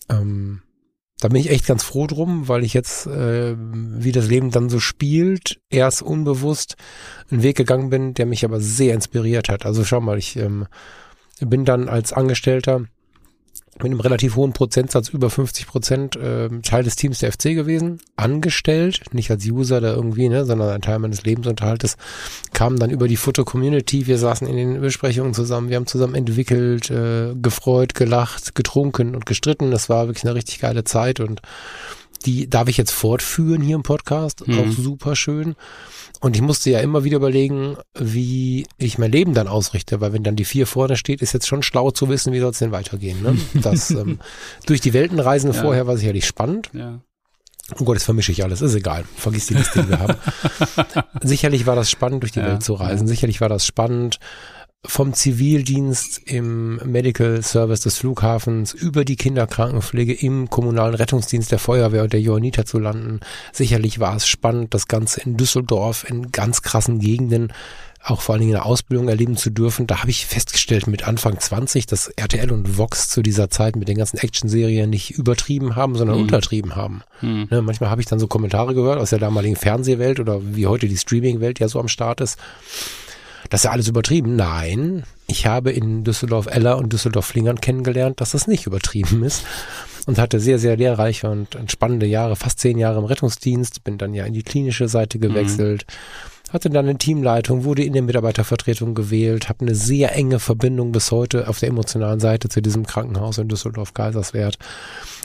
ähm, 0.09 0.61
da 1.19 1.27
bin 1.27 1.41
ich 1.41 1.49
echt 1.49 1.65
ganz 1.65 1.83
froh 1.83 2.07
drum, 2.07 2.47
weil 2.47 2.63
ich 2.63 2.73
jetzt, 2.73 3.05
äh, 3.07 3.55
wie 3.57 4.11
das 4.11 4.27
Leben 4.27 4.51
dann 4.51 4.69
so 4.69 4.79
spielt, 4.79 5.59
erst 5.69 6.01
unbewusst 6.01 6.75
einen 7.29 7.43
Weg 7.43 7.57
gegangen 7.57 7.89
bin, 7.89 8.13
der 8.13 8.25
mich 8.25 8.45
aber 8.45 8.61
sehr 8.61 8.93
inspiriert 8.93 9.49
hat. 9.49 9.65
Also 9.65 9.83
schau 9.83 9.99
mal, 9.99 10.17
ich 10.17 10.37
ähm, 10.37 10.67
bin 11.39 11.65
dann 11.65 11.89
als 11.89 12.13
Angestellter 12.13 12.85
mit 13.83 13.91
einem 13.91 13.99
relativ 14.01 14.35
hohen 14.35 14.53
Prozentsatz, 14.53 15.09
über 15.09 15.29
50 15.29 15.67
Prozent, 15.67 16.15
äh, 16.15 16.49
Teil 16.61 16.83
des 16.83 16.95
Teams 16.95 17.19
der 17.19 17.31
FC 17.31 17.55
gewesen, 17.55 17.99
angestellt, 18.15 19.01
nicht 19.11 19.31
als 19.31 19.45
User 19.45 19.81
da 19.81 19.93
irgendwie, 19.93 20.29
ne, 20.29 20.45
sondern 20.45 20.69
ein 20.69 20.81
Teil 20.81 20.99
meines 20.99 21.23
Lebensunterhaltes, 21.23 21.97
kam 22.53 22.77
dann 22.77 22.89
über 22.89 23.07
die 23.07 23.15
Foto-Community, 23.15 24.07
wir 24.07 24.17
saßen 24.17 24.47
in 24.47 24.57
den 24.57 24.81
Besprechungen 24.81 25.33
zusammen, 25.33 25.69
wir 25.69 25.77
haben 25.77 25.87
zusammen 25.87 26.15
entwickelt, 26.15 26.89
äh, 26.89 27.33
gefreut, 27.35 27.95
gelacht, 27.95 28.55
getrunken 28.55 29.15
und 29.15 29.25
gestritten, 29.25 29.71
das 29.71 29.89
war 29.89 30.07
wirklich 30.07 30.25
eine 30.25 30.35
richtig 30.35 30.59
geile 30.59 30.83
Zeit 30.83 31.19
und 31.19 31.41
die 32.25 32.49
darf 32.49 32.67
ich 32.67 32.77
jetzt 32.77 32.91
fortführen 32.91 33.61
hier 33.61 33.75
im 33.75 33.83
Podcast, 33.83 34.47
mhm. 34.47 34.59
auch 34.59 34.71
super 34.71 35.15
schön. 35.15 35.55
Und 36.21 36.35
ich 36.35 36.41
musste 36.41 36.69
ja 36.69 36.79
immer 36.79 37.03
wieder 37.03 37.17
überlegen, 37.17 37.77
wie 37.97 38.67
ich 38.77 38.97
mein 38.97 39.11
Leben 39.11 39.33
dann 39.33 39.47
ausrichte, 39.47 40.01
weil 40.01 40.11
wenn 40.11 40.23
dann 40.23 40.35
die 40.35 40.45
vier 40.45 40.67
vorne 40.67 40.97
steht, 40.97 41.21
ist 41.21 41.33
jetzt 41.33 41.47
schon 41.47 41.63
schlau 41.63 41.91
zu 41.91 42.09
wissen, 42.09 42.33
wie 42.33 42.39
soll 42.39 42.51
es 42.51 42.59
denn 42.59 42.71
weitergehen. 42.71 43.21
Ne? 43.21 43.37
Das 43.61 43.91
ähm, 43.91 44.19
durch 44.65 44.81
die 44.81 44.93
Welten 44.93 45.19
reisen 45.19 45.53
ja. 45.53 45.61
vorher 45.61 45.87
war 45.87 45.97
sicherlich 45.97 46.25
spannend. 46.25 46.69
Ja. 46.73 46.99
Oh 47.79 47.83
Gott, 47.83 47.95
jetzt 47.95 48.05
vermische 48.05 48.31
ich 48.31 48.43
alles, 48.43 48.61
ist 48.61 48.73
egal. 48.73 49.05
Vergiss 49.15 49.47
die 49.47 49.53
Liste, 49.53 49.83
die 49.83 49.89
wir 49.89 49.99
haben. 49.99 50.15
sicherlich 51.21 51.65
war 51.67 51.75
das 51.75 51.89
spannend, 51.91 52.23
durch 52.23 52.31
die 52.31 52.39
ja, 52.39 52.47
Welt 52.47 52.63
zu 52.63 52.73
reisen. 52.73 53.07
Sicherlich 53.07 53.41
war 53.41 53.49
das 53.49 53.65
spannend, 53.65 54.19
vom 54.85 55.13
Zivildienst 55.13 56.21
im 56.25 56.77
Medical 56.77 57.43
Service 57.43 57.81
des 57.81 57.97
Flughafens 57.97 58.73
über 58.73 59.03
die 59.03 59.17
Kinderkrankenpflege 59.17 60.13
im 60.13 60.49
kommunalen 60.49 60.95
Rettungsdienst 60.95 61.51
der 61.51 61.59
Feuerwehr 61.59 62.03
und 62.03 62.13
der 62.13 62.21
Johanniter 62.21 62.65
zu 62.65 62.79
landen. 62.79 63.19
Sicherlich 63.51 63.99
war 63.99 64.15
es 64.15 64.25
spannend, 64.25 64.73
das 64.73 64.87
Ganze 64.87 65.19
in 65.21 65.35
Düsseldorf 65.35 66.09
in 66.09 66.31
ganz 66.31 66.61
krassen 66.61 66.99
Gegenden 66.99 67.51
auch 68.01 68.21
vor 68.21 68.33
allen 68.33 68.41
Dingen 68.41 68.55
eine 68.55 68.63
Ausbildung 68.63 69.09
erleben 69.09 69.35
zu 69.35 69.49
dürfen. 69.49 69.85
Da 69.85 69.99
habe 69.99 70.09
ich 70.09 70.25
festgestellt 70.25 70.87
mit 70.87 71.05
Anfang 71.05 71.37
20, 71.37 71.85
dass 71.85 72.07
RTL 72.07 72.49
und 72.49 72.77
Vox 72.77 73.09
zu 73.09 73.21
dieser 73.21 73.49
Zeit 73.49 73.75
mit 73.75 73.89
den 73.89 73.97
ganzen 73.97 74.17
Action-Serien 74.17 74.89
nicht 74.89 75.11
übertrieben 75.11 75.75
haben, 75.75 75.95
sondern 75.95 76.15
mhm. 76.15 76.23
untertrieben 76.23 76.77
haben. 76.77 77.03
Mhm. 77.21 77.47
Ne, 77.51 77.61
manchmal 77.61 77.89
habe 77.89 77.99
ich 77.99 78.07
dann 78.07 78.19
so 78.19 78.27
Kommentare 78.27 78.73
gehört 78.73 78.99
aus 78.99 79.09
der 79.09 79.19
damaligen 79.19 79.57
Fernsehwelt 79.57 80.21
oder 80.21 80.39
wie 80.41 80.67
heute 80.67 80.87
die 80.87 80.97
Streaming-Welt 80.97 81.59
ja 81.59 81.67
so 81.67 81.81
am 81.81 81.89
Start 81.89 82.21
ist 82.21 82.39
das 83.49 83.61
ist 83.61 83.65
ja 83.65 83.71
alles 83.71 83.87
übertrieben. 83.87 84.35
Nein, 84.35 85.03
ich 85.27 85.45
habe 85.45 85.71
in 85.71 86.03
Düsseldorf 86.03 86.47
Eller 86.47 86.77
und 86.77 86.93
Düsseldorf 86.93 87.25
Flingern 87.25 87.61
kennengelernt, 87.61 88.21
dass 88.21 88.31
das 88.31 88.47
nicht 88.47 88.67
übertrieben 88.67 89.23
ist 89.23 89.43
und 90.05 90.17
hatte 90.17 90.39
sehr, 90.39 90.59
sehr 90.59 90.77
lehrreiche 90.77 91.29
und 91.29 91.47
spannende 91.67 92.05
Jahre, 92.05 92.35
fast 92.35 92.59
zehn 92.59 92.77
Jahre 92.77 92.99
im 92.99 93.05
Rettungsdienst, 93.05 93.83
bin 93.83 93.97
dann 93.97 94.13
ja 94.13 94.25
in 94.25 94.33
die 94.33 94.43
klinische 94.43 94.87
Seite 94.87 95.17
mhm. 95.17 95.21
gewechselt. 95.21 95.85
Mhm 95.87 96.39
hatte 96.51 96.69
dann 96.69 96.87
eine 96.87 96.97
Teamleitung, 96.97 97.63
wurde 97.63 97.83
in 97.83 97.93
der 97.93 98.01
Mitarbeitervertretung 98.01 98.95
gewählt, 98.95 99.49
habe 99.49 99.61
eine 99.61 99.75
sehr 99.75 100.15
enge 100.15 100.39
Verbindung 100.39 100.91
bis 100.91 101.11
heute 101.11 101.47
auf 101.47 101.59
der 101.59 101.69
emotionalen 101.69 102.19
Seite 102.19 102.49
zu 102.49 102.61
diesem 102.61 102.85
Krankenhaus 102.85 103.37
in 103.37 103.47
Düsseldorf-Kaiserswerth. 103.47 104.57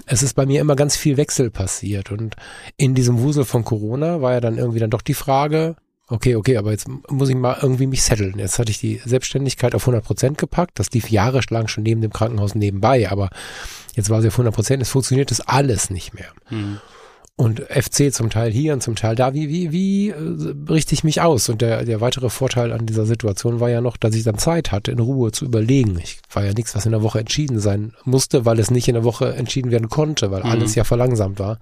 Es 0.06 0.22
ist 0.22 0.34
bei 0.34 0.46
mir 0.46 0.60
immer 0.60 0.76
ganz 0.76 0.96
viel 0.96 1.16
Wechsel 1.16 1.50
passiert 1.50 2.12
und 2.12 2.36
in 2.76 2.94
diesem 2.94 3.20
Wusel 3.20 3.44
von 3.44 3.64
Corona 3.64 4.20
war 4.20 4.32
ja 4.32 4.40
dann 4.40 4.58
irgendwie 4.58 4.80
dann 4.80 4.90
doch 4.90 5.02
die 5.02 5.14
Frage, 5.14 5.76
Okay, 6.14 6.36
okay, 6.36 6.56
aber 6.58 6.70
jetzt 6.70 6.86
muss 7.10 7.28
ich 7.28 7.34
mal 7.34 7.58
irgendwie 7.60 7.88
mich 7.88 8.04
setteln. 8.04 8.38
Jetzt 8.38 8.60
hatte 8.60 8.70
ich 8.70 8.78
die 8.78 9.00
Selbstständigkeit 9.04 9.74
auf 9.74 9.82
100 9.82 10.04
Prozent 10.04 10.38
gepackt. 10.38 10.78
Das 10.78 10.92
lief 10.92 11.10
jahrelang 11.10 11.66
schon 11.66 11.82
neben 11.82 12.02
dem 12.02 12.12
Krankenhaus 12.12 12.54
nebenbei, 12.54 13.10
aber 13.10 13.30
jetzt 13.96 14.10
war 14.10 14.22
sie 14.22 14.28
auf 14.28 14.34
100 14.34 14.54
Prozent. 14.54 14.80
Es 14.80 14.90
funktioniert 14.90 15.32
das 15.32 15.40
alles 15.40 15.90
nicht 15.90 16.14
mehr. 16.14 16.28
Mhm. 16.50 16.78
Und 17.34 17.62
FC 17.62 18.14
zum 18.14 18.30
Teil 18.30 18.52
hier 18.52 18.74
und 18.74 18.80
zum 18.80 18.94
Teil 18.94 19.16
da. 19.16 19.34
Wie, 19.34 19.48
wie, 19.48 19.72
wie 19.72 20.10
äh, 20.10 20.54
richte 20.70 20.94
ich 20.94 21.02
mich 21.02 21.20
aus? 21.20 21.48
Und 21.48 21.62
der, 21.62 21.84
der 21.84 22.00
weitere 22.00 22.30
Vorteil 22.30 22.70
an 22.70 22.86
dieser 22.86 23.06
Situation 23.06 23.58
war 23.58 23.70
ja 23.70 23.80
noch, 23.80 23.96
dass 23.96 24.14
ich 24.14 24.22
dann 24.22 24.38
Zeit 24.38 24.70
hatte, 24.70 24.92
in 24.92 25.00
Ruhe 25.00 25.32
zu 25.32 25.44
überlegen. 25.44 25.98
Ich 25.98 26.20
war 26.30 26.44
ja 26.44 26.52
nichts, 26.52 26.76
was 26.76 26.86
in 26.86 26.92
der 26.92 27.02
Woche 27.02 27.18
entschieden 27.18 27.58
sein 27.58 27.92
musste, 28.04 28.44
weil 28.44 28.60
es 28.60 28.70
nicht 28.70 28.86
in 28.86 28.94
der 28.94 29.02
Woche 29.02 29.34
entschieden 29.34 29.72
werden 29.72 29.88
konnte, 29.88 30.30
weil 30.30 30.44
mhm. 30.44 30.50
alles 30.50 30.76
ja 30.76 30.84
verlangsamt 30.84 31.40
war. 31.40 31.58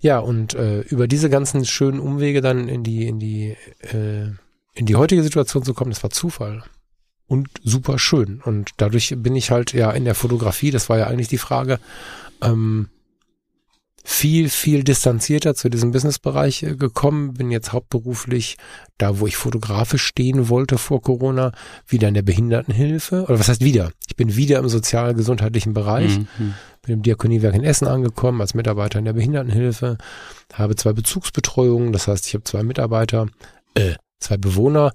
Ja, 0.00 0.18
und 0.18 0.54
äh, 0.54 0.80
über 0.80 1.06
diese 1.06 1.28
ganzen 1.28 1.64
schönen 1.64 2.00
Umwege 2.00 2.40
dann 2.40 2.68
in 2.68 2.82
die, 2.82 3.06
in 3.06 3.18
die, 3.18 3.56
äh, 3.80 4.30
in 4.74 4.86
die 4.86 4.96
heutige 4.96 5.22
Situation 5.22 5.62
zu 5.62 5.74
kommen, 5.74 5.90
das 5.90 6.02
war 6.02 6.10
Zufall. 6.10 6.64
Und 7.26 7.48
super 7.62 7.98
schön. 7.98 8.40
Und 8.44 8.70
dadurch 8.78 9.14
bin 9.18 9.36
ich 9.36 9.50
halt 9.50 9.72
ja 9.72 9.90
in 9.92 10.04
der 10.04 10.14
Fotografie, 10.14 10.70
das 10.70 10.88
war 10.88 10.98
ja 10.98 11.06
eigentlich 11.06 11.28
die 11.28 11.38
Frage, 11.38 11.78
ähm, 12.42 12.88
viel, 14.04 14.48
viel 14.48 14.82
distanzierter 14.82 15.54
zu 15.54 15.68
diesem 15.68 15.92
Businessbereich 15.92 16.62
äh, 16.62 16.76
gekommen, 16.76 17.34
bin 17.34 17.50
jetzt 17.50 17.72
hauptberuflich 17.72 18.56
da, 18.98 19.20
wo 19.20 19.26
ich 19.26 19.36
fotografisch 19.36 20.02
stehen 20.02 20.48
wollte 20.48 20.78
vor 20.78 21.02
Corona, 21.02 21.52
wieder 21.86 22.08
in 22.08 22.14
der 22.14 22.22
Behindertenhilfe. 22.22 23.24
Oder 23.24 23.38
was 23.38 23.48
heißt 23.48 23.64
wieder? 23.64 23.92
Ich 24.08 24.16
bin 24.16 24.36
wieder 24.36 24.58
im 24.58 24.68
sozial-gesundheitlichen 24.68 25.74
Bereich, 25.74 26.18
mhm. 26.18 26.54
bin 26.82 26.94
im 26.94 27.02
Diakoniewerk 27.02 27.54
in 27.54 27.64
Essen 27.64 27.88
angekommen 27.88 28.40
als 28.40 28.54
Mitarbeiter 28.54 28.98
in 28.98 29.04
der 29.04 29.12
Behindertenhilfe, 29.12 29.98
habe 30.52 30.76
zwei 30.76 30.92
Bezugsbetreuungen, 30.92 31.92
das 31.92 32.08
heißt, 32.08 32.26
ich 32.26 32.34
habe 32.34 32.44
zwei 32.44 32.62
Mitarbeiter, 32.62 33.26
äh, 33.74 33.94
zwei 34.18 34.36
Bewohner, 34.36 34.92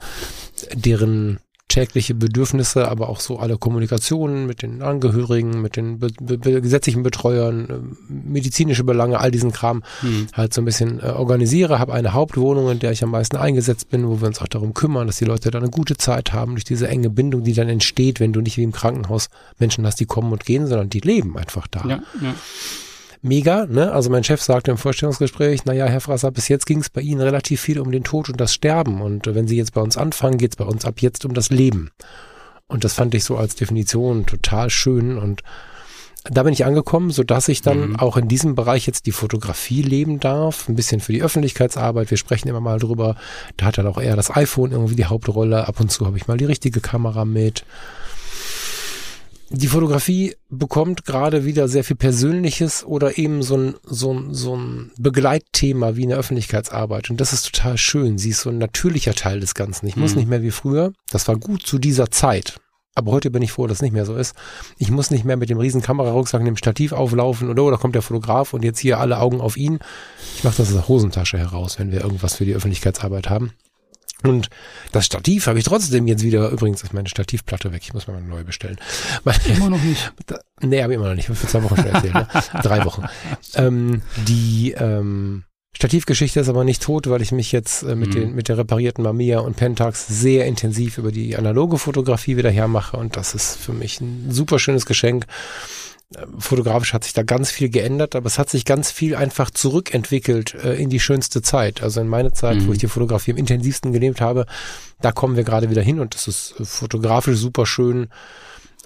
deren 0.74 1.40
tägliche 1.76 2.16
Bedürfnisse, 2.16 2.88
aber 2.88 3.10
auch 3.10 3.20
so 3.20 3.38
alle 3.38 3.58
Kommunikationen 3.58 4.46
mit 4.46 4.62
den 4.62 4.82
Angehörigen, 4.82 5.62
mit 5.62 5.76
den 5.76 6.00
be 6.00 6.08
be 6.22 6.62
gesetzlichen 6.62 7.04
Betreuern, 7.04 7.68
äh, 7.70 8.14
medizinische 8.14 8.86
Belange, 8.86 9.20
all 9.20 9.30
diesen 9.30 9.52
Kram 9.52 9.84
mhm. 10.02 10.28
halt 10.32 10.54
so 10.54 10.62
ein 10.62 10.66
bisschen 10.66 11.02
äh, 11.02 11.08
organisiere, 11.08 11.78
habe 11.78 11.94
eine 11.94 12.14
Hauptwohnung, 12.14 12.72
in 12.72 12.80
der 12.80 12.94
ich 12.94 13.04
am 13.04 13.12
meisten 13.12 13.36
eingesetzt 13.36 13.90
bin, 13.90 14.08
wo 14.08 14.22
wir 14.22 14.28
uns 14.30 14.42
auch 14.42 14.48
darum 14.48 14.74
kümmern, 14.74 15.08
dass 15.08 15.18
die 15.18 15.26
Leute 15.26 15.52
dann 15.52 15.64
eine 15.64 15.72
gute 15.72 15.98
Zeit 15.98 16.32
haben, 16.32 16.54
durch 16.54 16.64
diese 16.64 16.88
enge 16.88 17.10
Bindung, 17.10 17.44
die 17.44 17.52
dann 17.52 17.68
entsteht, 17.68 18.22
wenn 18.22 18.32
du 18.32 18.40
nicht 18.40 18.56
wie 18.56 18.64
im 18.64 18.72
Krankenhaus 18.72 19.28
Menschen 19.60 19.86
hast, 19.86 20.00
die 20.00 20.06
kommen 20.06 20.32
und 20.32 20.46
gehen, 20.46 20.68
sondern 20.68 20.90
die 20.90 21.02
leben 21.02 21.38
einfach 21.38 21.68
da. 21.68 21.82
Ja, 21.86 22.00
ja 22.22 22.36
mega. 23.26 23.66
Ne? 23.66 23.92
Also 23.92 24.10
mein 24.10 24.24
Chef 24.24 24.42
sagte 24.42 24.72
im 24.72 24.78
Vorstellungsgespräch, 24.78 25.66
naja, 25.66 25.86
Herr 25.86 26.02
Frasser, 26.02 26.32
bis 26.32 26.48
jetzt 26.48 26.66
ging 26.66 26.80
es 26.80 26.90
bei 26.90 27.02
Ihnen 27.02 27.22
relativ 27.22 27.62
viel 27.62 27.80
um 27.80 27.92
den 27.92 28.04
Tod 28.04 28.30
und 28.30 28.40
das 28.40 28.54
Sterben. 28.54 29.02
Und 29.02 29.26
wenn 29.34 29.48
Sie 29.48 29.58
jetzt 29.58 29.74
bei 29.74 29.82
uns 29.82 29.98
anfangen, 29.98 30.38
geht 30.38 30.52
es 30.52 30.56
bei 30.56 30.66
uns 30.66 30.86
ab 30.86 31.02
jetzt 31.02 31.26
um 31.26 31.34
das 31.34 31.50
Leben. 31.50 31.92
Und 32.68 32.84
das 32.84 32.94
fand 32.94 33.14
ich 33.14 33.24
so 33.24 33.38
als 33.38 33.56
Definition 33.56 34.26
total 34.26 34.70
schön. 34.70 35.18
Und 35.18 35.44
da 36.24 36.44
bin 36.44 36.54
ich 36.54 36.66
angekommen, 36.66 37.12
so 37.12 37.24
dass 37.24 37.48
ich 37.48 37.62
dann 37.62 37.90
mhm. 37.90 37.96
auch 37.98 38.18
in 38.18 38.28
diesem 38.28 38.56
Bereich 38.56 38.88
jetzt 38.88 39.06
die 39.06 39.12
Fotografie 39.12 39.82
leben 39.82 40.20
darf, 40.20 40.68
ein 40.68 40.76
bisschen 40.76 41.00
für 41.00 41.14
die 41.14 41.22
Öffentlichkeitsarbeit. 41.22 42.10
Wir 42.10 42.18
sprechen 42.18 42.48
immer 42.48 42.62
mal 42.62 42.80
drüber. 42.80 43.16
Da 43.58 43.68
hat 43.68 43.78
dann 43.78 43.88
auch 43.88 44.02
eher 44.02 44.16
das 44.16 44.36
iPhone 44.36 44.72
irgendwie 44.72 44.96
die 44.96 45.06
Hauptrolle. 45.06 45.68
Ab 45.68 45.80
und 45.80 45.92
zu 45.92 46.06
habe 46.06 46.18
ich 46.18 46.28
mal 46.28 46.38
die 46.38 46.46
richtige 46.46 46.82
Kamera 46.82 47.26
mit 47.26 47.66
die 49.50 49.68
Fotografie 49.68 50.36
bekommt 50.50 51.06
gerade 51.06 51.46
wieder 51.46 51.68
sehr 51.68 51.84
viel 51.84 51.96
Persönliches 51.96 52.84
oder 52.84 53.18
eben 53.18 53.44
so 53.44 53.58
ein, 53.58 53.76
so 53.84 54.14
ein, 54.14 54.34
so 54.34 54.56
ein 54.56 54.92
Begleitthema 54.98 55.96
wie 55.96 56.04
in 56.04 56.10
der 56.10 56.18
Öffentlichkeitsarbeit. 56.18 57.10
Und 57.10 57.22
das 57.22 57.34
ist 57.34 57.54
total 57.54 57.78
schön. 57.78 58.18
Sie 58.18 58.30
ist 58.30 58.42
so 58.42 58.50
ein 58.50 58.58
natürlicher 58.58 59.14
Teil 59.14 59.40
des 59.40 59.54
Ganzen. 59.54 59.88
Ich 59.88 59.96
muss 59.96 60.12
mhm. 60.12 60.20
nicht 60.20 60.30
mehr 60.30 60.42
wie 60.42 60.52
früher. 60.52 60.94
Das 61.12 61.28
war 61.28 61.38
gut 61.38 61.62
zu 61.64 61.78
dieser 61.78 62.10
Zeit. 62.10 62.60
Aber 62.96 63.12
heute 63.12 63.30
bin 63.30 63.42
ich 63.42 63.52
froh, 63.52 63.68
dass 63.68 63.80
es 63.80 63.82
nicht 63.82 63.92
mehr 63.92 64.06
so 64.06 64.16
ist. 64.16 64.36
Ich 64.78 64.90
muss 64.90 65.12
nicht 65.12 65.26
mehr 65.26 65.36
mit 65.36 65.50
dem 65.50 65.58
riesen 65.58 65.82
Kamerarucksack 65.82 66.40
in 66.40 66.46
dem 66.46 66.58
Stativ 66.58 66.94
auflaufen 66.94 67.50
oder, 67.50 67.64
oder 67.64 67.78
kommt 67.78 67.94
der 67.94 68.02
Fotograf 68.02 68.54
und 68.54 68.64
jetzt 68.64 68.80
hier 68.80 69.00
alle 69.00 69.20
Augen 69.20 69.42
auf 69.42 69.58
ihn. 69.58 69.80
Ich 70.36 70.46
mache 70.46 70.58
das 70.58 70.68
aus 70.68 70.74
der 70.74 70.88
Hosentasche 70.88 71.38
heraus, 71.38 71.78
wenn 71.78 71.92
wir 71.92 72.02
irgendwas 72.02 72.36
für 72.36 72.46
die 72.46 72.54
Öffentlichkeitsarbeit 72.56 73.30
haben. 73.30 73.52
Und 74.24 74.50
das 74.92 75.06
Stativ 75.06 75.48
habe 75.48 75.60
ich 75.60 75.66
trotzdem 75.66 76.08
jetzt 76.08 76.24
wieder, 76.24 76.50
übrigens 76.50 76.82
ist 76.84 76.94
meine 76.94 77.10
Stativplatte 77.10 77.72
weg, 77.72 77.82
ich 77.84 77.94
muss 77.94 78.08
mal 78.08 78.22
neu 78.22 78.44
bestellen. 78.44 78.78
Immer 79.46 79.70
noch 79.70 79.82
nicht? 79.82 80.14
nee, 80.62 80.82
habe 80.82 80.94
ich 80.94 80.98
immer 80.98 81.10
noch 81.10 81.16
nicht, 81.16 81.30
habe 81.30 81.38
für 81.38 81.48
zwei 81.48 81.64
Wochen 81.64 81.76
schon 81.76 81.88
erzählt, 81.88 82.14
ne? 82.14 82.28
drei 82.64 82.86
Wochen. 82.86 83.04
Ähm, 83.56 84.02
die 84.28 84.72
ähm, 84.72 85.44
Stativgeschichte 85.76 86.40
ist 86.40 86.50
aber 86.50 86.64
nicht 86.64 86.82
tot, 86.82 87.10
weil 87.10 87.22
ich 87.22 87.34
mich 87.34 87.52
jetzt 87.52 87.84
äh, 87.84 87.96
mit, 87.96 88.10
mhm. 88.10 88.14
den, 88.14 88.36
mit 88.36 88.48
der 88.48 88.58
reparierten 88.58 89.04
Mamiya 89.04 89.40
und 89.40 89.58
Pentax 89.58 90.08
sehr 90.08 90.46
intensiv 90.46 90.98
über 90.98 91.12
die 91.12 91.36
analoge 91.36 91.78
Fotografie 91.78 92.38
wieder 92.38 92.50
hermache 92.50 92.96
und 92.96 93.18
das 93.18 93.36
ist 93.36 93.58
für 93.58 93.74
mich 93.74 94.00
ein 94.00 94.32
super 94.32 94.58
schönes 94.58 94.86
Geschenk 94.86 95.26
fotografisch 96.38 96.94
hat 96.94 97.04
sich 97.04 97.14
da 97.14 97.24
ganz 97.24 97.52
viel 97.52 97.70
geändert, 97.70 98.16
aber 98.16 98.28
es 98.28 98.38
hat 98.38 98.50
sich 98.50 98.66
ganz 98.66 98.92
viel 98.92 99.16
einfach 99.16 99.50
zurückentwickelt 99.50 100.54
äh, 100.54 100.76
in 100.76 100.90
die 100.90 101.00
schönste 101.00 101.42
Zeit. 101.42 101.82
Also 101.82 102.00
in 102.02 102.08
meine 102.08 102.32
Zeit, 102.32 102.58
mhm. 102.58 102.68
wo 102.68 102.74
ich 102.74 102.80
die 102.80 102.88
Fotografie 102.88 103.32
am 103.32 103.38
intensivsten 103.38 103.92
gelebt 103.92 104.22
habe, 104.22 104.46
da 105.02 105.12
kommen 105.12 105.36
wir 105.36 105.44
gerade 105.44 105.70
wieder 105.70 105.82
hin 105.82 106.00
und 106.00 106.14
das 106.14 106.28
ist 106.28 106.56
äh, 106.60 106.66
fotografisch 106.66 107.38
super 107.38 107.66
schön. 107.66 108.08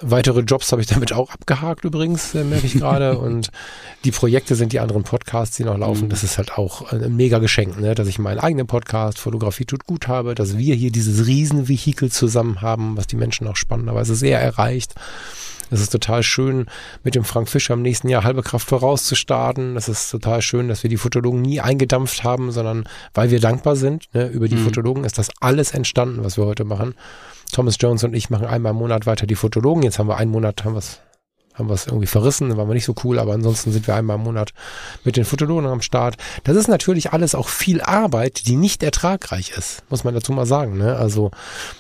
Weitere 0.01 0.39
Jobs 0.41 0.71
habe 0.71 0.81
ich 0.81 0.87
damit 0.87 1.11
auch 1.11 1.29
abgehakt 1.29 1.83
übrigens, 1.83 2.33
äh, 2.33 2.45
merke 2.45 2.67
ich 2.67 2.73
gerade. 2.73 3.17
und 3.19 3.51
die 4.05 4.11
Projekte 4.11 4.55
sind 4.55 4.71
die 4.71 4.79
anderen 4.79 5.03
Podcasts, 5.03 5.57
die 5.57 5.65
noch 5.65 5.77
laufen. 5.77 6.05
Mhm. 6.05 6.09
Das 6.09 6.23
ist 6.23 6.37
halt 6.37 6.53
auch 6.57 6.89
ein 6.93 7.17
mega 7.17 7.39
Geschenk, 7.39 7.79
ne? 7.81 7.95
dass 7.95 8.07
ich 8.07 8.17
meinen 8.17 8.39
eigenen 8.39 8.65
Podcast 8.65 9.19
Fotografie 9.19 9.65
tut 9.65 9.85
gut 9.85 10.07
habe, 10.07 10.35
dass 10.35 10.57
wir 10.57 10.73
hier 10.73 10.91
dieses 10.91 11.27
Riesenvehikel 11.27 12.09
zusammen 12.11 12.61
haben, 12.61 12.95
was 12.95 13.07
die 13.07 13.17
Menschen 13.17 13.45
auch 13.45 13.57
spannenderweise 13.57 14.15
sehr 14.15 14.39
erreicht. 14.39 14.95
Es 15.69 15.81
ist 15.81 15.91
total 15.91 16.23
schön, 16.23 16.65
mit 17.03 17.15
dem 17.15 17.23
Frank 17.23 17.49
Fischer 17.49 17.73
im 17.73 17.81
nächsten 17.81 18.09
Jahr 18.09 18.23
halbe 18.23 18.43
Kraft 18.43 18.67
vorauszustarten. 18.67 19.75
Es 19.77 19.87
ist 19.87 20.09
total 20.09 20.41
schön, 20.41 20.67
dass 20.67 20.83
wir 20.83 20.89
die 20.89 20.97
Fotologen 20.97 21.41
nie 21.41 21.61
eingedampft 21.61 22.23
haben, 22.23 22.51
sondern 22.51 22.85
weil 23.13 23.31
wir 23.31 23.39
dankbar 23.39 23.75
sind. 23.75 24.05
Ne, 24.13 24.27
über 24.27 24.47
die 24.47 24.55
mhm. 24.55 24.65
Fotologen 24.65 25.03
ist 25.03 25.17
das 25.17 25.29
alles 25.39 25.71
entstanden, 25.71 26.23
was 26.23 26.37
wir 26.37 26.45
heute 26.45 26.65
machen. 26.65 26.95
Thomas 27.51 27.77
Jones 27.79 28.03
und 28.03 28.13
ich 28.13 28.29
machen 28.29 28.47
einmal 28.47 28.71
im 28.71 28.77
Monat 28.77 29.05
weiter 29.05 29.27
die 29.27 29.35
Fotologen. 29.35 29.83
Jetzt 29.83 29.99
haben 29.99 30.07
wir 30.07 30.17
einen 30.17 30.31
Monat, 30.31 30.63
haben 30.63 30.73
wir 30.73 30.79
es 30.79 31.01
haben 31.59 31.69
wir 31.69 31.75
es 31.75 31.85
irgendwie 31.85 32.07
verrissen, 32.07 32.55
waren 32.57 32.67
wir 32.67 32.73
nicht 32.73 32.85
so 32.85 32.95
cool, 33.03 33.19
aber 33.19 33.33
ansonsten 33.33 33.71
sind 33.71 33.85
wir 33.85 33.95
einmal 33.95 34.15
im 34.15 34.23
Monat 34.23 34.53
mit 35.03 35.17
den 35.17 35.25
Fotologen 35.25 35.67
am 35.67 35.81
Start. 35.81 36.17
Das 36.43 36.55
ist 36.55 36.67
natürlich 36.67 37.13
alles 37.13 37.35
auch 37.35 37.49
viel 37.49 37.81
Arbeit, 37.81 38.47
die 38.47 38.55
nicht 38.55 38.81
ertragreich 38.81 39.51
ist, 39.51 39.83
muss 39.89 40.03
man 40.03 40.13
dazu 40.13 40.31
mal 40.31 40.45
sagen. 40.45 40.77
Ne? 40.77 40.95
Also 40.95 41.31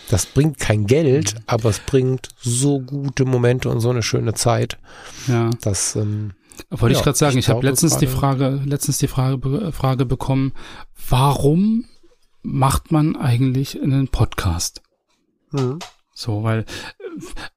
das 0.09 0.25
bringt 0.25 0.59
kein 0.59 0.85
Geld, 0.85 1.35
mhm. 1.35 1.39
aber 1.47 1.69
es 1.69 1.79
bringt 1.79 2.29
so 2.39 2.79
gute 2.79 3.25
Momente 3.25 3.69
und 3.69 3.79
so 3.79 3.89
eine 3.89 4.03
schöne 4.03 4.33
Zeit. 4.33 4.77
Ja. 5.27 5.49
Das 5.61 5.95
ähm, 5.95 6.33
wollte 6.69 6.93
ja, 6.93 6.99
ich 6.99 7.03
gerade 7.03 7.17
sagen. 7.17 7.37
Ich, 7.37 7.45
ich 7.45 7.49
habe 7.49 7.65
letztens 7.65 7.97
die 7.97 8.07
Frage, 8.07 8.61
letztens 8.65 8.97
die 8.97 9.07
Frage, 9.07 9.71
Frage 9.71 10.05
bekommen, 10.05 10.53
warum 11.09 11.85
macht 12.41 12.91
man 12.91 13.15
eigentlich 13.15 13.81
einen 13.81 14.07
Podcast? 14.09 14.81
Mhm. 15.51 15.79
So, 16.19 16.43
weil, 16.43 16.65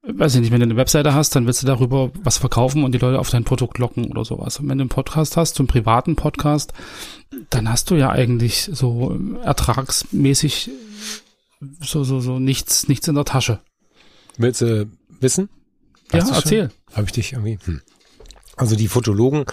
äh, 0.04 0.12
weiß 0.14 0.36
ich 0.36 0.40
nicht, 0.40 0.52
wenn 0.52 0.60
du 0.60 0.66
eine 0.66 0.76
Webseite 0.76 1.14
hast, 1.14 1.34
dann 1.34 1.46
willst 1.46 1.64
du 1.64 1.66
darüber 1.66 2.12
was 2.22 2.38
verkaufen 2.38 2.84
und 2.84 2.92
die 2.92 2.98
Leute 2.98 3.18
auf 3.18 3.28
dein 3.28 3.42
Produkt 3.42 3.78
locken 3.78 4.04
oder 4.04 4.24
sowas. 4.24 4.60
Und 4.60 4.68
wenn 4.68 4.78
du 4.78 4.82
einen 4.82 4.88
Podcast 4.88 5.36
hast, 5.36 5.56
so 5.56 5.62
einen 5.62 5.68
privaten 5.68 6.14
Podcast, 6.14 6.72
dann 7.50 7.68
hast 7.68 7.90
du 7.90 7.96
ja 7.96 8.10
eigentlich 8.10 8.70
so 8.72 9.18
ertragsmäßig 9.42 10.70
so, 11.80 12.04
so, 12.04 12.20
so 12.20 12.38
nichts, 12.38 12.86
nichts 12.86 13.08
in 13.08 13.16
der 13.16 13.24
Tasche. 13.24 13.58
Willst 14.36 14.60
du 14.60 14.88
wissen? 15.18 15.48
Weißt 16.10 16.30
ja, 16.30 16.36
erzähl. 16.36 16.70
Habe 16.92 17.06
ich 17.06 17.12
dich 17.12 17.32
irgendwie. 17.32 17.58
Hm. 17.64 17.80
Also 18.56 18.76
die 18.76 18.86
Fotologen 18.86 19.44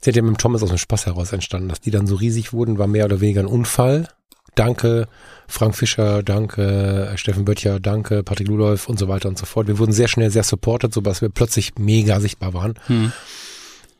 sind 0.00 0.14
ja 0.14 0.22
mit 0.22 0.36
dem 0.36 0.38
Thomas 0.38 0.62
aus 0.62 0.68
dem 0.68 0.78
Spaß 0.78 1.06
heraus 1.06 1.32
entstanden. 1.32 1.68
Dass 1.68 1.80
die 1.80 1.90
dann 1.90 2.06
so 2.06 2.14
riesig 2.14 2.52
wurden, 2.52 2.78
war 2.78 2.86
mehr 2.86 3.06
oder 3.06 3.20
weniger 3.20 3.40
ein 3.40 3.46
Unfall. 3.46 4.08
Danke 4.56 5.06
Frank 5.46 5.76
Fischer, 5.76 6.24
danke 6.24 7.12
Steffen 7.14 7.44
Böttcher, 7.44 7.78
danke 7.78 8.24
Patrick 8.24 8.48
Ludolf 8.48 8.88
und 8.88 8.98
so 8.98 9.06
weiter 9.06 9.28
und 9.28 9.38
so 9.38 9.46
fort. 9.46 9.68
Wir 9.68 9.78
wurden 9.78 9.92
sehr 9.92 10.08
schnell 10.08 10.30
sehr 10.30 10.42
supported, 10.42 10.92
sodass 10.92 11.22
wir 11.22 11.28
plötzlich 11.28 11.74
mega 11.78 12.18
sichtbar 12.18 12.52
waren. 12.54 12.74
Hm. 12.86 13.12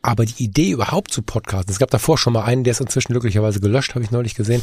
Aber 0.02 0.24
die 0.24 0.42
Idee 0.42 0.70
überhaupt 0.70 1.12
zu 1.12 1.22
podcasten, 1.22 1.72
es 1.72 1.78
gab 1.78 1.90
davor 1.90 2.18
schon 2.18 2.32
mal 2.32 2.44
einen, 2.44 2.64
der 2.64 2.72
ist 2.72 2.80
inzwischen 2.80 3.12
glücklicherweise 3.12 3.60
gelöscht, 3.60 3.94
habe 3.94 4.04
ich 4.04 4.10
neulich 4.10 4.34
gesehen. 4.34 4.62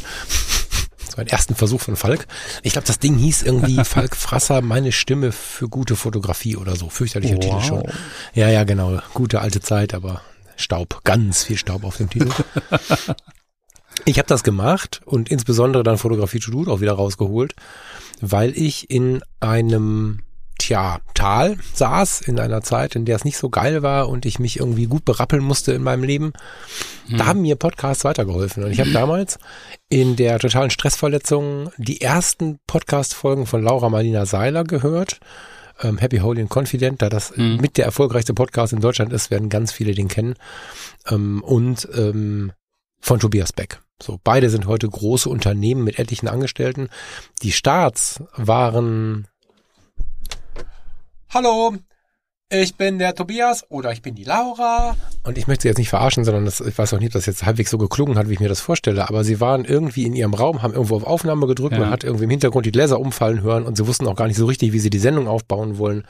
Das 1.06 1.16
war 1.16 1.24
ein 1.24 1.28
ersten 1.28 1.54
Versuch 1.54 1.80
von 1.80 1.96
Falk. 1.96 2.26
Ich 2.62 2.72
glaube, 2.72 2.88
das 2.88 2.98
Ding 2.98 3.16
hieß 3.16 3.42
irgendwie 3.42 3.76
Falk 3.84 4.16
Frasser, 4.16 4.62
meine 4.62 4.90
Stimme 4.90 5.32
für 5.32 5.68
gute 5.68 5.96
Fotografie 5.96 6.56
oder 6.56 6.76
so. 6.76 6.88
Fürchterlicher 6.88 7.36
wow. 7.36 7.44
Titel 7.44 7.60
schon. 7.60 7.82
Ja, 8.34 8.48
ja, 8.48 8.64
genau. 8.64 9.00
Gute 9.12 9.40
alte 9.40 9.60
Zeit, 9.60 9.94
aber 9.94 10.22
Staub, 10.56 11.02
ganz 11.04 11.44
viel 11.44 11.56
Staub 11.56 11.84
auf 11.84 11.98
dem 11.98 12.10
Titel. 12.10 12.30
Ich 14.04 14.18
habe 14.18 14.28
das 14.28 14.42
gemacht 14.42 15.00
und 15.04 15.30
insbesondere 15.30 15.82
dann 15.82 15.98
Fotografie 15.98 16.40
to 16.40 16.50
do 16.50 16.70
auch 16.70 16.80
wieder 16.80 16.92
rausgeholt, 16.92 17.54
weil 18.20 18.52
ich 18.56 18.90
in 18.90 19.22
einem 19.40 20.20
tja, 20.58 21.00
Tal 21.14 21.56
saß 21.74 22.22
in 22.22 22.38
einer 22.38 22.62
Zeit, 22.62 22.96
in 22.96 23.04
der 23.04 23.16
es 23.16 23.24
nicht 23.24 23.36
so 23.36 23.50
geil 23.50 23.82
war 23.82 24.08
und 24.08 24.26
ich 24.26 24.38
mich 24.38 24.58
irgendwie 24.58 24.86
gut 24.86 25.04
berappeln 25.04 25.42
musste 25.42 25.72
in 25.72 25.82
meinem 25.82 26.04
Leben. 26.04 26.32
Mhm. 27.08 27.18
Da 27.18 27.26
haben 27.26 27.42
mir 27.42 27.56
Podcasts 27.56 28.04
weitergeholfen. 28.04 28.64
Und 28.64 28.70
ich 28.70 28.80
habe 28.80 28.92
damals 28.92 29.38
in 29.88 30.16
der 30.16 30.38
totalen 30.38 30.70
Stressverletzung 30.70 31.70
die 31.76 32.00
ersten 32.00 32.58
Podcast-Folgen 32.66 33.46
von 33.46 33.62
Laura 33.62 33.88
Marlina 33.88 34.26
Seiler 34.26 34.64
gehört. 34.64 35.20
Ähm, 35.82 35.98
Happy, 35.98 36.18
Holy 36.18 36.40
and 36.40 36.50
Confident, 36.54 37.02
da 37.02 37.08
das 37.08 37.36
mhm. 37.36 37.58
mit 37.60 37.76
der 37.76 37.84
erfolgreichste 37.84 38.34
Podcast 38.34 38.72
in 38.72 38.80
Deutschland 38.80 39.12
ist, 39.12 39.30
werden 39.30 39.48
ganz 39.48 39.72
viele 39.72 39.94
den 39.94 40.08
kennen. 40.08 40.34
Ähm, 41.08 41.42
und 41.42 41.88
ähm, 41.94 42.52
von 43.00 43.20
Tobias 43.20 43.52
Beck. 43.52 43.80
So, 44.02 44.18
beide 44.22 44.50
sind 44.50 44.66
heute 44.66 44.88
große 44.88 45.28
Unternehmen 45.28 45.84
mit 45.84 45.98
etlichen 45.98 46.28
Angestellten. 46.28 46.88
Die 47.42 47.52
Starts 47.52 48.22
waren 48.36 49.28
Hallo, 51.30 51.74
ich 52.50 52.76
bin 52.76 52.98
der 52.98 53.14
Tobias 53.14 53.64
oder 53.68 53.90
ich 53.90 54.02
bin 54.02 54.14
die 54.14 54.24
Laura. 54.24 54.96
Und 55.24 55.38
ich 55.38 55.46
möchte 55.46 55.62
sie 55.62 55.68
jetzt 55.68 55.78
nicht 55.78 55.88
verarschen, 55.88 56.24
sondern 56.24 56.44
das, 56.44 56.60
ich 56.60 56.76
weiß 56.76 56.94
auch 56.94 56.98
nicht, 56.98 57.08
ob 57.08 57.14
das 57.14 57.26
jetzt 57.26 57.44
halbwegs 57.44 57.70
so 57.70 57.78
geklungen 57.78 58.16
hat, 58.16 58.28
wie 58.28 58.34
ich 58.34 58.40
mir 58.40 58.48
das 58.48 58.60
vorstelle. 58.60 59.08
Aber 59.08 59.24
sie 59.24 59.40
waren 59.40 59.64
irgendwie 59.64 60.04
in 60.04 60.14
ihrem 60.14 60.34
Raum, 60.34 60.62
haben 60.62 60.74
irgendwo 60.74 60.96
auf 60.96 61.04
Aufnahme 61.04 61.46
gedrückt, 61.46 61.72
ja. 61.72 61.80
man 61.80 61.90
hat 61.90 62.04
irgendwie 62.04 62.24
im 62.24 62.30
Hintergrund 62.30 62.66
die 62.66 62.72
Gläser 62.72 63.00
umfallen 63.00 63.42
hören 63.42 63.64
und 63.64 63.76
sie 63.76 63.86
wussten 63.86 64.06
auch 64.06 64.14
gar 64.16 64.28
nicht 64.28 64.36
so 64.36 64.46
richtig, 64.46 64.72
wie 64.72 64.78
sie 64.78 64.90
die 64.90 64.98
Sendung 64.98 65.26
aufbauen 65.26 65.78
wollen. 65.78 66.06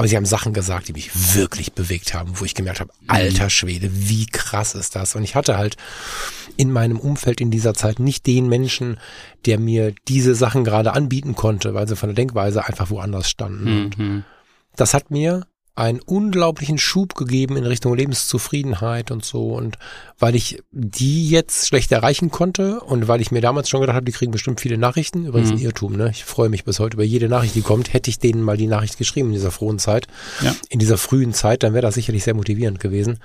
Aber 0.00 0.08
sie 0.08 0.16
haben 0.16 0.24
Sachen 0.24 0.54
gesagt, 0.54 0.88
die 0.88 0.94
mich 0.94 1.34
wirklich 1.34 1.74
bewegt 1.74 2.14
haben, 2.14 2.40
wo 2.40 2.46
ich 2.46 2.54
gemerkt 2.54 2.80
habe, 2.80 2.90
mhm. 3.02 3.10
alter 3.10 3.50
Schwede, 3.50 3.90
wie 3.92 4.24
krass 4.24 4.74
ist 4.74 4.96
das? 4.96 5.14
Und 5.14 5.24
ich 5.24 5.34
hatte 5.34 5.58
halt 5.58 5.76
in 6.56 6.72
meinem 6.72 6.98
Umfeld 6.98 7.38
in 7.38 7.50
dieser 7.50 7.74
Zeit 7.74 7.98
nicht 7.98 8.26
den 8.26 8.48
Menschen, 8.48 8.98
der 9.44 9.60
mir 9.60 9.92
diese 10.08 10.34
Sachen 10.34 10.64
gerade 10.64 10.94
anbieten 10.94 11.34
konnte, 11.34 11.74
weil 11.74 11.86
sie 11.86 11.96
von 11.96 12.08
der 12.08 12.14
Denkweise 12.14 12.64
einfach 12.64 12.88
woanders 12.88 13.28
standen. 13.28 13.90
Mhm. 13.94 14.24
das 14.74 14.94
hat 14.94 15.10
mir 15.10 15.46
einen 15.80 16.00
unglaublichen 16.00 16.76
Schub 16.76 17.14
gegeben 17.14 17.56
in 17.56 17.64
Richtung 17.64 17.94
Lebenszufriedenheit 17.94 19.10
und 19.10 19.24
so. 19.24 19.54
Und 19.54 19.78
weil 20.18 20.36
ich 20.36 20.62
die 20.72 21.30
jetzt 21.30 21.66
schlecht 21.66 21.90
erreichen 21.90 22.30
konnte 22.30 22.80
und 22.80 23.08
weil 23.08 23.22
ich 23.22 23.30
mir 23.30 23.40
damals 23.40 23.70
schon 23.70 23.80
gedacht 23.80 23.96
habe, 23.96 24.04
die 24.04 24.12
kriegen 24.12 24.30
bestimmt 24.30 24.60
viele 24.60 24.76
Nachrichten, 24.76 25.24
übrigens 25.26 25.50
mhm. 25.50 25.56
ein 25.56 25.62
Irrtum, 25.62 25.96
ne? 25.96 26.10
Ich 26.10 26.24
freue 26.24 26.50
mich 26.50 26.64
bis 26.64 26.80
heute 26.80 26.96
über 26.96 27.04
jede 27.04 27.30
Nachricht, 27.30 27.54
die 27.54 27.62
kommt. 27.62 27.94
Hätte 27.94 28.10
ich 28.10 28.18
denen 28.18 28.42
mal 28.42 28.58
die 28.58 28.66
Nachricht 28.66 28.98
geschrieben 28.98 29.28
in 29.28 29.34
dieser 29.34 29.50
frohen 29.50 29.78
Zeit, 29.78 30.06
ja. 30.42 30.54
in 30.68 30.78
dieser 30.78 30.98
frühen 30.98 31.32
Zeit, 31.32 31.62
dann 31.62 31.72
wäre 31.72 31.82
das 31.82 31.94
sicherlich 31.94 32.24
sehr 32.24 32.34
motivierend 32.34 32.78
gewesen. 32.78 33.18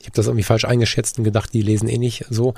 Ich 0.00 0.06
habe 0.06 0.16
das 0.16 0.26
irgendwie 0.26 0.44
falsch 0.44 0.64
eingeschätzt 0.64 1.18
und 1.18 1.24
gedacht, 1.24 1.54
die 1.54 1.62
lesen 1.62 1.88
eh 1.88 1.98
nicht 1.98 2.24
so. 2.28 2.54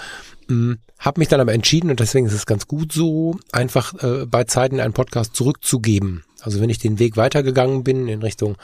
Hm, 0.48 0.78
hab 0.98 1.18
mich 1.18 1.28
dann 1.28 1.40
aber 1.40 1.52
entschieden 1.52 1.90
und 1.90 2.00
deswegen 2.00 2.26
ist 2.26 2.34
es 2.34 2.46
ganz 2.46 2.66
gut 2.66 2.92
so, 2.92 3.38
einfach 3.52 3.94
äh, 4.02 4.26
bei 4.26 4.44
Zeiten 4.44 4.80
einen 4.80 4.92
Podcast 4.94 5.36
zurückzugeben. 5.36 6.24
Also 6.40 6.60
wenn 6.60 6.70
ich 6.70 6.78
den 6.78 6.98
Weg 6.98 7.16
weitergegangen 7.16 7.84
bin 7.84 8.08
in 8.08 8.22
Richtung 8.22 8.56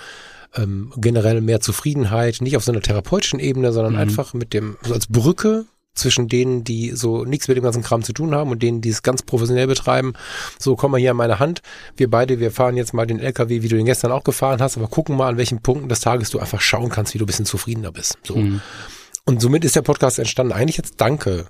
ähm, 0.54 0.92
generell 0.96 1.40
mehr 1.40 1.60
Zufriedenheit, 1.60 2.40
nicht 2.40 2.56
auf 2.56 2.64
so 2.64 2.72
einer 2.72 2.80
therapeutischen 2.80 3.40
Ebene, 3.40 3.72
sondern 3.72 3.94
mhm. 3.94 4.00
einfach 4.00 4.34
mit 4.34 4.52
dem, 4.52 4.76
so 4.82 4.94
als 4.94 5.06
Brücke 5.06 5.66
zwischen 5.96 6.28
denen, 6.28 6.62
die 6.62 6.90
so 6.90 7.24
nichts 7.24 7.48
mit 7.48 7.56
dem 7.56 7.64
ganzen 7.64 7.82
Kram 7.82 8.02
zu 8.02 8.12
tun 8.12 8.34
haben 8.34 8.50
und 8.50 8.62
denen, 8.62 8.82
die 8.82 8.90
es 8.90 9.02
ganz 9.02 9.22
professionell 9.22 9.66
betreiben. 9.66 10.12
So, 10.58 10.76
komm 10.76 10.92
mal 10.92 11.00
hier 11.00 11.12
an 11.12 11.16
meine 11.16 11.38
Hand. 11.38 11.62
Wir 11.96 12.10
beide, 12.10 12.38
wir 12.38 12.50
fahren 12.50 12.76
jetzt 12.76 12.94
mal 12.94 13.06
den 13.06 13.18
LKW, 13.18 13.62
wie 13.62 13.68
du 13.68 13.76
den 13.76 13.86
gestern 13.86 14.12
auch 14.12 14.22
gefahren 14.22 14.60
hast, 14.60 14.76
aber 14.76 14.88
gucken 14.88 15.16
mal, 15.16 15.28
an 15.28 15.38
welchen 15.38 15.62
Punkten 15.62 15.88
des 15.88 16.00
Tages 16.00 16.30
du 16.30 16.38
einfach 16.38 16.60
schauen 16.60 16.90
kannst, 16.90 17.14
wie 17.14 17.18
du 17.18 17.24
ein 17.24 17.26
bisschen 17.26 17.46
zufriedener 17.46 17.92
bist. 17.92 18.18
So. 18.22 18.36
Mhm. 18.36 18.60
Und 19.24 19.40
somit 19.40 19.64
ist 19.64 19.74
der 19.74 19.82
Podcast 19.82 20.18
entstanden. 20.18 20.52
Eigentlich 20.52 20.76
jetzt 20.76 21.00
Danke 21.00 21.46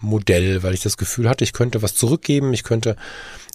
Modell, 0.00 0.62
weil 0.62 0.74
ich 0.74 0.80
das 0.80 0.96
Gefühl 0.96 1.28
hatte, 1.28 1.42
ich 1.42 1.52
könnte 1.52 1.82
was 1.82 1.94
zurückgeben, 1.94 2.54
ich 2.54 2.62
könnte 2.62 2.96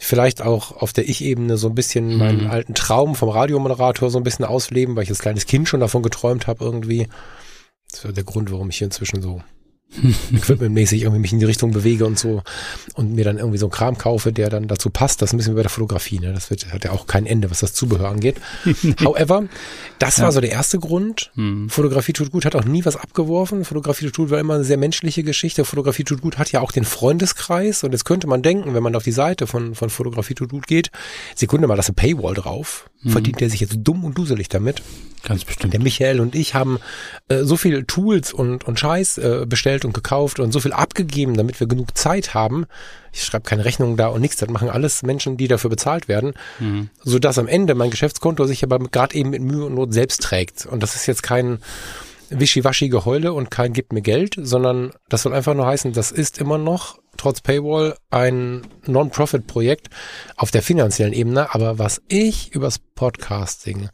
vielleicht 0.06 0.42
auch 0.42 0.76
auf 0.78 0.94
der 0.94 1.08
Ich-Ebene 1.08 1.58
so 1.58 1.70
ein 1.70 1.76
bisschen 1.76 2.14
mhm. 2.14 2.18
meinen 2.18 2.48
alten 2.48 2.74
Traum 2.74 3.16
vom 3.16 3.30
Radiomoderator 3.30 4.10
so 4.10 4.18
ein 4.18 4.24
bisschen 4.24 4.46
ausleben, 4.46 4.96
weil 4.96 5.04
ich 5.04 5.10
als 5.10 5.20
kleines 5.20 5.46
Kind 5.46 5.70
schon 5.70 5.80
davon 5.80 6.04
geträumt 6.04 6.48
habe 6.48 6.64
irgendwie. 6.64 7.08
Das 7.90 8.04
war 8.04 8.12
der 8.12 8.24
Grund, 8.24 8.52
warum 8.52 8.70
ich 8.70 8.78
hier 8.78 8.86
inzwischen 8.86 9.22
so 9.22 9.42
equipmentmäßig 10.34 11.04
irgendwie 11.04 11.22
mich 11.22 11.34
in 11.34 11.40
die 11.40 11.46
Richtung 11.46 11.72
bewege 11.72 12.06
und 12.06 12.18
so 12.18 12.42
und 12.96 13.14
mir 13.14 13.24
dann 13.24 13.38
irgendwie 13.38 13.58
so 13.58 13.68
einen 13.68 13.72
Kram 13.72 13.98
kaufe, 13.98 14.32
der 14.32 14.50
dann 14.50 14.68
dazu 14.68 14.90
passt. 14.90 15.22
Das 15.22 15.30
ist 15.30 15.34
ein 15.34 15.38
bisschen 15.38 15.54
wie 15.54 15.58
bei 15.58 15.64
der 15.64 15.70
Fotografie, 15.70 16.20
ne? 16.20 16.34
Das 16.34 16.50
wird, 16.50 16.72
hat 16.72 16.84
ja 16.84 16.92
auch 16.92 17.08
kein 17.08 17.26
Ende, 17.26 17.52
was 17.52 17.60
das 17.60 17.74
Zubehör 17.74 18.10
angeht. 18.10 18.38
However, 19.04 19.46
das 20.00 20.18
ja. 20.18 20.26
war 20.26 20.32
so 20.32 20.42
der 20.42 20.52
erste 20.52 20.80
Grund. 20.80 21.32
Hm. 21.36 21.70
Fotografie 21.70 22.14
tut 22.14 22.32
gut, 22.32 22.46
hat 22.46 22.56
auch 22.56 22.66
nie 22.66 22.86
was 22.86 22.96
abgeworfen. 22.96 23.66
Fotografie 23.66 24.06
tut 24.06 24.18
gut 24.18 24.30
war 24.30 24.40
immer 24.40 24.56
eine 24.56 24.64
sehr 24.64 24.78
menschliche 24.78 25.24
Geschichte. 25.24 25.66
Fotografie 25.66 26.04
tut 26.04 26.22
gut 26.22 26.38
hat 26.38 26.52
ja 26.52 26.62
auch 26.62 26.72
den 26.72 26.86
Freundeskreis 26.86 27.84
und 27.84 27.92
jetzt 27.92 28.06
könnte 28.06 28.28
man 28.28 28.42
denken, 28.42 28.74
wenn 28.74 28.84
man 28.84 28.96
auf 28.96 29.04
die 29.04 29.12
Seite 29.12 29.48
von, 29.48 29.76
von 29.76 29.90
Fotografie 29.90 30.36
tut 30.36 30.50
gut 30.50 30.68
geht, 30.68 30.92
Sekunde 31.36 31.68
mal, 31.68 31.76
da 31.76 31.82
ist 31.82 31.90
eine 31.90 31.96
Paywall 31.96 32.34
drauf. 32.34 32.90
Mhm. 33.04 33.10
verdient 33.10 33.40
der 33.42 33.50
sich 33.50 33.60
jetzt 33.60 33.78
dumm 33.78 34.04
und 34.04 34.18
duselig 34.18 34.50
damit. 34.50 34.82
Ganz 35.24 35.46
bestimmt. 35.46 35.74
Der 35.74 35.80
Michael 35.80 36.20
und 36.20 36.36
ich 36.36 36.54
haben 36.54 36.80
äh, 37.30 37.44
so 37.44 37.56
viel 37.56 37.86
Tools 37.86 38.34
und, 38.34 38.66
und 38.66 38.78
Scheiß 38.78 39.20
äh, 39.20 39.46
bestellt 39.48 39.86
und 39.86 39.94
gekauft 39.94 40.40
und 40.40 40.52
so 40.52 40.60
viel 40.60 40.74
abgegeben, 40.74 41.36
damit 41.38 41.60
wir 41.62 41.68
genug 41.68 41.98
Zeit 41.98 42.34
haben. 42.34 42.66
Ich 43.14 43.24
schreibe 43.24 43.46
keine 43.46 43.64
Rechnungen 43.64 43.96
da 43.96 44.08
und 44.08 44.20
nichts. 44.20 44.38
Das 44.38 44.50
machen 44.50 44.70
alles 44.70 45.02
Menschen, 45.02 45.38
die 45.38 45.48
dafür 45.48 45.70
bezahlt 45.70 46.10
werden, 46.10 46.34
mhm. 46.60 46.90
so 47.04 47.20
dass 47.20 47.38
am 47.38 47.48
Ende 47.48 47.74
mein 47.74 47.90
Geschäftskonto 47.90 48.46
sich 48.46 48.64
aber 48.64 48.80
gerade 48.80 49.16
eben 49.16 49.30
mit 49.30 49.42
Mühe 49.42 49.64
und 49.66 49.76
Not 49.76 49.94
selbst 49.94 50.22
trägt. 50.24 50.66
Und 50.66 50.84
das 50.84 50.96
ist 50.96 51.06
jetzt 51.06 51.24
kein 51.24 51.60
wischiwaschi 52.40 52.90
Geheule 52.90 53.34
und 53.34 53.52
kein 53.52 53.74
gibt 53.74 53.94
mir 53.94 54.02
Geld, 54.02 54.36
sondern 54.38 54.92
das 55.10 55.24
soll 55.24 55.34
einfach 55.34 55.54
nur 55.54 55.66
heißen, 55.66 55.94
das 55.94 56.12
ist 56.12 56.40
immer 56.40 56.58
noch 56.58 57.00
trotz 57.18 57.42
Paywall 57.42 57.96
ein 58.10 58.62
Non-Profit-Projekt 58.86 59.90
auf 60.36 60.52
der 60.52 60.62
finanziellen 60.62 61.14
Ebene. 61.14 61.54
Aber 61.54 61.80
was 61.80 62.02
ich 62.08 62.54
übers 62.54 62.80
Podcasting 62.80 63.90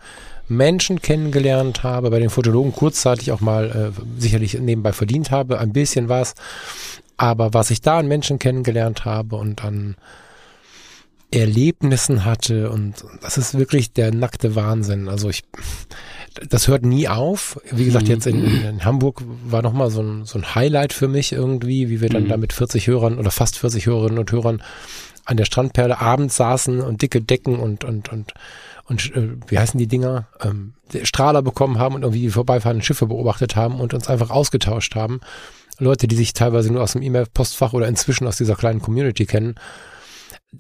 Menschen 0.48 1.02
kennengelernt 1.02 1.84
habe, 1.84 2.10
bei 2.10 2.20
den 2.20 2.30
Fotologen 2.30 2.74
kurzzeitig 2.74 3.32
auch 3.32 3.42
mal 3.42 3.94
äh, 3.98 4.22
sicherlich 4.22 4.60
nebenbei 4.60 4.94
verdient 4.94 5.32
habe, 5.32 5.60
ein 5.60 5.74
bisschen 5.74 6.10
was. 6.10 6.34
Aber 7.18 7.54
was 7.54 7.70
ich 7.70 7.82
da 7.82 8.00
an 8.00 8.08
Menschen 8.08 8.40
kennengelernt 8.40 9.06
habe 9.06 9.36
und 9.36 9.64
an 9.64 9.96
Erlebnissen 11.32 12.26
hatte 12.26 12.72
und 12.72 13.06
das 13.22 13.38
ist 13.38 13.58
wirklich 13.58 13.94
der 13.94 14.12
nackte 14.12 14.56
Wahnsinn. 14.56 15.08
Also 15.08 15.30
ich, 15.30 15.44
das 16.48 16.68
hört 16.68 16.86
nie 16.86 17.08
auf. 17.08 17.60
Wie 17.72 17.86
gesagt, 17.86 18.06
mhm. 18.06 18.12
jetzt 18.12 18.28
in, 18.28 18.44
in 18.44 18.86
Hamburg 18.86 19.22
war 19.46 19.62
nochmal 19.62 19.90
so 19.90 20.02
ein, 20.02 20.26
so 20.26 20.38
ein 20.40 20.56
Highlight 20.56 20.94
für 20.94 21.08
mich 21.08 21.32
irgendwie, 21.32 21.90
wie 21.90 22.02
wir 22.02 22.10
dann 22.10 22.24
mhm. 22.24 22.30
da 22.30 22.38
mit 22.38 22.54
40 22.54 22.88
Hörern 22.88 23.18
oder 23.18 23.32
fast 23.32 23.58
40 23.58 23.86
Hörerinnen 23.86 24.20
und 24.20 24.32
Hörern 24.32 24.62
an 25.26 25.38
der 25.38 25.46
Strandperle 25.46 26.00
abends 26.00 26.36
saßen 26.38 26.82
und 26.82 27.02
dicke 27.02 27.22
Decken 27.22 27.60
und, 27.60 27.84
und, 27.84 28.12
und 28.12 28.34
und 28.90 29.16
äh, 29.16 29.36
wie 29.48 29.60
heißen 29.60 29.78
die 29.78 29.88
Dinger, 29.88 30.28
ähm, 30.42 30.74
Strahler 31.04 31.44
bekommen 31.44 31.78
haben 31.78 31.96
und 31.96 32.02
irgendwie 32.02 32.22
die 32.22 32.30
vorbeifahrenden 32.32 32.84
Schiffe 32.84 33.06
beobachtet 33.06 33.56
haben 33.56 33.80
und 33.80 33.94
uns 33.94 34.08
einfach 34.08 34.32
ausgetauscht 34.32 34.96
haben. 34.96 35.22
Leute, 35.78 36.08
die 36.08 36.16
sich 36.16 36.34
teilweise 36.34 36.74
nur 36.74 36.82
aus 36.82 36.94
dem 36.94 37.04
E-Mail-Postfach 37.04 37.74
oder 37.74 37.88
inzwischen 37.88 38.28
aus 38.28 38.38
dieser 38.38 38.56
kleinen 38.56 38.82
Community 38.82 39.26
kennen. 39.26 39.56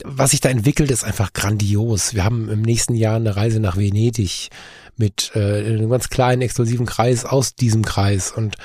Was 0.06 0.32
sich 0.32 0.42
da 0.42 0.50
entwickelt, 0.50 0.92
ist 0.92 1.04
einfach 1.04 1.34
grandios. 1.34 2.14
Wir 2.14 2.24
haben 2.24 2.50
im 2.50 2.62
nächsten 2.62 2.94
Jahr 2.94 3.16
eine 3.16 3.36
Reise 3.36 3.60
nach 3.60 3.76
Venedig 3.76 4.50
mit 5.00 5.32
äh, 5.34 5.66
einem 5.66 5.90
ganz 5.90 6.10
kleinen 6.10 6.42
exklusiven 6.42 6.86
Kreis 6.86 7.26
aus 7.26 7.56
diesem 7.56 7.84
Kreis 7.84 8.32
und 8.32 8.58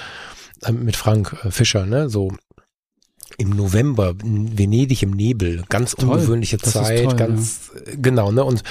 äh, 0.62 0.72
mit 0.72 0.96
Frank 0.96 1.36
äh, 1.44 1.50
Fischer, 1.50 1.86
ne, 1.86 2.10
so 2.10 2.32
im 3.38 3.50
November 3.50 4.14
in 4.22 4.58
Venedig 4.58 5.02
im 5.02 5.12
Nebel, 5.12 5.64
ganz 5.68 5.92
toll. 5.92 6.10
ungewöhnliche 6.10 6.56
das 6.56 6.72
Zeit, 6.72 7.04
toll, 7.04 7.16
ganz 7.16 7.70
ja. 7.74 7.92
genau, 7.96 8.32
ne? 8.32 8.44
Und 8.44 8.62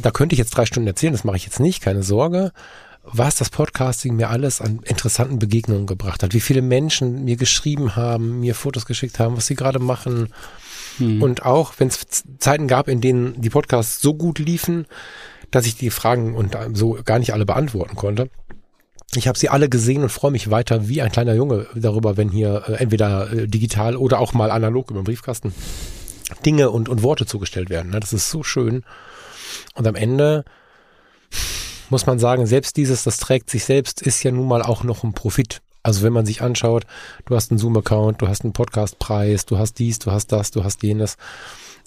da 0.00 0.10
könnte 0.10 0.34
ich 0.34 0.38
jetzt 0.38 0.50
drei 0.50 0.66
Stunden 0.66 0.86
erzählen, 0.86 1.12
das 1.12 1.24
mache 1.24 1.36
ich 1.36 1.44
jetzt 1.44 1.60
nicht, 1.60 1.80
keine 1.80 2.02
Sorge. 2.02 2.52
Was 3.02 3.36
das 3.36 3.50
Podcasting 3.50 4.16
mir 4.16 4.30
alles 4.30 4.60
an 4.60 4.80
interessanten 4.84 5.38
Begegnungen 5.38 5.86
gebracht 5.86 6.22
hat, 6.22 6.32
wie 6.32 6.40
viele 6.40 6.62
Menschen 6.62 7.24
mir 7.24 7.36
geschrieben 7.36 7.96
haben, 7.96 8.40
mir 8.40 8.54
Fotos 8.54 8.86
geschickt 8.86 9.18
haben, 9.18 9.36
was 9.36 9.46
sie 9.46 9.56
gerade 9.56 9.78
machen. 9.78 10.28
Hm. 10.96 11.22
Und 11.22 11.44
auch, 11.44 11.74
wenn 11.78 11.88
es 11.88 12.00
Zeiten 12.38 12.66
gab, 12.66 12.88
in 12.88 13.00
denen 13.00 13.40
die 13.40 13.50
Podcasts 13.50 14.00
so 14.00 14.14
gut 14.14 14.38
liefen, 14.38 14.86
dass 15.54 15.66
ich 15.66 15.76
die 15.76 15.90
Fragen 15.90 16.34
und 16.34 16.56
so 16.72 16.98
gar 17.04 17.18
nicht 17.18 17.32
alle 17.32 17.46
beantworten 17.46 17.96
konnte, 17.96 18.30
ich 19.16 19.28
habe 19.28 19.38
sie 19.38 19.48
alle 19.48 19.68
gesehen 19.68 20.02
und 20.02 20.08
freue 20.08 20.32
mich 20.32 20.50
weiter 20.50 20.88
wie 20.88 21.00
ein 21.00 21.12
kleiner 21.12 21.34
Junge 21.34 21.66
darüber, 21.74 22.16
wenn 22.16 22.30
hier 22.30 22.64
äh, 22.66 22.72
entweder 22.74 23.32
äh, 23.32 23.46
digital 23.46 23.96
oder 23.96 24.18
auch 24.18 24.32
mal 24.32 24.50
analog 24.50 24.90
über 24.90 25.00
den 25.00 25.04
Briefkasten 25.04 25.54
Dinge 26.44 26.70
und, 26.70 26.88
und 26.88 27.02
Worte 27.02 27.26
zugestellt 27.26 27.70
werden. 27.70 27.92
Ne? 27.92 28.00
Das 28.00 28.12
ist 28.12 28.30
so 28.30 28.42
schön. 28.42 28.82
Und 29.74 29.86
am 29.86 29.94
Ende 29.94 30.44
muss 31.90 32.06
man 32.06 32.18
sagen, 32.18 32.46
selbst 32.46 32.76
dieses, 32.76 33.04
das 33.04 33.18
trägt 33.18 33.50
sich 33.50 33.64
selbst, 33.64 34.02
ist 34.02 34.22
ja 34.22 34.32
nun 34.32 34.48
mal 34.48 34.62
auch 34.62 34.82
noch 34.82 35.04
ein 35.04 35.12
Profit. 35.12 35.60
Also 35.82 36.02
wenn 36.02 36.14
man 36.14 36.26
sich 36.26 36.40
anschaut, 36.40 36.86
du 37.26 37.36
hast 37.36 37.50
einen 37.50 37.58
Zoom-Account, 37.58 38.22
du 38.22 38.28
hast 38.28 38.42
einen 38.42 38.54
Podcastpreis, 38.54 39.44
du 39.44 39.58
hast 39.58 39.78
dies, 39.78 39.98
du 39.98 40.10
hast 40.10 40.32
das, 40.32 40.50
du 40.50 40.64
hast 40.64 40.82
jenes 40.82 41.16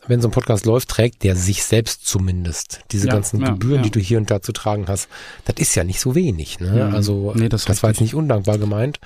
wenn 0.08 0.22
so 0.22 0.28
ein 0.28 0.32
Podcast 0.32 0.66
läuft, 0.66 0.90
trägt 0.90 1.24
der 1.24 1.36
sich 1.36 1.64
selbst 1.64 2.06
zumindest. 2.06 2.82
Diese 2.92 3.08
ja, 3.08 3.14
ganzen 3.14 3.42
ja, 3.42 3.50
Gebühren, 3.50 3.78
ja. 3.78 3.82
die 3.84 3.92
du 3.92 4.00
hier 4.00 4.18
und 4.18 4.32
da 4.32 4.42
zu 4.42 4.52
tragen 4.52 4.86
hast, 4.88 5.10
das 5.46 5.56
ist 5.58 5.76
ja 5.76 5.84
nicht 5.84 6.00
so 6.00 6.16
wenig. 6.16 6.60
Ne? 6.60 6.92
Also 6.94 7.34
nee, 7.36 7.50
das, 7.50 7.66
das 7.66 7.84
war 7.84 7.90
jetzt 7.90 8.02
nicht 8.02 8.16
undankbar 8.16 8.58
gemeint, 8.58 9.00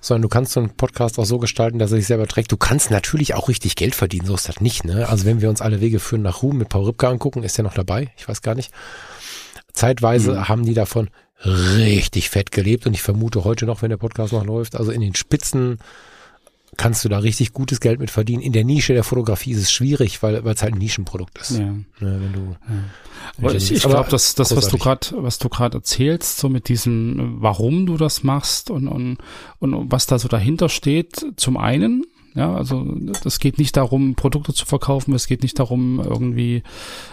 sondern 0.00 0.22
du 0.22 0.28
kannst 0.28 0.52
so 0.52 0.60
einen 0.60 0.70
Podcast 0.70 1.18
auch 1.18 1.24
so 1.24 1.38
gestalten, 1.38 1.78
dass 1.78 1.92
er 1.92 1.98
sich 1.98 2.06
selber 2.06 2.26
trägt. 2.26 2.52
Du 2.52 2.56
kannst 2.56 2.90
natürlich 2.90 3.34
auch 3.34 3.48
richtig 3.48 3.76
Geld 3.76 3.94
verdienen, 3.94 4.26
so 4.26 4.34
ist 4.34 4.48
das 4.48 4.60
nicht. 4.60 4.84
Ne? 4.84 5.08
Also 5.08 5.24
wenn 5.24 5.40
wir 5.40 5.48
uns 5.48 5.60
alle 5.60 5.80
Wege 5.80 5.98
führen 5.98 6.22
nach 6.22 6.42
Ruhm 6.42 6.58
mit 6.58 6.68
Paul 6.68 6.86
Ripke 6.86 7.08
angucken, 7.08 7.42
ist 7.42 7.58
der 7.58 7.64
noch 7.64 7.74
dabei? 7.74 8.12
Ich 8.16 8.28
weiß 8.28 8.42
gar 8.42 8.54
nicht. 8.54 8.72
Zeitweise 9.72 10.32
mhm. 10.32 10.48
haben 10.48 10.64
die 10.64 10.74
davon 10.74 11.10
richtig 11.44 12.30
fett 12.30 12.50
gelebt 12.50 12.86
und 12.86 12.94
ich 12.94 13.02
vermute 13.02 13.44
heute 13.44 13.66
noch, 13.66 13.82
wenn 13.82 13.90
der 13.90 13.98
Podcast 13.98 14.32
noch 14.32 14.44
läuft, 14.44 14.76
also 14.76 14.90
in 14.90 15.02
den 15.02 15.14
Spitzen 15.14 15.78
kannst 16.76 17.04
du 17.04 17.08
da 17.08 17.18
richtig 17.18 17.52
gutes 17.52 17.80
Geld 17.80 18.00
mit 18.00 18.10
verdienen. 18.10 18.42
In 18.42 18.52
der 18.52 18.64
Nische 18.64 18.92
der 18.92 19.04
Fotografie 19.04 19.52
ist 19.52 19.62
es 19.62 19.72
schwierig, 19.72 20.22
weil 20.22 20.44
weil 20.44 20.54
es 20.54 20.62
halt 20.62 20.74
ein 20.74 20.78
Nischenprodukt 20.78 21.38
ist. 21.38 21.58
Ja. 21.58 21.66
Ne, 21.66 21.84
wenn 22.00 22.32
du, 22.32 22.56
ja. 22.68 22.74
Wenn 23.38 23.56
ich, 23.56 23.72
ich 23.72 23.82
glaube, 23.82 24.10
dass 24.10 24.34
das, 24.34 24.54
was 24.54 24.68
du 24.68 24.78
gerade, 24.78 25.08
was 25.16 25.38
du 25.38 25.48
gerade 25.48 25.78
erzählst, 25.78 26.38
so 26.38 26.48
mit 26.48 26.68
diesem, 26.68 27.36
warum 27.40 27.86
du 27.86 27.96
das 27.96 28.22
machst 28.22 28.70
und, 28.70 28.88
und, 28.88 29.18
und 29.58 29.90
was 29.90 30.06
da 30.06 30.18
so 30.18 30.28
dahinter 30.28 30.68
steht, 30.68 31.26
zum 31.36 31.56
einen, 31.56 32.04
ja, 32.36 32.54
also 32.54 32.86
das 33.22 33.38
geht 33.38 33.58
nicht 33.58 33.78
darum, 33.78 34.14
Produkte 34.14 34.52
zu 34.52 34.66
verkaufen, 34.66 35.14
es 35.14 35.26
geht 35.26 35.42
nicht 35.42 35.58
darum, 35.58 35.98
irgendwie 36.00 36.62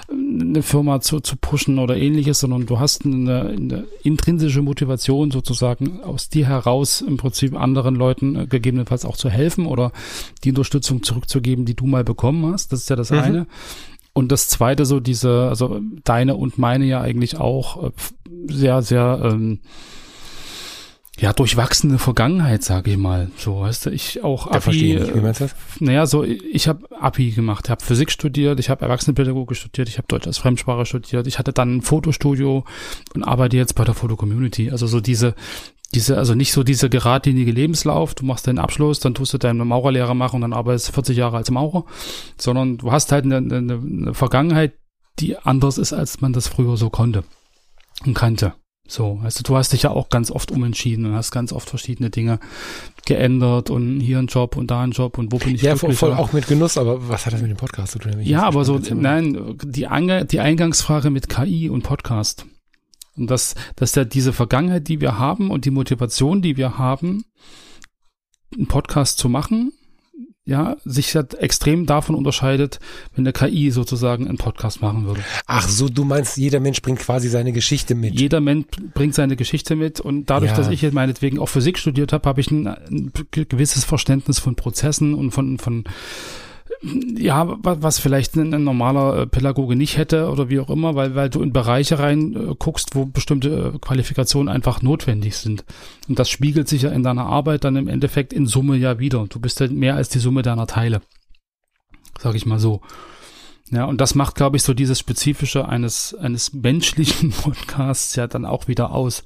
eine 0.09 0.61
Firma 0.61 0.99
zu, 0.99 1.21
zu 1.21 1.37
pushen 1.37 1.79
oder 1.79 1.95
ähnliches, 1.95 2.41
sondern 2.41 2.65
du 2.65 2.79
hast 2.79 3.05
eine, 3.05 3.47
eine 3.47 3.85
intrinsische 4.03 4.61
Motivation 4.61 5.31
sozusagen 5.31 6.01
aus 6.01 6.27
dir 6.27 6.47
heraus 6.47 6.99
im 6.99 7.15
Prinzip 7.15 7.55
anderen 7.55 7.95
Leuten 7.95 8.35
äh, 8.35 8.47
gegebenenfalls 8.47 9.05
auch 9.05 9.15
zu 9.15 9.29
helfen 9.29 9.65
oder 9.65 9.93
die 10.43 10.49
Unterstützung 10.49 11.03
zurückzugeben, 11.03 11.63
die 11.63 11.75
du 11.75 11.85
mal 11.85 12.03
bekommen 12.03 12.51
hast. 12.51 12.73
Das 12.73 12.81
ist 12.81 12.89
ja 12.89 12.97
das 12.97 13.11
mhm. 13.11 13.19
eine. 13.19 13.47
Und 14.11 14.31
das 14.33 14.49
zweite, 14.49 14.85
so 14.85 14.99
diese, 14.99 15.47
also 15.47 15.79
deine 16.03 16.35
und 16.35 16.57
meine 16.57 16.83
ja 16.83 16.99
eigentlich 16.99 17.37
auch 17.37 17.81
äh, 17.81 17.91
sehr, 18.49 18.81
sehr 18.81 19.21
ähm, 19.23 19.59
ja, 21.19 21.31
durchwachsene 21.31 21.99
Vergangenheit, 21.99 22.63
sage 22.63 22.91
ich 22.91 22.97
mal. 22.97 23.29
So, 23.37 23.61
weißt 23.61 23.85
du, 23.85 23.89
ich 23.91 24.23
auch 24.23 24.47
da 24.47 24.57
Abi. 24.57 24.95
Nicht. 24.95 25.15
Wie 25.15 25.19
meinst 25.19 25.41
du 25.41 25.45
das? 25.45 25.55
Naja, 25.79 26.07
so, 26.07 26.23
ich 26.23 26.67
habe 26.67 26.87
Abi 26.99 27.31
gemacht, 27.31 27.69
habe 27.69 27.83
Physik 27.83 28.11
studiert, 28.11 28.59
ich 28.59 28.69
habe 28.69 28.81
Erwachsenenpädagogik 28.81 29.55
studiert, 29.55 29.89
ich 29.89 29.97
habe 29.99 30.07
Deutsch 30.07 30.25
als 30.25 30.39
Fremdsprache 30.39 30.85
studiert, 30.85 31.27
ich 31.27 31.37
hatte 31.37 31.53
dann 31.53 31.77
ein 31.77 31.81
Fotostudio 31.81 32.65
und 33.13 33.23
arbeite 33.23 33.57
jetzt 33.57 33.75
bei 33.75 33.83
der 33.83 33.93
Foto-Community. 33.93 34.71
Also 34.71 34.87
so 34.87 34.99
diese, 35.01 35.35
diese, 35.93 36.17
also 36.17 36.33
nicht 36.33 36.51
so 36.51 36.63
diese 36.63 36.89
geradlinige 36.89 37.51
Lebenslauf, 37.51 38.15
du 38.15 38.25
machst 38.25 38.47
deinen 38.47 38.57
Abschluss, 38.57 38.99
dann 38.99 39.13
tust 39.13 39.33
du 39.33 39.37
deine 39.37 39.65
Maurerlehre 39.65 40.15
machen 40.15 40.37
und 40.37 40.41
dann 40.41 40.53
arbeitest 40.53 40.89
du 40.89 40.93
40 40.93 41.15
Jahre 41.15 41.37
als 41.37 41.51
Maurer, 41.51 41.85
sondern 42.37 42.77
du 42.79 42.91
hast 42.91 43.11
halt 43.11 43.25
eine, 43.25 43.37
eine, 43.37 43.55
eine 43.55 44.13
Vergangenheit, 44.15 44.73
die 45.19 45.37
anders 45.37 45.77
ist, 45.77 45.93
als 45.93 46.21
man 46.21 46.33
das 46.33 46.47
früher 46.47 46.75
so 46.75 46.89
konnte 46.89 47.23
und 48.03 48.15
kannte. 48.15 48.55
So, 48.85 49.21
du, 49.23 49.43
du 49.43 49.55
hast 49.55 49.71
dich 49.71 49.83
ja 49.83 49.91
auch 49.91 50.09
ganz 50.09 50.29
oft 50.29 50.51
umentschieden 50.51 51.05
und 51.05 51.13
hast 51.13 51.31
ganz 51.31 51.53
oft 51.53 51.69
verschiedene 51.69 52.09
Dinge 52.09 52.39
geändert 53.05 53.69
und 53.69 54.01
hier 54.01 54.19
ein 54.19 54.27
Job 54.27 54.57
und 54.57 54.71
da 54.71 54.81
ein 54.81 54.91
Job 54.91 55.17
und 55.17 55.31
wo 55.31 55.37
bin 55.37 55.55
ich 55.55 55.61
Ja, 55.61 55.77
voll, 55.77 55.93
voll 55.93 56.13
auch 56.13 56.33
mit 56.33 56.47
Genuss, 56.47 56.77
aber 56.77 57.07
was 57.07 57.25
hat 57.25 57.33
das 57.33 57.41
mit 57.41 57.49
dem 57.49 57.57
Podcast 57.57 57.93
zu 57.93 57.99
tun? 57.99 58.21
Ja, 58.21 58.43
aber 58.43 58.65
so, 58.65 58.79
nein, 58.93 59.57
die, 59.63 59.87
Ange 59.87 60.25
die 60.25 60.41
Eingangsfrage 60.41 61.09
mit 61.09 61.29
KI 61.29 61.69
und 61.69 61.83
Podcast. 61.83 62.45
Und 63.15 63.29
dass, 63.29 63.55
dass 63.75 63.95
ja 63.95 64.05
diese 64.05 64.33
Vergangenheit, 64.33 64.87
die 64.87 64.99
wir 64.99 65.17
haben 65.17 65.49
und 65.49 65.65
die 65.65 65.71
Motivation, 65.71 66.41
die 66.41 66.57
wir 66.57 66.77
haben, 66.77 67.23
einen 68.53 68.67
Podcast 68.67 69.17
zu 69.17 69.29
machen, 69.29 69.71
ja, 70.45 70.75
sich 70.83 71.15
halt 71.15 71.35
extrem 71.35 71.85
davon 71.85 72.15
unterscheidet, 72.15 72.79
wenn 73.15 73.23
der 73.23 73.31
KI 73.31 73.71
sozusagen 73.71 74.27
einen 74.27 74.37
Podcast 74.37 74.81
machen 74.81 75.05
würde. 75.05 75.21
Ach 75.45 75.67
so, 75.69 75.87
du 75.87 76.03
meinst, 76.03 76.35
jeder 76.35 76.59
Mensch 76.59 76.81
bringt 76.81 76.99
quasi 76.99 77.29
seine 77.29 77.53
Geschichte 77.53 77.95
mit. 77.95 78.19
Jeder 78.19 78.41
Mensch 78.41 78.65
bringt 78.93 79.15
seine 79.15 79.37
Geschichte 79.37 79.77
mit 79.77 80.01
und 80.01 80.29
dadurch, 80.29 80.51
ja. 80.51 80.57
dass 80.57 80.67
ich 80.67 80.81
jetzt 80.81 80.93
meinetwegen 80.93 81.39
auch 81.39 81.47
Physik 81.47 81.79
studiert 81.79 82.11
habe, 82.11 82.27
habe 82.27 82.41
ich 82.41 82.51
ein, 82.51 82.67
ein 82.67 83.11
gewisses 83.31 83.85
Verständnis 83.85 84.39
von 84.39 84.55
Prozessen 84.55 85.13
und 85.13 85.31
von, 85.31 85.59
von 85.59 85.85
ja, 86.83 87.57
was 87.61 87.99
vielleicht 87.99 88.35
ein, 88.35 88.53
ein, 88.53 88.63
normaler 88.63 89.21
äh, 89.21 89.27
Pädagoge 89.27 89.75
nicht 89.75 89.97
hätte 89.97 90.29
oder 90.29 90.49
wie 90.49 90.59
auch 90.59 90.69
immer, 90.69 90.95
weil, 90.95 91.15
weil 91.15 91.29
du 91.29 91.41
in 91.41 91.53
Bereiche 91.53 91.99
rein 91.99 92.35
äh, 92.35 92.65
wo 92.93 93.05
bestimmte 93.05 93.73
äh, 93.75 93.79
Qualifikationen 93.79 94.53
einfach 94.53 94.81
notwendig 94.81 95.37
sind. 95.37 95.63
Und 96.09 96.19
das 96.19 96.29
spiegelt 96.29 96.67
sich 96.67 96.81
ja 96.81 96.91
in 96.91 97.03
deiner 97.03 97.25
Arbeit 97.25 97.63
dann 97.63 97.77
im 97.77 97.87
Endeffekt 97.87 98.33
in 98.33 98.47
Summe 98.47 98.75
ja 98.75 98.99
wieder. 98.99 99.25
Du 99.29 99.39
bist 99.39 99.61
ja 99.61 99.67
mehr 99.69 99.95
als 99.95 100.09
die 100.09 100.19
Summe 100.19 100.41
deiner 100.41 100.67
Teile. 100.67 101.01
Sag 102.19 102.35
ich 102.35 102.45
mal 102.45 102.59
so. 102.59 102.81
Ja, 103.71 103.85
und 103.85 104.01
das 104.01 104.13
macht, 104.13 104.35
glaube 104.35 104.57
ich, 104.57 104.63
so 104.63 104.73
dieses 104.73 104.99
Spezifische 104.99 105.67
eines, 105.67 106.13
eines 106.13 106.53
menschlichen 106.53 107.31
Podcasts 107.43 108.15
ja 108.15 108.27
dann 108.27 108.45
auch 108.45 108.67
wieder 108.67 108.91
aus. 108.91 109.23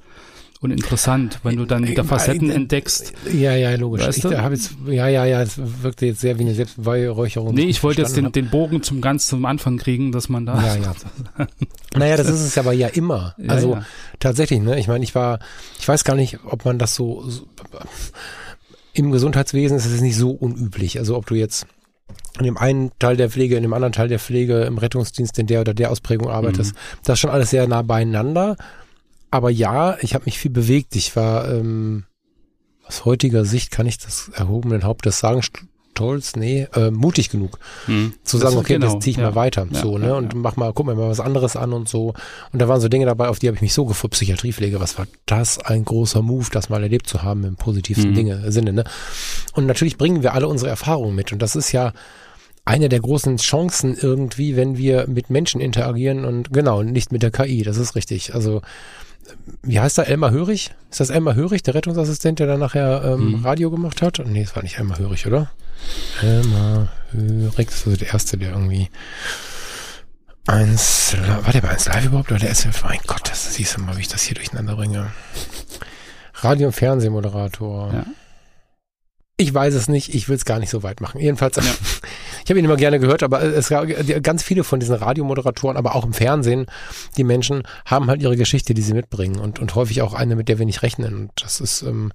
Und 0.60 0.72
interessant, 0.72 1.38
wenn 1.44 1.56
du 1.56 1.64
dann 1.66 1.86
wieder 1.86 2.04
Facetten 2.04 2.50
entdeckst. 2.50 3.12
Ja, 3.32 3.54
ja, 3.54 3.74
logisch. 3.76 4.06
Weißt 4.06 4.24
du? 4.24 4.30
ich 4.30 4.38
habe 4.38 4.54
jetzt, 4.54 4.72
ja, 4.86 5.06
ja, 5.06 5.24
ja, 5.24 5.40
es 5.40 5.60
wirkte 5.82 6.06
jetzt 6.06 6.20
sehr 6.20 6.38
wie 6.38 6.42
eine 6.42 6.54
Selbstbeweihräucherung. 6.54 7.54
Nee, 7.54 7.66
ich 7.66 7.82
wollte 7.84 8.02
jetzt 8.02 8.16
den, 8.16 8.32
den 8.32 8.50
Bogen 8.50 8.82
zum 8.82 9.00
ganz 9.00 9.28
zum 9.28 9.44
Anfang 9.44 9.78
kriegen, 9.78 10.10
dass 10.10 10.28
man 10.28 10.46
da. 10.46 10.60
Ja, 10.60 10.76
ja. 10.76 10.94
naja, 11.96 12.16
das 12.16 12.28
ist 12.28 12.40
es 12.40 12.58
aber 12.58 12.72
ja 12.72 12.88
immer. 12.88 13.34
Ja, 13.38 13.50
also 13.50 13.74
ja. 13.74 13.86
tatsächlich, 14.18 14.60
ne? 14.60 14.78
Ich 14.80 14.88
meine, 14.88 15.04
ich 15.04 15.14
war, 15.14 15.38
ich 15.78 15.86
weiß 15.86 16.02
gar 16.02 16.16
nicht, 16.16 16.40
ob 16.44 16.64
man 16.64 16.78
das 16.78 16.94
so, 16.94 17.22
so 17.28 17.46
im 18.94 19.12
Gesundheitswesen 19.12 19.76
ist 19.76 19.86
es 19.86 20.00
nicht 20.00 20.16
so 20.16 20.30
unüblich. 20.30 20.98
Also 20.98 21.16
ob 21.16 21.26
du 21.26 21.36
jetzt 21.36 21.66
in 22.38 22.44
dem 22.44 22.56
einen 22.56 22.90
Teil 22.98 23.16
der 23.16 23.30
Pflege, 23.30 23.56
in 23.56 23.62
dem 23.62 23.72
anderen 23.72 23.92
Teil 23.92 24.08
der 24.08 24.18
Pflege, 24.18 24.62
im 24.62 24.78
Rettungsdienst 24.78 25.38
in 25.38 25.46
der 25.46 25.60
oder 25.60 25.74
der 25.74 25.90
Ausprägung 25.90 26.28
arbeitest, 26.28 26.74
mhm. 26.74 26.78
das 27.04 27.14
ist 27.14 27.20
schon 27.20 27.30
alles 27.30 27.50
sehr 27.50 27.66
nah 27.68 27.82
beieinander. 27.82 28.56
Aber 29.30 29.50
ja, 29.50 29.98
ich 30.00 30.14
habe 30.14 30.24
mich 30.24 30.38
viel 30.38 30.50
bewegt. 30.50 30.96
Ich 30.96 31.16
war 31.16 31.50
ähm, 31.50 32.04
aus 32.86 33.04
heutiger 33.04 33.44
Sicht 33.44 33.70
kann 33.70 33.86
ich 33.86 33.98
das 33.98 34.30
erhobenen 34.34 34.84
Hauptes 34.84 35.18
sagen, 35.18 35.42
stolz, 35.98 36.36
nee, 36.36 36.68
äh, 36.74 36.92
mutig 36.92 37.28
genug 37.28 37.58
hm. 37.86 38.12
zu 38.22 38.38
sagen, 38.38 38.56
okay, 38.56 38.74
genau. 38.74 38.94
das 38.94 39.02
ziehe 39.02 39.12
ich 39.12 39.16
ja. 39.16 39.24
mal 39.24 39.34
weiter, 39.34 39.66
ja, 39.68 39.80
so, 39.80 39.98
ne, 39.98 40.08
ja, 40.08 40.14
und 40.14 40.32
mach 40.34 40.54
mal, 40.54 40.72
guck 40.72 40.86
mir 40.86 40.94
mal 40.94 41.08
was 41.08 41.18
anderes 41.18 41.56
an 41.56 41.72
und 41.72 41.88
so. 41.88 42.14
Und 42.52 42.60
da 42.60 42.68
waren 42.68 42.80
so 42.80 42.88
Dinge 42.88 43.06
dabei, 43.06 43.28
auf 43.28 43.40
die 43.40 43.48
habe 43.48 43.56
ich 43.56 43.62
mich 43.62 43.74
so 43.74 43.84
gefreut, 43.84 44.12
Psychiatriepflege, 44.12 44.80
was 44.80 44.96
war 44.96 45.06
das 45.26 45.58
ein 45.58 45.84
großer 45.84 46.22
Move, 46.22 46.46
das 46.52 46.68
mal 46.68 46.82
erlebt 46.82 47.08
zu 47.08 47.24
haben 47.24 47.44
im 47.44 47.56
positivsten 47.56 48.10
hm. 48.10 48.14
Dinge, 48.14 48.52
Sinne, 48.52 48.72
ne? 48.72 48.84
Und 49.54 49.66
natürlich 49.66 49.98
bringen 49.98 50.22
wir 50.22 50.34
alle 50.34 50.46
unsere 50.46 50.70
Erfahrungen 50.70 51.16
mit 51.16 51.32
und 51.32 51.42
das 51.42 51.56
ist 51.56 51.72
ja 51.72 51.92
eine 52.64 52.88
der 52.88 53.00
großen 53.00 53.38
Chancen 53.38 53.96
irgendwie, 54.00 54.54
wenn 54.54 54.76
wir 54.76 55.08
mit 55.08 55.30
Menschen 55.30 55.60
interagieren 55.60 56.24
und 56.24 56.52
genau, 56.52 56.82
nicht 56.82 57.10
mit 57.10 57.22
der 57.22 57.30
KI, 57.30 57.62
das 57.62 57.76
ist 57.76 57.96
richtig. 57.96 58.34
Also 58.34 58.60
wie 59.62 59.80
heißt 59.80 59.98
er, 59.98 60.08
Elmar 60.08 60.30
Hörig? 60.30 60.74
Ist 60.90 61.00
das 61.00 61.10
Elmar 61.10 61.34
Hörig, 61.34 61.62
der 61.62 61.74
Rettungsassistent, 61.74 62.38
der 62.38 62.46
dann 62.46 62.60
nachher 62.60 63.02
ähm, 63.04 63.32
mhm. 63.32 63.44
Radio 63.44 63.70
gemacht 63.70 64.02
hat? 64.02 64.20
Nee, 64.24 64.42
es 64.42 64.54
war 64.56 64.62
nicht 64.62 64.78
Elmar 64.78 64.98
Hörig, 64.98 65.26
oder? 65.26 65.50
Elmar 66.22 66.88
Hörig, 67.12 67.68
das 67.68 67.86
war 67.86 67.96
der 67.96 68.08
Erste, 68.08 68.36
der 68.36 68.50
irgendwie 68.50 68.90
eins, 70.46 71.16
war 71.44 71.52
der 71.52 71.60
bei 71.60 71.68
eins 71.68 71.86
live 71.86 72.06
überhaupt 72.06 72.30
oder 72.30 72.40
der 72.40 72.50
SF? 72.50 72.84
Mein 72.84 73.00
Gott, 73.06 73.28
das 73.30 73.54
siehst 73.54 73.76
du 73.76 73.82
mal, 73.82 73.96
wie 73.96 74.02
ich 74.02 74.08
das 74.08 74.22
hier 74.22 74.34
durcheinander 74.34 74.76
bringe. 74.76 75.10
Radio- 76.34 76.68
und 76.68 76.72
Fernsehmoderator. 76.72 77.92
Ja. 77.92 78.06
Ich 79.40 79.54
weiß 79.54 79.74
es 79.74 79.88
nicht, 79.88 80.16
ich 80.16 80.28
will 80.28 80.34
es 80.34 80.44
gar 80.44 80.58
nicht 80.58 80.70
so 80.70 80.82
weit 80.82 81.00
machen. 81.00 81.20
Jedenfalls, 81.20 81.54
ja. 81.56 81.62
ich 82.44 82.50
habe 82.50 82.58
ihn 82.58 82.64
immer 82.64 82.76
gerne 82.76 82.98
gehört, 82.98 83.22
aber 83.22 83.40
es 83.40 83.68
gab 83.68 83.86
ganz 84.22 84.42
viele 84.42 84.64
von 84.64 84.80
diesen 84.80 84.96
Radiomoderatoren, 84.96 85.76
aber 85.76 85.94
auch 85.94 86.04
im 86.04 86.12
Fernsehen, 86.12 86.66
die 87.16 87.22
Menschen 87.22 87.62
haben 87.86 88.08
halt 88.08 88.20
ihre 88.20 88.36
Geschichte, 88.36 88.74
die 88.74 88.82
sie 88.82 88.94
mitbringen 88.94 89.38
und, 89.38 89.60
und 89.60 89.76
häufig 89.76 90.02
auch 90.02 90.12
eine, 90.12 90.34
mit 90.34 90.48
der 90.48 90.58
wir 90.58 90.66
nicht 90.66 90.82
rechnen. 90.82 91.14
Und 91.14 91.30
das 91.36 91.60
ist 91.60 91.82
ähm, 91.82 92.10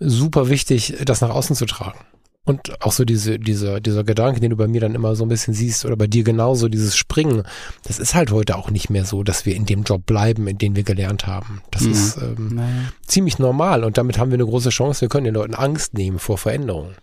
super 0.00 0.48
wichtig, 0.48 0.96
das 1.04 1.20
nach 1.20 1.30
außen 1.30 1.54
zu 1.54 1.66
tragen. 1.66 2.00
Und 2.46 2.80
auch 2.80 2.92
so 2.92 3.04
diese, 3.04 3.40
dieser, 3.40 3.80
dieser 3.80 4.04
Gedanke, 4.04 4.38
den 4.38 4.50
du 4.50 4.56
bei 4.56 4.68
mir 4.68 4.80
dann 4.80 4.94
immer 4.94 5.16
so 5.16 5.24
ein 5.24 5.28
bisschen 5.28 5.52
siehst 5.52 5.84
oder 5.84 5.96
bei 5.96 6.06
dir 6.06 6.22
genauso, 6.22 6.68
dieses 6.68 6.96
Springen, 6.96 7.42
das 7.82 7.98
ist 7.98 8.14
halt 8.14 8.30
heute 8.30 8.56
auch 8.56 8.70
nicht 8.70 8.88
mehr 8.88 9.04
so, 9.04 9.24
dass 9.24 9.44
wir 9.44 9.56
in 9.56 9.66
dem 9.66 9.82
Job 9.82 10.06
bleiben, 10.06 10.46
in 10.46 10.56
dem 10.56 10.76
wir 10.76 10.84
gelernt 10.84 11.26
haben. 11.26 11.60
Das 11.72 11.82
mhm. 11.82 11.90
ist 11.92 12.16
ähm, 12.18 12.54
naja. 12.54 12.92
ziemlich 13.04 13.40
normal 13.40 13.82
und 13.82 13.98
damit 13.98 14.18
haben 14.18 14.30
wir 14.30 14.36
eine 14.36 14.46
große 14.46 14.70
Chance, 14.70 15.00
wir 15.00 15.08
können 15.08 15.24
den 15.24 15.34
Leuten 15.34 15.54
Angst 15.54 15.94
nehmen 15.94 16.20
vor 16.20 16.38
Veränderungen. 16.38 16.94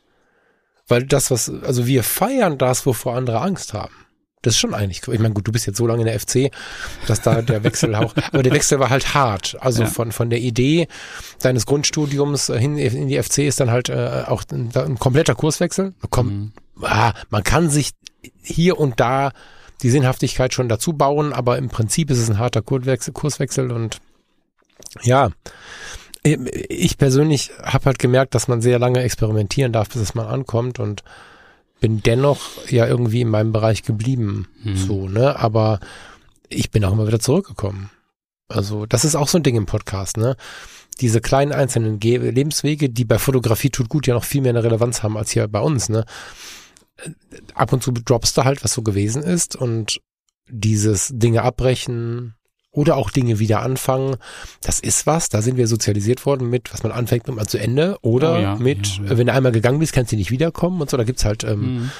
Weil 0.88 1.04
das, 1.04 1.30
was, 1.30 1.52
also 1.64 1.88
wir 1.88 2.04
feiern 2.04 2.58
das, 2.58 2.86
wovor 2.86 3.16
andere 3.16 3.42
Angst 3.42 3.74
haben. 3.74 3.94
Das 4.44 4.54
ist 4.54 4.60
schon 4.60 4.74
eigentlich, 4.74 5.02
ich 5.08 5.20
meine, 5.20 5.34
gut, 5.34 5.48
du 5.48 5.52
bist 5.52 5.66
jetzt 5.66 5.78
so 5.78 5.88
lange 5.88 6.02
in 6.02 6.08
der 6.08 6.20
FC, 6.20 6.52
dass 7.08 7.22
da 7.22 7.42
der 7.42 7.64
Wechsel 7.64 7.96
auch, 7.96 8.14
aber 8.32 8.44
der 8.44 8.54
Wechsel 8.54 8.80
war 8.80 8.90
halt 8.90 9.14
hart. 9.14 9.58
Also 9.60 9.84
ja. 9.84 9.90
von, 9.90 10.12
von 10.12 10.30
der 10.30 10.40
Idee 10.40 10.88
deines 11.42 11.66
Grundstudiums 11.66 12.48
hin 12.48 12.78
in 12.78 13.08
die 13.08 13.22
FC 13.22 13.40
ist 13.40 13.60
dann 13.60 13.72
halt 13.72 13.90
äh, 13.90 14.24
auch 14.28 14.44
ein, 14.52 14.70
ein 14.76 15.00
kompletter 15.00 15.34
Kurswechsel. 15.34 15.94
Komm, 16.10 16.28
mhm. 16.28 16.52
ah, 16.84 17.14
man 17.30 17.44
kann 17.44 17.70
sich 17.70 17.92
hier 18.42 18.80
und 18.80 19.00
da 19.00 19.32
die 19.82 19.90
Sinnhaftigkeit 19.90 20.54
schon 20.54 20.70
dazu 20.70 20.94
bauen, 20.94 21.34
aber 21.34 21.58
im 21.58 21.70
Prinzip 21.70 22.12
ist 22.12 22.20
es 22.20 22.30
ein 22.30 22.38
harter 22.38 22.62
Kurswechsel, 22.62 23.14
Kurswechsel 23.14 23.72
und 23.72 24.00
ja, 25.02 25.30
ich 26.24 26.98
persönlich 26.98 27.52
habe 27.62 27.86
halt 27.86 28.00
gemerkt, 28.00 28.36
dass 28.36 28.48
man 28.48 28.62
sehr 28.62 28.80
lange 28.80 29.02
experimentieren 29.02 29.74
darf, 29.74 29.90
bis 29.90 30.02
es 30.02 30.16
mal 30.16 30.28
ankommt 30.28 30.80
und 30.80 31.04
bin 31.84 32.02
dennoch 32.02 32.66
ja 32.70 32.88
irgendwie 32.88 33.20
in 33.20 33.28
meinem 33.28 33.52
Bereich 33.52 33.84
geblieben, 33.84 34.48
mhm. 34.64 34.78
so, 34.78 35.10
ne? 35.10 35.38
Aber 35.38 35.82
ich 36.48 36.72
bin 36.72 36.86
auch 36.86 36.94
immer 36.94 37.08
wieder 37.08 37.20
zurückgekommen. 37.20 37.90
Also, 38.48 38.86
das 38.86 39.04
ist 39.04 39.18
auch 39.18 39.28
so 39.28 39.38
ein 39.38 39.44
Ding 39.44 39.58
im 39.58 39.66
Podcast, 39.66 40.16
ne? 40.16 40.38
Diese 41.02 41.20
kleinen 41.20 41.52
einzelnen 41.52 42.00
Ge 42.00 42.32
Lebenswege, 42.32 42.90
die 42.90 43.04
bei 43.04 43.20
Fotografie 43.20 43.70
tut 43.70 43.90
gut 43.90 44.08
ja 44.08 44.14
noch 44.14 44.24
viel 44.24 44.40
mehr 44.40 44.52
eine 44.52 44.64
Relevanz 44.64 45.04
haben 45.04 45.18
als 45.18 45.32
hier 45.32 45.46
bei 45.50 45.60
uns, 45.60 45.90
ne? 45.90 46.06
Ab 47.54 47.74
und 47.74 47.84
zu 47.84 47.92
droppst 47.92 48.38
du 48.38 48.46
halt, 48.46 48.64
was 48.64 48.72
so 48.72 48.82
gewesen 48.82 49.22
ist 49.22 49.58
und 49.58 50.00
dieses 50.48 51.12
Dinge 51.14 51.42
abbrechen, 51.42 52.36
oder 52.74 52.98
auch 52.98 53.12
Dinge 53.12 53.40
wieder 53.40 53.62
anfangen. 53.62 54.18
Das 54.62 54.80
ist 54.80 55.08
was, 55.08 55.30
da 55.30 55.42
sind 55.42 55.58
wir 55.58 55.68
sozialisiert 55.68 56.26
worden 56.26 56.50
mit, 56.50 56.74
was 56.74 56.84
man 56.84 56.92
anfängt, 56.92 57.28
nimmt 57.28 57.38
man 57.38 57.48
zu 57.48 57.60
Ende. 57.60 57.98
Oder 58.02 58.34
oh 58.34 58.42
ja, 58.42 58.56
mit, 58.56 58.98
ja, 58.98 59.04
ja. 59.06 59.18
wenn 59.18 59.28
du 59.28 59.34
einmal 59.34 59.52
gegangen 59.52 59.80
bist, 59.80 59.94
kannst 59.94 60.12
du 60.12 60.16
nicht 60.16 60.32
wiederkommen 60.32 60.82
und 60.82 60.90
so. 60.90 60.98
Da 60.98 61.04
gibt's 61.04 61.24
halt 61.24 61.44
ähm, 61.44 61.60
mhm. 61.60 61.92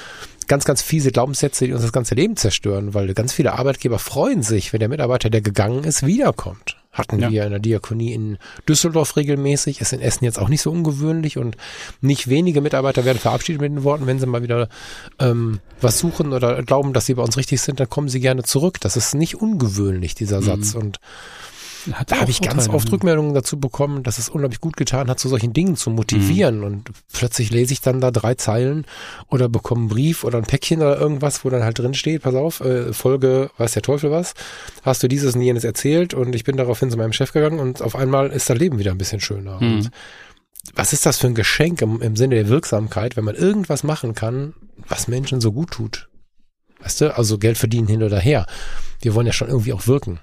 Ganz, 0.46 0.64
ganz 0.64 0.82
fiese 0.82 1.10
Glaubenssätze, 1.10 1.66
die 1.66 1.72
uns 1.72 1.82
das 1.82 1.92
ganze 1.92 2.14
Leben 2.14 2.36
zerstören, 2.36 2.94
weil 2.94 3.12
ganz 3.14 3.32
viele 3.32 3.52
Arbeitgeber 3.52 3.98
freuen 3.98 4.42
sich, 4.42 4.72
wenn 4.72 4.80
der 4.80 4.88
Mitarbeiter, 4.88 5.30
der 5.30 5.40
gegangen 5.40 5.84
ist, 5.84 6.06
wiederkommt. 6.06 6.76
Hatten 6.94 7.18
ja. 7.18 7.28
wir 7.28 7.44
in 7.44 7.50
der 7.50 7.58
Diakonie 7.58 8.12
in 8.12 8.38
Düsseldorf 8.68 9.16
regelmäßig, 9.16 9.80
ist 9.80 9.92
in 9.92 10.00
Essen 10.00 10.24
jetzt 10.24 10.38
auch 10.38 10.48
nicht 10.48 10.62
so 10.62 10.70
ungewöhnlich 10.70 11.38
und 11.38 11.56
nicht 12.00 12.28
wenige 12.28 12.60
Mitarbeiter 12.60 13.04
werden 13.04 13.18
verabschiedet 13.18 13.60
mit 13.60 13.72
den 13.72 13.82
Worten, 13.82 14.06
wenn 14.06 14.20
sie 14.20 14.26
mal 14.26 14.44
wieder 14.44 14.68
ähm, 15.18 15.58
was 15.80 15.98
suchen 15.98 16.32
oder 16.32 16.62
glauben, 16.62 16.92
dass 16.92 17.06
sie 17.06 17.14
bei 17.14 17.22
uns 17.22 17.36
richtig 17.36 17.60
sind, 17.60 17.80
dann 17.80 17.90
kommen 17.90 18.08
sie 18.08 18.20
gerne 18.20 18.44
zurück. 18.44 18.78
Das 18.80 18.96
ist 18.96 19.14
nicht 19.16 19.34
ungewöhnlich, 19.34 20.14
dieser 20.14 20.40
mhm. 20.40 20.44
Satz. 20.44 20.74
Und 20.76 21.00
hat 21.92 22.10
da 22.10 22.20
habe 22.20 22.30
ich 22.30 22.40
ganz 22.40 22.68
oft 22.68 22.90
Rückmeldungen 22.90 23.34
dazu 23.34 23.58
bekommen, 23.58 24.02
dass 24.02 24.18
es 24.18 24.28
unglaublich 24.28 24.60
gut 24.60 24.76
getan 24.76 25.08
hat, 25.08 25.18
zu 25.18 25.28
solchen 25.28 25.52
Dingen 25.52 25.76
zu 25.76 25.90
motivieren. 25.90 26.58
Mhm. 26.58 26.64
Und 26.64 26.90
plötzlich 27.12 27.50
lese 27.50 27.72
ich 27.72 27.80
dann 27.80 28.00
da 28.00 28.10
drei 28.10 28.34
Zeilen 28.34 28.86
oder 29.28 29.48
bekomme 29.48 29.82
einen 29.82 29.88
Brief 29.88 30.24
oder 30.24 30.38
ein 30.38 30.44
Päckchen 30.44 30.80
oder 30.80 30.98
irgendwas, 30.98 31.44
wo 31.44 31.50
dann 31.50 31.62
halt 31.62 31.78
drin 31.78 31.94
steht, 31.94 32.22
pass 32.22 32.34
auf, 32.34 32.60
äh, 32.60 32.92
Folge, 32.92 33.50
weiß 33.58 33.72
der 33.72 33.82
Teufel 33.82 34.10
was, 34.10 34.34
hast 34.82 35.02
du 35.02 35.08
dieses 35.08 35.34
und 35.34 35.42
jenes 35.42 35.64
erzählt 35.64 36.14
und 36.14 36.34
ich 36.34 36.44
bin 36.44 36.56
daraufhin 36.56 36.90
zu 36.90 36.96
meinem 36.96 37.12
Chef 37.12 37.32
gegangen 37.32 37.60
und 37.60 37.82
auf 37.82 37.96
einmal 37.96 38.30
ist 38.30 38.48
das 38.48 38.58
Leben 38.58 38.78
wieder 38.78 38.92
ein 38.92 38.98
bisschen 38.98 39.20
schöner. 39.20 39.60
Mhm. 39.60 39.74
Und 39.74 39.90
was 40.74 40.92
ist 40.92 41.04
das 41.04 41.18
für 41.18 41.26
ein 41.26 41.34
Geschenk 41.34 41.82
im, 41.82 42.00
im 42.00 42.16
Sinne 42.16 42.36
der 42.36 42.48
Wirksamkeit, 42.48 43.16
wenn 43.16 43.24
man 43.24 43.34
irgendwas 43.34 43.82
machen 43.82 44.14
kann, 44.14 44.54
was 44.88 45.08
Menschen 45.08 45.40
so 45.40 45.52
gut 45.52 45.72
tut? 45.72 46.08
Weißt 46.80 47.02
du, 47.02 47.16
also 47.16 47.38
Geld 47.38 47.58
verdienen 47.58 47.88
hin 47.88 48.02
oder 48.02 48.18
her. 48.18 48.46
Wir 49.00 49.14
wollen 49.14 49.26
ja 49.26 49.32
schon 49.32 49.48
irgendwie 49.48 49.72
auch 49.72 49.86
wirken 49.86 50.20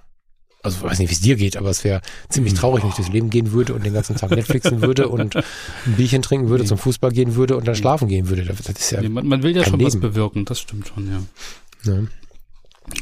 also 0.64 0.84
weiß 0.84 1.00
nicht, 1.00 1.10
wie 1.10 1.14
es 1.14 1.22
dir 1.22 1.36
geht, 1.36 1.58
aber 1.58 1.70
es 1.70 1.84
wäre 1.84 2.02
ziemlich 2.30 2.54
traurig, 2.54 2.84
wenn 2.84 2.90
ich 2.90 2.96
durchs 2.96 3.12
Leben 3.12 3.30
gehen 3.30 3.52
würde 3.52 3.74
und 3.74 3.86
den 3.86 3.94
ganzen 3.94 4.16
Tag 4.16 4.32
Netflixen 4.32 4.82
würde 4.82 5.08
und 5.08 5.36
ein 5.86 5.94
Bierchen 5.98 6.22
trinken 6.22 6.50
würde, 6.50 6.66
zum 6.66 6.78
Fußball 6.78 7.12
gehen 7.12 7.36
würde 7.36 7.58
und 7.58 7.68
dann 7.68 7.76
schlafen 7.76 8.08
gehen 8.08 8.30
würde. 8.30 8.44
Das 8.44 8.60
ist 8.60 8.92
ja 8.92 9.02
nee, 9.02 9.10
man, 9.10 9.28
man, 9.28 9.44
will 9.44 9.56
ja 9.56 9.64
schon 9.64 9.80
Leben. 9.80 9.86
was 9.86 10.00
bewirken, 10.00 10.46
das 10.46 10.60
stimmt 10.60 10.88
schon, 10.88 11.10
ja. 11.10 11.92
ja. 11.92 12.02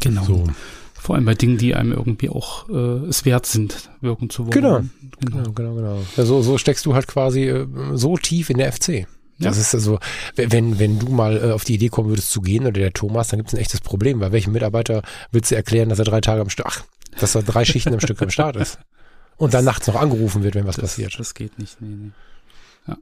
Genau. 0.01 0.24
So. 0.24 0.47
Vor 0.93 1.16
allem 1.16 1.26
bei 1.26 1.34
Dingen, 1.34 1.57
die 1.57 1.76
einem 1.76 1.93
irgendwie 1.93 2.30
auch 2.30 2.70
äh, 2.70 3.07
es 3.07 3.26
wert 3.26 3.45
sind, 3.45 3.89
wirken 4.01 4.30
zu 4.30 4.43
wollen. 4.43 4.51
Genau, 4.51 4.82
genau, 5.20 5.43
genau. 5.43 5.51
genau, 5.51 5.76
genau. 5.76 6.05
Ja, 6.18 6.26
so, 6.26 6.41
so 6.41 6.57
steckst 6.57 6.86
du 6.86 6.93
halt 6.93 7.07
quasi 7.07 7.43
äh, 7.43 7.68
so 7.93 8.18
tief 8.18 8.49
in 8.49 8.57
der 8.57 8.72
FC. 8.72 9.07
Das 9.39 9.55
ja. 9.55 9.62
ist 9.62 9.74
also, 9.74 9.99
wenn, 10.36 10.80
wenn 10.80 10.99
du 10.99 11.07
mal 11.07 11.38
äh, 11.38 11.51
auf 11.51 11.64
die 11.64 11.76
Idee 11.76 11.88
kommen 11.88 12.10
würdest 12.10 12.32
zu 12.32 12.41
gehen 12.41 12.64
oder 12.64 12.74
der 12.74 12.91
Thomas, 12.91 13.30
dann 13.30 13.39
gibt 13.39 13.49
es 13.49 13.53
ein 13.53 13.62
echtes 13.62 13.80
Problem, 13.80 14.20
weil 14.20 14.34
welchem 14.34 14.51
Mitarbeiter 14.51 15.01
willst 15.32 15.51
du 15.51 15.55
erklären, 15.55 15.88
dass 15.88 15.99
er 15.99 16.05
drei 16.05 16.20
Tage 16.20 16.41
am 16.41 16.49
Stück, 16.49 16.66
ach, 16.68 16.84
dass 17.20 17.36
er 17.36 17.43
drei 17.43 17.66
Schichten 17.66 17.93
im 17.93 17.99
Stück 17.99 18.22
am 18.22 18.30
Start 18.30 18.55
ist. 18.55 18.80
Und 19.38 19.53
dann 19.53 19.66
nachts 19.66 19.88
noch 19.88 19.95
angerufen 19.95 20.43
wird, 20.43 20.55
wenn 20.55 20.68
was 20.68 20.76
das, 20.76 20.84
passiert. 20.84 21.18
Das 21.18 21.34
geht 21.34 21.57
nicht, 21.60 21.82
nee, 21.82 21.95
nee. 21.95 22.12
Ja. 22.88 22.97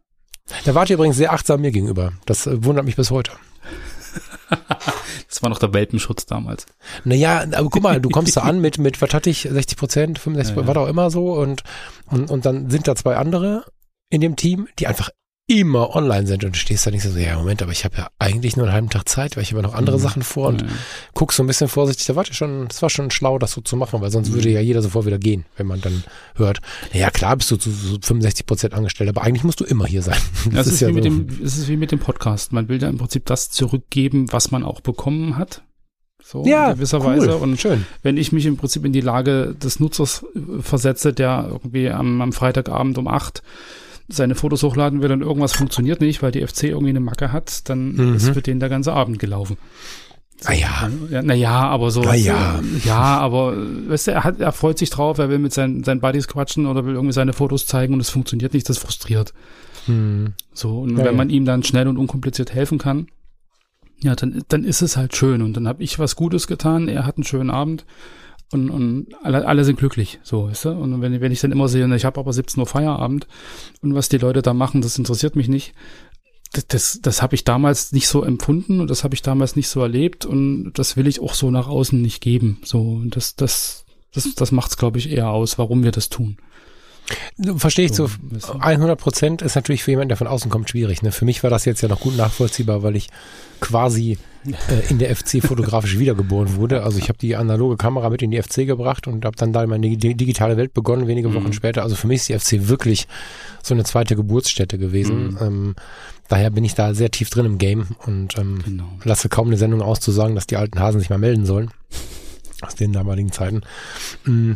Da 0.66 0.76
wart 0.76 0.90
ihr 0.90 0.96
übrigens 0.96 1.18
sehr 1.18 1.34
achtsam 1.34 1.62
mir 1.62 1.72
gegenüber. 1.72 2.14
Das 2.26 2.46
äh, 2.46 2.64
wundert 2.64 2.86
mich 2.86 2.96
bis 2.96 3.10
heute. 3.10 3.32
das 5.28 5.42
war 5.42 5.50
noch 5.50 5.60
der 5.60 5.74
Welpenschutz 5.74 6.26
damals. 6.26 6.68
Naja, 7.04 7.44
aber 7.52 7.70
guck 7.70 7.82
mal, 7.82 8.00
du 8.00 8.10
kommst 8.10 8.38
da 8.38 8.42
an 8.42 8.62
mit, 8.62 8.78
mit, 8.78 9.02
was 9.02 9.14
hatte 9.14 9.30
ich, 9.30 9.48
60 9.50 9.78
Prozent, 9.78 10.20
65 10.20 10.54
Prozent, 10.54 10.56
ja, 10.56 10.62
ja. 10.62 10.68
war 10.68 10.86
doch 10.86 10.90
immer 10.90 11.10
so 11.10 11.34
und, 11.34 11.64
und, 12.06 12.30
und 12.30 12.46
dann 12.46 12.70
sind 12.70 12.88
da 12.88 12.96
zwei 12.96 13.16
andere 13.16 13.66
in 14.10 14.22
dem 14.22 14.36
Team, 14.36 14.68
die 14.80 14.88
einfach 14.88 15.10
immer 15.48 15.96
online 15.96 16.28
sind 16.28 16.44
und 16.44 16.56
du 16.56 16.60
stehst 16.60 16.86
da 16.86 16.92
nicht 16.92 17.04
so, 17.04 17.18
ja, 17.18 17.38
Moment, 17.38 17.62
aber 17.62 17.72
ich 17.72 17.86
habe 17.86 17.96
ja 17.98 18.10
eigentlich 18.20 18.58
nur 18.58 18.66
einen 18.66 18.74
halben 18.74 18.90
Tag 18.90 19.08
Zeit, 19.08 19.38
weil 19.38 19.44
ich 19.44 19.54
habe 19.54 19.64
noch 19.64 19.74
andere 19.74 19.98
mhm. 19.98 20.02
Sachen 20.02 20.22
vor 20.22 20.50
und 20.50 20.64
mhm. 20.64 20.70
guckst 21.14 21.38
so 21.38 21.44
ein 21.44 21.48
bisschen 21.48 21.70
vorsichtig, 21.70 22.06
da 22.06 22.18
war 22.18 22.26
schon, 22.26 22.68
das 22.68 22.82
war 22.82 22.90
schon 22.90 23.12
schlau, 23.12 23.40
das 23.40 23.54
so 23.54 23.62
zu 23.62 23.78
machen, 23.78 24.02
weil 24.02 24.12
sonst 24.12 24.30
mhm. 24.30 24.34
würde 24.36 24.50
ja 24.50 24.60
jeder 24.60 24.82
sofort 24.82 25.06
wieder 25.06 25.20
gehen, 25.20 25.46
wenn 25.56 25.66
man 25.66 25.80
dann 25.80 26.04
hört, 26.36 26.60
naja, 26.94 27.10
klar 27.12 27.38
bist 27.38 27.50
du 27.50 27.56
zu 27.56 27.72
so 27.72 27.98
65 28.02 28.46
Prozent 28.46 28.74
angestellt, 28.74 29.10
aber 29.10 29.24
eigentlich 29.24 29.46
musst 29.46 29.62
du 29.62 29.64
immer 29.64 29.86
hier 29.86 30.02
sein. 30.02 30.18
Das, 30.48 30.66
das 30.66 30.68
ist, 30.68 30.74
ist, 30.74 30.80
ja 30.82 30.88
wie 30.90 30.92
so. 30.92 30.96
mit 30.96 31.06
dem, 31.06 31.46
es 31.46 31.58
ist 31.58 31.68
wie 31.68 31.78
mit 31.78 31.92
dem 31.92 32.00
Podcast. 32.00 32.54
Man 32.54 32.70
will 32.70 32.82
ja 32.82 32.88
im 32.88 32.98
Prinzip 32.98 33.26
das 33.26 33.50
zurückgeben, 33.50 34.32
was 34.32 34.50
man 34.52 34.64
auch 34.64 34.82
bekommen 34.82 35.38
hat 35.38 35.62
so 36.24 36.44
Ja, 36.46 36.72
in 36.72 36.76
gewisser 36.76 37.00
cool. 37.00 37.06
Weise. 37.06 37.38
Und 37.38 37.60
Schön. 37.60 37.86
wenn 38.04 38.18
ich 38.18 38.32
mich 38.32 38.46
im 38.46 38.58
Prinzip 38.58 38.84
in 38.86 38.92
die 38.92 39.02
Lage 39.02 39.56
des 39.56 39.80
Nutzers 39.80 40.26
äh, 40.36 40.62
versetze, 40.62 41.14
der 41.14 41.48
irgendwie 41.50 41.90
am, 41.90 42.22
am 42.22 42.34
Freitagabend 42.34 42.98
um 42.98 43.08
acht 43.08 43.44
seine 44.08 44.36
Fotos 44.36 44.64
hochladen 44.64 45.02
will 45.02 45.12
und 45.12 45.22
irgendwas 45.22 45.54
funktioniert 45.54 46.00
nicht, 46.02 46.22
weil 46.24 46.32
die 46.32 46.46
FC 46.46 46.64
irgendwie 46.66 46.90
eine 46.92 47.00
Macke 47.00 47.32
hat, 47.32 47.70
dann 47.70 47.94
Mhm. 47.96 48.14
ist 48.16 48.30
für 48.30 48.42
den 48.42 48.60
der 48.60 48.70
ganze 48.70 48.94
Abend 48.94 49.20
gelaufen. 49.20 49.58
Ah 50.46 50.54
ja. 50.54 50.90
Ja, 51.10 51.22
na 51.24 51.34
ja, 51.34 51.68
aber 51.68 51.90
so. 51.90 52.02
Na 52.02 52.14
ja. 52.16 52.62
Ja, 52.86 53.18
aber 53.18 53.56
weißt 53.90 54.08
du, 54.08 54.12
er, 54.12 54.24
hat, 54.24 54.40
er 54.40 54.52
freut 54.52 54.78
sich 54.78 54.90
drauf, 54.92 55.18
er 55.18 55.30
will 55.30 55.40
mit 55.40 55.52
seinen, 55.52 55.84
seinen 55.84 56.00
Buddies 56.00 56.28
quatschen 56.28 56.68
oder 56.68 56.86
will 56.86 56.94
irgendwie 56.94 57.14
seine 57.14 57.34
Fotos 57.34 57.66
zeigen 57.66 57.94
und 57.94 58.00
es 58.02 58.10
funktioniert 58.12 58.54
nicht, 58.54 58.70
das 58.70 58.78
frustriert. 58.78 59.34
Hm. 59.88 60.34
So, 60.54 60.80
und 60.82 60.98
Ja, 60.98 61.06
wenn 61.06 61.16
man 61.16 61.30
ihm 61.32 61.46
dann 61.46 61.64
schnell 61.64 61.88
und 61.88 61.98
unkompliziert 61.98 62.54
helfen 62.54 62.78
kann, 62.78 63.08
ja, 64.00 64.16
dann, 64.16 64.44
dann 64.50 64.64
ist 64.64 64.84
es 64.84 64.96
halt 64.96 65.16
schön. 65.16 65.42
Und 65.42 65.58
dann 65.58 65.68
habe 65.68 65.82
ich 65.82 65.98
was 65.98 66.16
Gutes 66.16 66.46
getan, 66.46 66.88
er 66.88 67.06
hat 67.08 67.18
einen 67.18 67.24
schönen 67.24 67.50
Abend 67.50 67.86
und, 68.52 68.70
und 68.70 69.08
alle, 69.24 69.46
alle 69.46 69.64
sind 69.66 69.78
glücklich, 69.78 70.20
so, 70.24 70.48
weißt 70.48 70.66
du? 70.66 70.70
Und 70.70 71.02
wenn, 71.02 71.20
wenn 71.20 71.32
ich 71.32 71.42
dann 71.42 71.52
immer 71.52 71.68
sehe, 71.68 71.94
ich 71.96 72.06
habe 72.06 72.20
aber 72.20 72.32
17 72.32 72.62
Uhr 72.62 72.68
Feierabend 72.68 73.28
und 73.82 73.94
was 73.94 74.10
die 74.10 74.18
Leute 74.18 74.42
da 74.42 74.54
machen, 74.54 74.82
das 74.82 74.98
interessiert 74.98 75.36
mich 75.36 75.50
nicht. 75.50 75.74
Das, 76.54 76.68
das, 76.68 77.00
das 77.02 77.22
habe 77.22 77.36
ich 77.36 77.44
damals 77.44 77.92
nicht 77.92 78.08
so 78.08 78.24
empfunden 78.24 78.80
und 78.80 78.90
das 78.90 79.04
habe 79.04 79.16
ich 79.16 79.22
damals 79.22 79.58
nicht 79.58 79.68
so 79.68 79.82
erlebt 79.82 80.26
und 80.26 80.72
das 80.74 80.96
will 80.96 81.08
ich 81.08 81.20
auch 81.20 81.34
so 81.34 81.52
nach 81.52 81.68
außen 81.68 82.02
nicht 82.02 82.22
geben. 82.22 82.62
So, 82.64 82.80
und 82.80 83.18
das, 83.18 83.36
das, 83.36 83.86
das, 84.14 84.34
das 84.34 84.52
macht 84.54 84.72
es, 84.72 84.78
glaube 84.78 84.98
ich, 84.98 85.12
eher 85.12 85.30
aus, 85.30 85.58
warum 85.58 85.84
wir 85.84 85.92
das 85.92 86.08
tun. 86.08 86.38
Verstehe 87.58 87.86
ich 87.86 87.94
So, 87.94 88.08
zu 88.08 88.14
weißt 88.22 88.50
du? 88.50 88.54
100 88.60 89.00
Prozent. 89.00 89.42
Ist 89.42 89.56
natürlich 89.56 89.84
für 89.84 89.92
jemanden, 89.92 90.10
der 90.10 90.18
von 90.18 90.28
außen 90.28 90.50
kommt, 90.50 90.70
schwierig. 90.70 91.02
Ne? 91.02 91.12
Für 91.12 91.26
mich 91.26 91.44
war 91.44 91.50
das 91.50 91.66
jetzt 91.66 91.82
ja 91.82 91.88
noch 91.90 92.00
gut 92.00 92.18
nachvollziehbar, 92.18 92.84
weil 92.84 92.96
ich 92.96 93.10
quasi 93.60 94.18
in 94.90 94.98
der 95.00 95.16
FC 95.16 95.42
fotografisch 95.42 95.98
wiedergeboren 96.00 96.56
wurde. 96.56 96.84
Also 96.84 96.98
ich 97.00 97.10
habe 97.10 97.18
die 97.18 97.36
analoge 97.36 97.78
Kamera 97.78 98.10
mit 98.10 98.22
in 98.22 98.32
die 98.32 98.42
FC 98.42 98.66
gebracht 98.66 99.08
und 99.08 99.26
habe 99.26 99.36
dann 99.36 99.54
da 99.54 99.66
meine 99.68 99.88
di- 99.98 100.16
digitale 100.16 100.58
Welt 100.58 100.74
begonnen, 100.74 101.08
wenige 101.08 101.34
Wochen 101.34 101.46
Mhm. 101.48 101.54
später. 101.54 101.84
Also 101.84 101.96
für 101.96 102.08
mich 102.08 102.30
ist 102.30 102.30
die 102.30 102.34
FC 102.58 102.68
wirklich 102.70 103.08
so 103.64 103.74
eine 103.74 103.84
zweite 103.84 104.16
Geburtsstätte 104.16 104.78
gewesen. 104.78 105.32
Mhm. 105.32 105.38
Ähm, 105.42 105.76
daher 106.30 106.50
bin 106.50 106.64
ich 106.64 106.76
da 106.76 106.94
sehr 106.94 107.12
tief 107.12 107.30
drin 107.30 107.46
im 107.46 107.58
Game 107.58 107.88
und 108.06 108.38
ähm, 108.38 108.60
Genau. 108.64 108.90
lasse 109.04 109.30
kaum 109.30 109.48
eine 109.48 109.58
Sendung 109.58 109.82
auszusagen, 109.82 110.36
dass 110.36 110.48
die 110.48 110.58
alten 110.58 110.80
Hasen 110.80 111.00
sich 111.00 111.10
mal 111.10 111.18
melden 111.20 111.46
sollen. 111.46 111.72
Aus 112.62 112.76
den 112.76 112.92
damaligen 112.94 113.32
Zeiten. 113.32 113.62
Mm, 114.26 114.54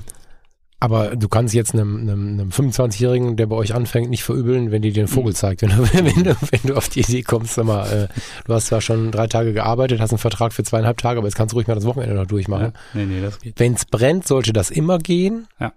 Aber 0.84 1.16
du 1.16 1.30
kannst 1.30 1.54
jetzt 1.54 1.76
einem, 1.76 1.98
einem, 1.98 2.40
einem 2.40 2.50
25-Jährigen, 2.50 3.38
der 3.38 3.46
bei 3.46 3.56
euch 3.56 3.76
anfängt, 3.76 4.10
nicht 4.10 4.24
verübeln, 4.24 4.72
wenn 4.72 4.82
die 4.82 4.92
dir 4.92 5.04
den 5.04 5.08
Vogel 5.08 5.36
zeigt. 5.36 5.62
Wenn 5.62 5.70
du, 5.70 5.94
wenn 5.94 6.24
du, 6.24 6.36
wenn 6.50 6.60
du 6.64 6.76
auf 6.76 6.90
die 6.90 7.02
Idee 7.02 7.22
kommst, 7.22 7.54
sag 7.54 7.66
mal, 7.66 7.86
äh, 7.86 8.08
du 8.46 8.54
hast 8.54 8.66
zwar 8.66 8.82
schon 8.82 9.12
drei 9.12 9.28
Tage 9.28 9.54
gearbeitet, 9.54 10.02
hast 10.02 10.10
einen 10.10 10.18
Vertrag 10.18 10.54
für 10.54 10.64
zweieinhalb 10.64 10.98
Tage, 10.98 11.20
aber 11.20 11.28
jetzt 11.28 11.36
kannst 11.36 11.54
du 11.54 11.58
ruhig 11.58 11.68
mal 11.68 11.76
das 11.76 11.86
Wochenende 11.86 12.16
noch 12.16 12.26
durchmachen. 12.26 12.74
Ja, 12.74 12.74
nee, 12.96 13.06
nee, 13.06 13.22
das 13.22 13.40
geht. 13.40 13.60
Wenn's 13.60 13.86
brennt, 13.86 14.28
sollte 14.28 14.54
das 14.54 14.72
immer 14.72 14.98
gehen. 14.98 15.48
Ja. 15.60 15.72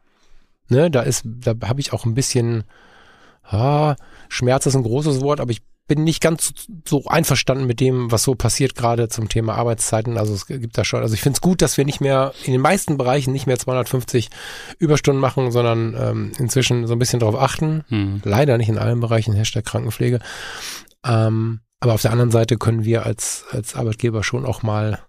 Ne, 0.70 0.90
da 0.90 1.02
ist, 1.02 1.24
da 1.24 1.54
habe 1.64 1.82
ich 1.82 1.92
auch 1.92 2.06
ein 2.06 2.14
bisschen, 2.14 2.64
ah, 3.42 3.96
Schmerz 4.30 4.64
ist 4.64 4.74
ein 4.74 4.84
großes 4.84 5.20
Wort, 5.20 5.38
aber 5.38 5.50
ich 5.50 5.60
bin 5.86 6.04
nicht 6.04 6.22
ganz 6.22 6.52
so 6.86 7.04
einverstanden 7.06 7.66
mit 7.66 7.80
dem, 7.80 8.10
was 8.10 8.22
so 8.22 8.34
passiert 8.34 8.74
gerade 8.74 9.08
zum 9.08 9.28
Thema 9.28 9.54
Arbeitszeiten. 9.54 10.16
Also 10.16 10.32
es 10.32 10.46
gibt 10.46 10.78
da 10.78 10.84
schon, 10.84 11.02
also 11.02 11.14
ich 11.14 11.20
finde 11.20 11.36
es 11.36 11.40
gut, 11.42 11.60
dass 11.60 11.76
wir 11.76 11.84
nicht 11.84 12.00
mehr 12.00 12.32
in 12.44 12.52
den 12.52 12.60
meisten 12.60 12.96
Bereichen 12.96 13.32
nicht 13.32 13.46
mehr 13.46 13.58
250 13.58 14.30
Überstunden 14.78 15.20
machen, 15.20 15.50
sondern 15.50 15.94
ähm, 15.98 16.32
inzwischen 16.38 16.86
so 16.86 16.94
ein 16.94 16.98
bisschen 16.98 17.20
darauf 17.20 17.36
achten. 17.36 17.84
Hm. 17.88 18.22
Leider 18.24 18.56
nicht 18.56 18.70
in 18.70 18.78
allen 18.78 19.00
Bereichen, 19.00 19.34
Hashtag 19.34 19.66
Krankenpflege. 19.66 20.20
Ähm, 21.04 21.60
aber 21.80 21.92
auf 21.92 22.02
der 22.02 22.12
anderen 22.12 22.30
Seite 22.30 22.56
können 22.56 22.84
wir 22.84 23.04
als, 23.04 23.44
als 23.50 23.74
Arbeitgeber 23.74 24.24
schon 24.24 24.46
auch 24.46 24.62
mal 24.62 25.00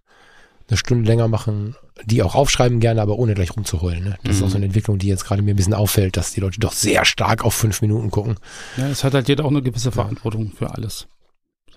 eine 0.68 0.78
Stunde 0.78 1.08
länger 1.08 1.28
machen, 1.28 1.76
die 2.06 2.24
auch 2.24 2.36
aufschreiben 2.36 2.80
gerne, 2.80 3.02
aber 3.02 3.18
ohne 3.20 3.34
gleich 3.36 3.56
rumzuheulen. 3.56 4.04
Ne? 4.04 4.18
Das 4.24 4.36
ist 4.36 4.42
Mhm. 4.42 4.48
auch 4.48 4.52
so 4.52 4.56
eine 4.58 4.66
Entwicklung, 4.66 4.98
die 4.98 5.08
jetzt 5.08 5.26
gerade 5.26 5.42
mir 5.42 5.54
ein 5.54 5.58
bisschen 5.58 5.74
auffällt, 5.74 6.18
dass 6.18 6.32
die 6.32 6.40
Leute 6.42 6.60
doch 6.60 6.72
sehr 6.74 7.06
stark 7.06 7.46
auf 7.46 7.54
fünf 7.54 7.82
Minuten 7.82 8.10
gucken. 8.12 8.36
Ja, 8.78 8.88
es 8.90 9.04
hat 9.04 9.14
halt 9.14 9.28
jeder 9.28 9.46
auch 9.46 9.50
eine 9.52 9.62
gewisse 9.62 9.92
Verantwortung 9.92 10.52
für 10.58 10.72
alles. 10.74 11.08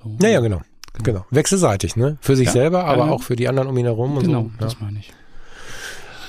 So. 0.02 0.16
Ja, 0.22 0.28
ja, 0.28 0.40
genau. 0.40 0.62
Genau. 1.02 1.24
Wechselseitig, 1.30 1.96
ne? 1.96 2.18
Für 2.20 2.34
sich 2.34 2.46
Ja. 2.46 2.52
selber, 2.52 2.84
aber 2.84 3.06
Ja. 3.06 3.10
auch 3.12 3.22
für 3.22 3.36
die 3.36 3.46
anderen 3.48 3.68
um 3.68 3.76
ihn 3.76 3.84
herum 3.84 4.16
und 4.16 4.24
Genau, 4.24 4.44
so. 4.44 4.50
Das 4.58 4.80
meine 4.80 4.98
ich. 5.00 5.12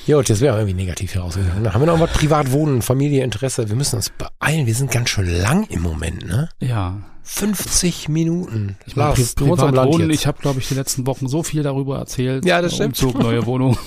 Ja, 0.10 0.18
und 0.18 0.28
jetzt 0.28 0.42
wäre 0.42 0.58
irgendwie 0.58 0.74
negativ 0.74 1.12
hier 1.14 1.22
rausgegangen. 1.22 1.64
Dann 1.64 1.72
haben 1.76 1.82
wir 1.82 1.86
noch 1.86 2.00
was 2.00 2.12
Privatwohnen, 2.14 2.82
Familie, 2.82 3.24
Interesse. 3.24 3.70
Wir 3.70 3.76
müssen 3.76 3.98
uns 3.98 4.10
beeilen. 4.10 4.66
Wir 4.66 4.74
sind 4.74 4.90
ganz 4.90 5.10
schön 5.10 5.28
lang 5.28 5.66
im 5.70 5.84
Moment, 5.84 6.26
ne? 6.28 6.50
Ja. 6.60 6.98
50 7.22 8.10
Minuten. 8.10 8.76
Ich 8.88 8.96
meine, 8.96 9.14
Pri 9.14 9.24
du 9.36 9.46
wohnst 9.46 9.62
am 9.62 9.70
privat 9.70 9.76
Land 9.76 9.94
wohnen, 9.94 10.10
jetzt. 10.10 10.22
ich 10.22 10.26
habe, 10.26 10.42
glaube 10.42 10.60
ich, 10.62 10.68
die 10.68 10.74
letzten 10.74 11.06
Wochen 11.06 11.28
so 11.28 11.44
viel 11.44 11.62
darüber 11.62 12.00
erzählt. 12.00 12.44
Ja, 12.44 12.60
das 12.60 12.72
Äh, 12.72 12.76
stimmt. 12.78 13.04
Umzug, 13.04 13.20
neue 13.22 13.46
Wohnung. 13.46 13.78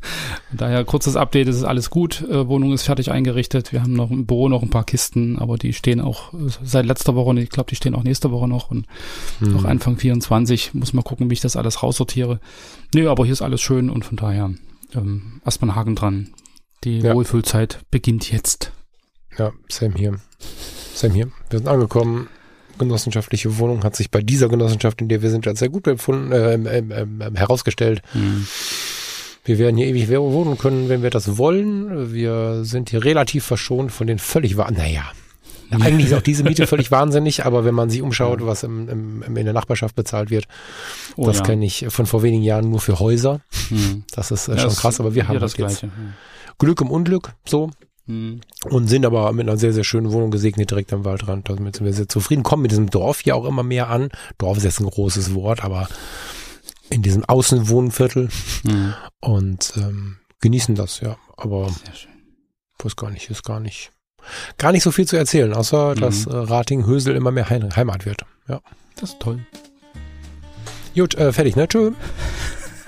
Daher 0.52 0.84
kurzes 0.84 1.16
Update, 1.16 1.48
es 1.48 1.56
ist 1.56 1.64
alles 1.64 1.88
gut. 1.88 2.20
Äh, 2.28 2.46
Wohnung 2.46 2.74
ist 2.74 2.82
fertig 2.82 3.10
eingerichtet. 3.10 3.72
Wir 3.72 3.80
haben 3.82 3.94
noch 3.94 4.10
im 4.10 4.26
Büro 4.26 4.50
noch 4.50 4.62
ein 4.62 4.68
paar 4.68 4.84
Kisten, 4.84 5.38
aber 5.38 5.56
die 5.56 5.72
stehen 5.72 6.02
auch 6.02 6.34
äh, 6.34 6.36
seit 6.62 6.84
letzter 6.84 7.14
Woche 7.14 7.30
und 7.30 7.38
ich 7.38 7.48
glaube, 7.48 7.70
die 7.70 7.76
stehen 7.76 7.94
auch 7.94 8.02
nächste 8.04 8.30
Woche 8.30 8.48
noch 8.48 8.70
und 8.70 8.84
Hm. 9.38 9.54
noch 9.54 9.64
Anfang 9.64 9.96
24. 9.96 10.74
Muss 10.74 10.92
mal 10.92 11.00
gucken, 11.00 11.30
wie 11.30 11.34
ich 11.34 11.40
das 11.40 11.56
alles 11.56 11.82
raussortiere. 11.82 12.38
Nö, 12.94 13.08
aber 13.08 13.24
hier 13.24 13.32
ist 13.32 13.40
alles 13.40 13.62
schön 13.62 13.88
und 13.88 14.04
von 14.04 14.18
daher 14.18 14.50
ähm, 14.94 15.40
erstmal 15.44 15.70
einen 15.70 15.76
Haken 15.78 15.96
dran. 15.96 16.34
Die 16.84 16.98
Ja. 17.00 17.14
Wohlfühlzeit 17.14 17.80
beginnt 17.90 18.30
jetzt. 18.30 18.72
Ja, 19.38 19.52
same 19.68 19.94
hier. 19.94 20.18
Same 20.94 21.14
hier. 21.14 21.30
Wir 21.50 21.58
sind 21.58 21.68
angekommen. 21.68 22.28
Genossenschaftliche 22.78 23.58
Wohnung 23.58 23.84
hat 23.84 23.94
sich 23.94 24.10
bei 24.10 24.22
dieser 24.22 24.48
Genossenschaft, 24.48 25.02
in 25.02 25.08
der 25.08 25.20
wir 25.20 25.30
sind, 25.30 25.46
als 25.46 25.58
sehr 25.58 25.68
gut 25.68 25.86
empfunden, 25.86 26.32
äh, 26.32 26.54
ähm, 26.54 26.90
ähm, 27.20 27.36
herausgestellt. 27.36 28.00
Hm. 28.12 28.46
Wir 29.44 29.58
werden 29.58 29.76
hier 29.76 29.86
ewig 29.86 30.08
wohnen 30.08 30.56
können, 30.58 30.88
wenn 30.88 31.02
wir 31.02 31.10
das 31.10 31.36
wollen. 31.38 32.12
Wir 32.12 32.64
sind 32.64 32.90
hier 32.90 33.04
relativ 33.04 33.44
verschont 33.44 33.92
von 33.92 34.06
den 34.06 34.18
völlig 34.18 34.56
wahr. 34.56 34.70
Naja, 34.70 35.04
eigentlich 35.70 36.06
ist 36.06 36.14
auch 36.14 36.22
diese 36.22 36.42
Miete 36.44 36.66
völlig 36.66 36.90
wahnsinnig, 36.90 37.44
aber 37.46 37.64
wenn 37.64 37.74
man 37.74 37.90
sich 37.90 38.02
umschaut, 38.02 38.44
was 38.44 38.62
im, 38.62 38.88
im, 38.88 39.22
in 39.36 39.44
der 39.44 39.52
Nachbarschaft 39.54 39.94
bezahlt 39.94 40.30
wird, 40.30 40.46
Oh, 41.16 41.26
das 41.26 41.38
ja. 41.38 41.44
kenne 41.44 41.64
ich 41.64 41.86
von 41.90 42.06
vor 42.06 42.22
wenigen 42.22 42.42
Jahren 42.42 42.68
nur 42.70 42.80
für 42.80 42.98
Häuser. 42.98 43.40
Hm. 43.68 44.04
Das 44.12 44.30
ist 44.30 44.48
äh, 44.48 44.52
Ja, 44.52 44.58
schon 44.58 44.70
das- 44.70 44.78
krass, 44.80 45.00
aber 45.00 45.14
wir 45.14 45.28
haben 45.28 45.38
das 45.40 45.52
jetzt 45.56 45.80
Gleiche. 45.80 45.90
Glück 46.58 46.80
im 46.80 46.90
Unglück, 46.90 47.32
so. 47.46 47.70
Hm. 48.06 48.40
Und 48.68 48.88
sind 48.88 49.06
aber 49.06 49.32
mit 49.32 49.48
einer 49.48 49.56
sehr, 49.58 49.72
sehr 49.72 49.84
schönen 49.84 50.10
Wohnung 50.12 50.30
gesegnet 50.30 50.70
direkt 50.70 50.92
am 50.92 51.04
Waldrand. 51.04 51.48
Damit 51.48 51.76
sind 51.76 51.86
wir 51.86 51.92
sehr 51.92 52.08
zufrieden. 52.08 52.42
Kommen 52.42 52.62
mit 52.62 52.70
diesem 52.72 52.90
Dorf 52.90 53.20
hier 53.20 53.36
auch 53.36 53.44
immer 53.44 53.62
mehr 53.62 53.88
an. 53.88 54.08
Dorf 54.38 54.56
ist 54.58 54.64
jetzt 54.64 54.80
ein 54.80 54.86
großes 54.86 55.34
Wort, 55.34 55.62
aber 55.64 55.88
in 56.90 57.02
diesem 57.02 57.24
Außenwohnviertel 57.24 58.28
Hm. 58.66 58.94
und 59.20 59.72
ähm, 59.76 60.16
genießen 60.40 60.74
das, 60.74 61.00
ja. 61.00 61.16
Aber 61.36 61.68
Sehr 61.68 61.94
schön. 61.94 62.10
weiß 62.82 62.96
gar 62.96 63.10
nicht, 63.10 63.30
ist 63.30 63.44
gar 63.44 63.60
nicht, 63.60 63.92
gar 64.58 64.72
nicht 64.72 64.82
so 64.82 64.90
viel 64.90 65.06
zu 65.06 65.16
erzählen, 65.16 65.52
außer 65.52 65.94
Mhm. 65.96 66.00
dass 66.00 66.26
äh, 66.26 66.30
Rating-Hösel 66.34 67.16
immer 67.16 67.30
mehr 67.30 67.48
Heim 67.50 67.68
Heimat 67.74 68.06
wird. 68.06 68.22
Ja. 68.48 68.60
Das 69.00 69.10
ist 69.10 69.20
toll. 69.20 69.40
Gut, 70.94 71.14
äh, 71.14 71.32
fertig, 71.32 71.56
ne? 71.56 71.68
Tschö. 71.68 71.92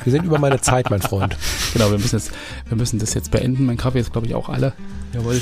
Wir 0.05 0.11
sind 0.11 0.24
über 0.24 0.39
meine 0.39 0.61
Zeit, 0.61 0.91
mein 0.91 1.03
Freund. 1.03 1.37
Genau, 1.72 1.91
wir 1.91 1.97
müssen 1.97 2.16
jetzt, 2.16 2.33
wir 2.68 2.76
müssen 2.76 2.99
das 2.99 3.14
jetzt 3.14 3.30
beenden. 3.30 3.64
Mein 3.64 3.78
Kaffee 3.78 3.99
ist, 4.01 4.12
glaube 4.12 4.26
ich, 4.26 4.35
auch 4.35 4.51
alle. 4.51 4.74
Jawohl. 5.14 5.41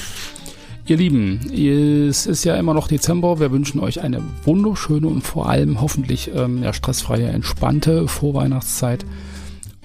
Ihr 0.87 0.97
Lieben, 0.97 1.41
es 1.53 2.25
ist 2.27 2.45
ja 2.45 2.55
immer 2.55 2.73
noch 2.73 2.87
Dezember. 2.87 3.41
Wir 3.41 3.51
wünschen 3.51 3.81
euch 3.81 4.01
eine 4.01 4.23
wunderschöne 4.45 5.09
und 5.09 5.23
vor 5.23 5.49
allem 5.49 5.81
hoffentlich 5.81 6.31
ähm, 6.33 6.63
ja, 6.63 6.73
stressfreie, 6.73 7.27
entspannte 7.27 8.07
Vorweihnachtszeit 8.07 9.05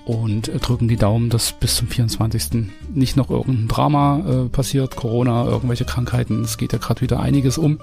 und 0.06 0.47
äh, 0.47 0.60
drücken 0.60 0.88
die 0.88 0.97
Daumen, 0.97 1.30
dass 1.30 1.51
bis 1.51 1.76
zum 1.76 1.88
24. 1.88 2.68
nicht 2.93 3.16
noch 3.18 3.30
irgendein 3.30 3.68
Drama 3.68 4.20
äh, 4.20 4.49
passiert, 4.49 4.95
Corona, 4.95 5.45
irgendwelche 5.45 5.86
Krankheiten. 5.86 6.43
Es 6.43 6.58
geht 6.58 6.74
ja 6.74 6.80
gerade 6.80 7.01
wieder 7.01 7.20
einiges 7.20 7.58
um. 7.58 7.80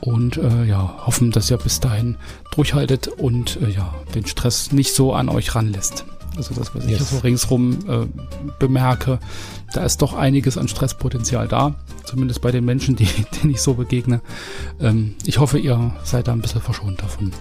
Und 0.00 0.36
äh, 0.36 0.64
ja, 0.64 0.98
hoffen, 1.06 1.30
dass 1.30 1.50
ihr 1.50 1.56
bis 1.56 1.80
dahin 1.80 2.16
durchhaltet 2.54 3.08
und 3.08 3.58
äh, 3.62 3.70
ja, 3.70 3.94
den 4.14 4.26
Stress 4.26 4.70
nicht 4.72 4.94
so 4.94 5.14
an 5.14 5.28
euch 5.30 5.54
ranlässt. 5.54 6.04
Also 6.36 6.54
das, 6.54 6.74
was 6.74 6.84
ich 6.84 6.90
Yes. 6.90 6.98
hier 6.98 7.06
so 7.06 7.18
ringsrum 7.18 7.78
äh, 7.88 8.06
bemerke, 8.58 9.18
da 9.72 9.84
ist 9.84 10.02
doch 10.02 10.14
einiges 10.14 10.58
an 10.58 10.68
Stresspotenzial 10.68 11.48
da. 11.48 11.74
Zumindest 12.04 12.42
bei 12.42 12.50
den 12.50 12.64
Menschen, 12.64 12.96
die, 12.96 13.06
denen 13.42 13.52
ich 13.54 13.62
so 13.62 13.74
begegne. 13.74 14.20
Ähm, 14.80 15.14
ich 15.24 15.38
hoffe, 15.38 15.58
ihr 15.58 15.92
seid 16.02 16.28
da 16.28 16.32
ein 16.32 16.42
bisschen 16.42 16.60
verschont 16.60 17.00
davon. 17.00 17.32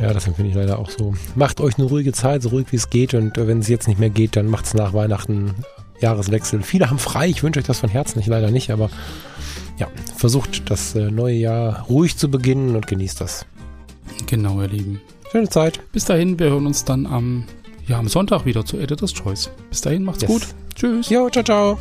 Ja, 0.00 0.12
das 0.12 0.26
empfinde 0.26 0.50
ich 0.50 0.56
leider 0.56 0.78
auch 0.78 0.90
so. 0.90 1.14
Macht 1.34 1.60
euch 1.60 1.78
eine 1.78 1.86
ruhige 1.86 2.12
Zeit, 2.12 2.42
so 2.42 2.48
ruhig 2.48 2.66
wie 2.70 2.76
es 2.76 2.90
geht. 2.90 3.14
Und 3.14 3.38
äh, 3.38 3.46
wenn 3.46 3.58
es 3.60 3.68
jetzt 3.68 3.88
nicht 3.88 4.00
mehr 4.00 4.10
geht, 4.10 4.36
dann 4.36 4.46
macht 4.48 4.64
es 4.66 4.74
nach 4.74 4.92
Weihnachten 4.94 5.54
Jahreswechsel. 6.00 6.62
Viele 6.62 6.90
haben 6.90 6.98
frei. 6.98 7.28
Ich 7.28 7.42
wünsche 7.42 7.60
euch 7.60 7.66
das 7.66 7.78
von 7.80 7.88
Herzen. 7.90 8.18
Ich 8.18 8.26
leider 8.26 8.50
nicht, 8.50 8.70
aber 8.70 8.90
ja, 9.78 9.88
versucht 10.16 10.70
das 10.70 10.94
äh, 10.94 11.10
neue 11.10 11.36
Jahr 11.36 11.82
ruhig 11.82 12.16
zu 12.16 12.30
beginnen 12.30 12.74
und 12.74 12.86
genießt 12.86 13.20
das. 13.20 13.46
Genau, 14.26 14.60
ihr 14.60 14.68
Lieben. 14.68 15.00
Schöne 15.30 15.48
Zeit. 15.48 15.80
Bis 15.92 16.04
dahin, 16.04 16.38
wir 16.38 16.50
hören 16.50 16.66
uns 16.66 16.84
dann 16.84 17.06
am, 17.06 17.44
ja, 17.86 17.98
am 17.98 18.08
Sonntag 18.08 18.44
wieder 18.44 18.64
zu 18.64 18.78
Editor's 18.78 19.14
Choice. 19.14 19.50
Bis 19.70 19.80
dahin, 19.80 20.04
macht's 20.04 20.22
Yes. 20.22 20.30
gut. 20.30 20.46
Tschüss. 20.74 21.08
Jo, 21.10 21.28
ciao, 21.30 21.44
ciao. 21.44 21.78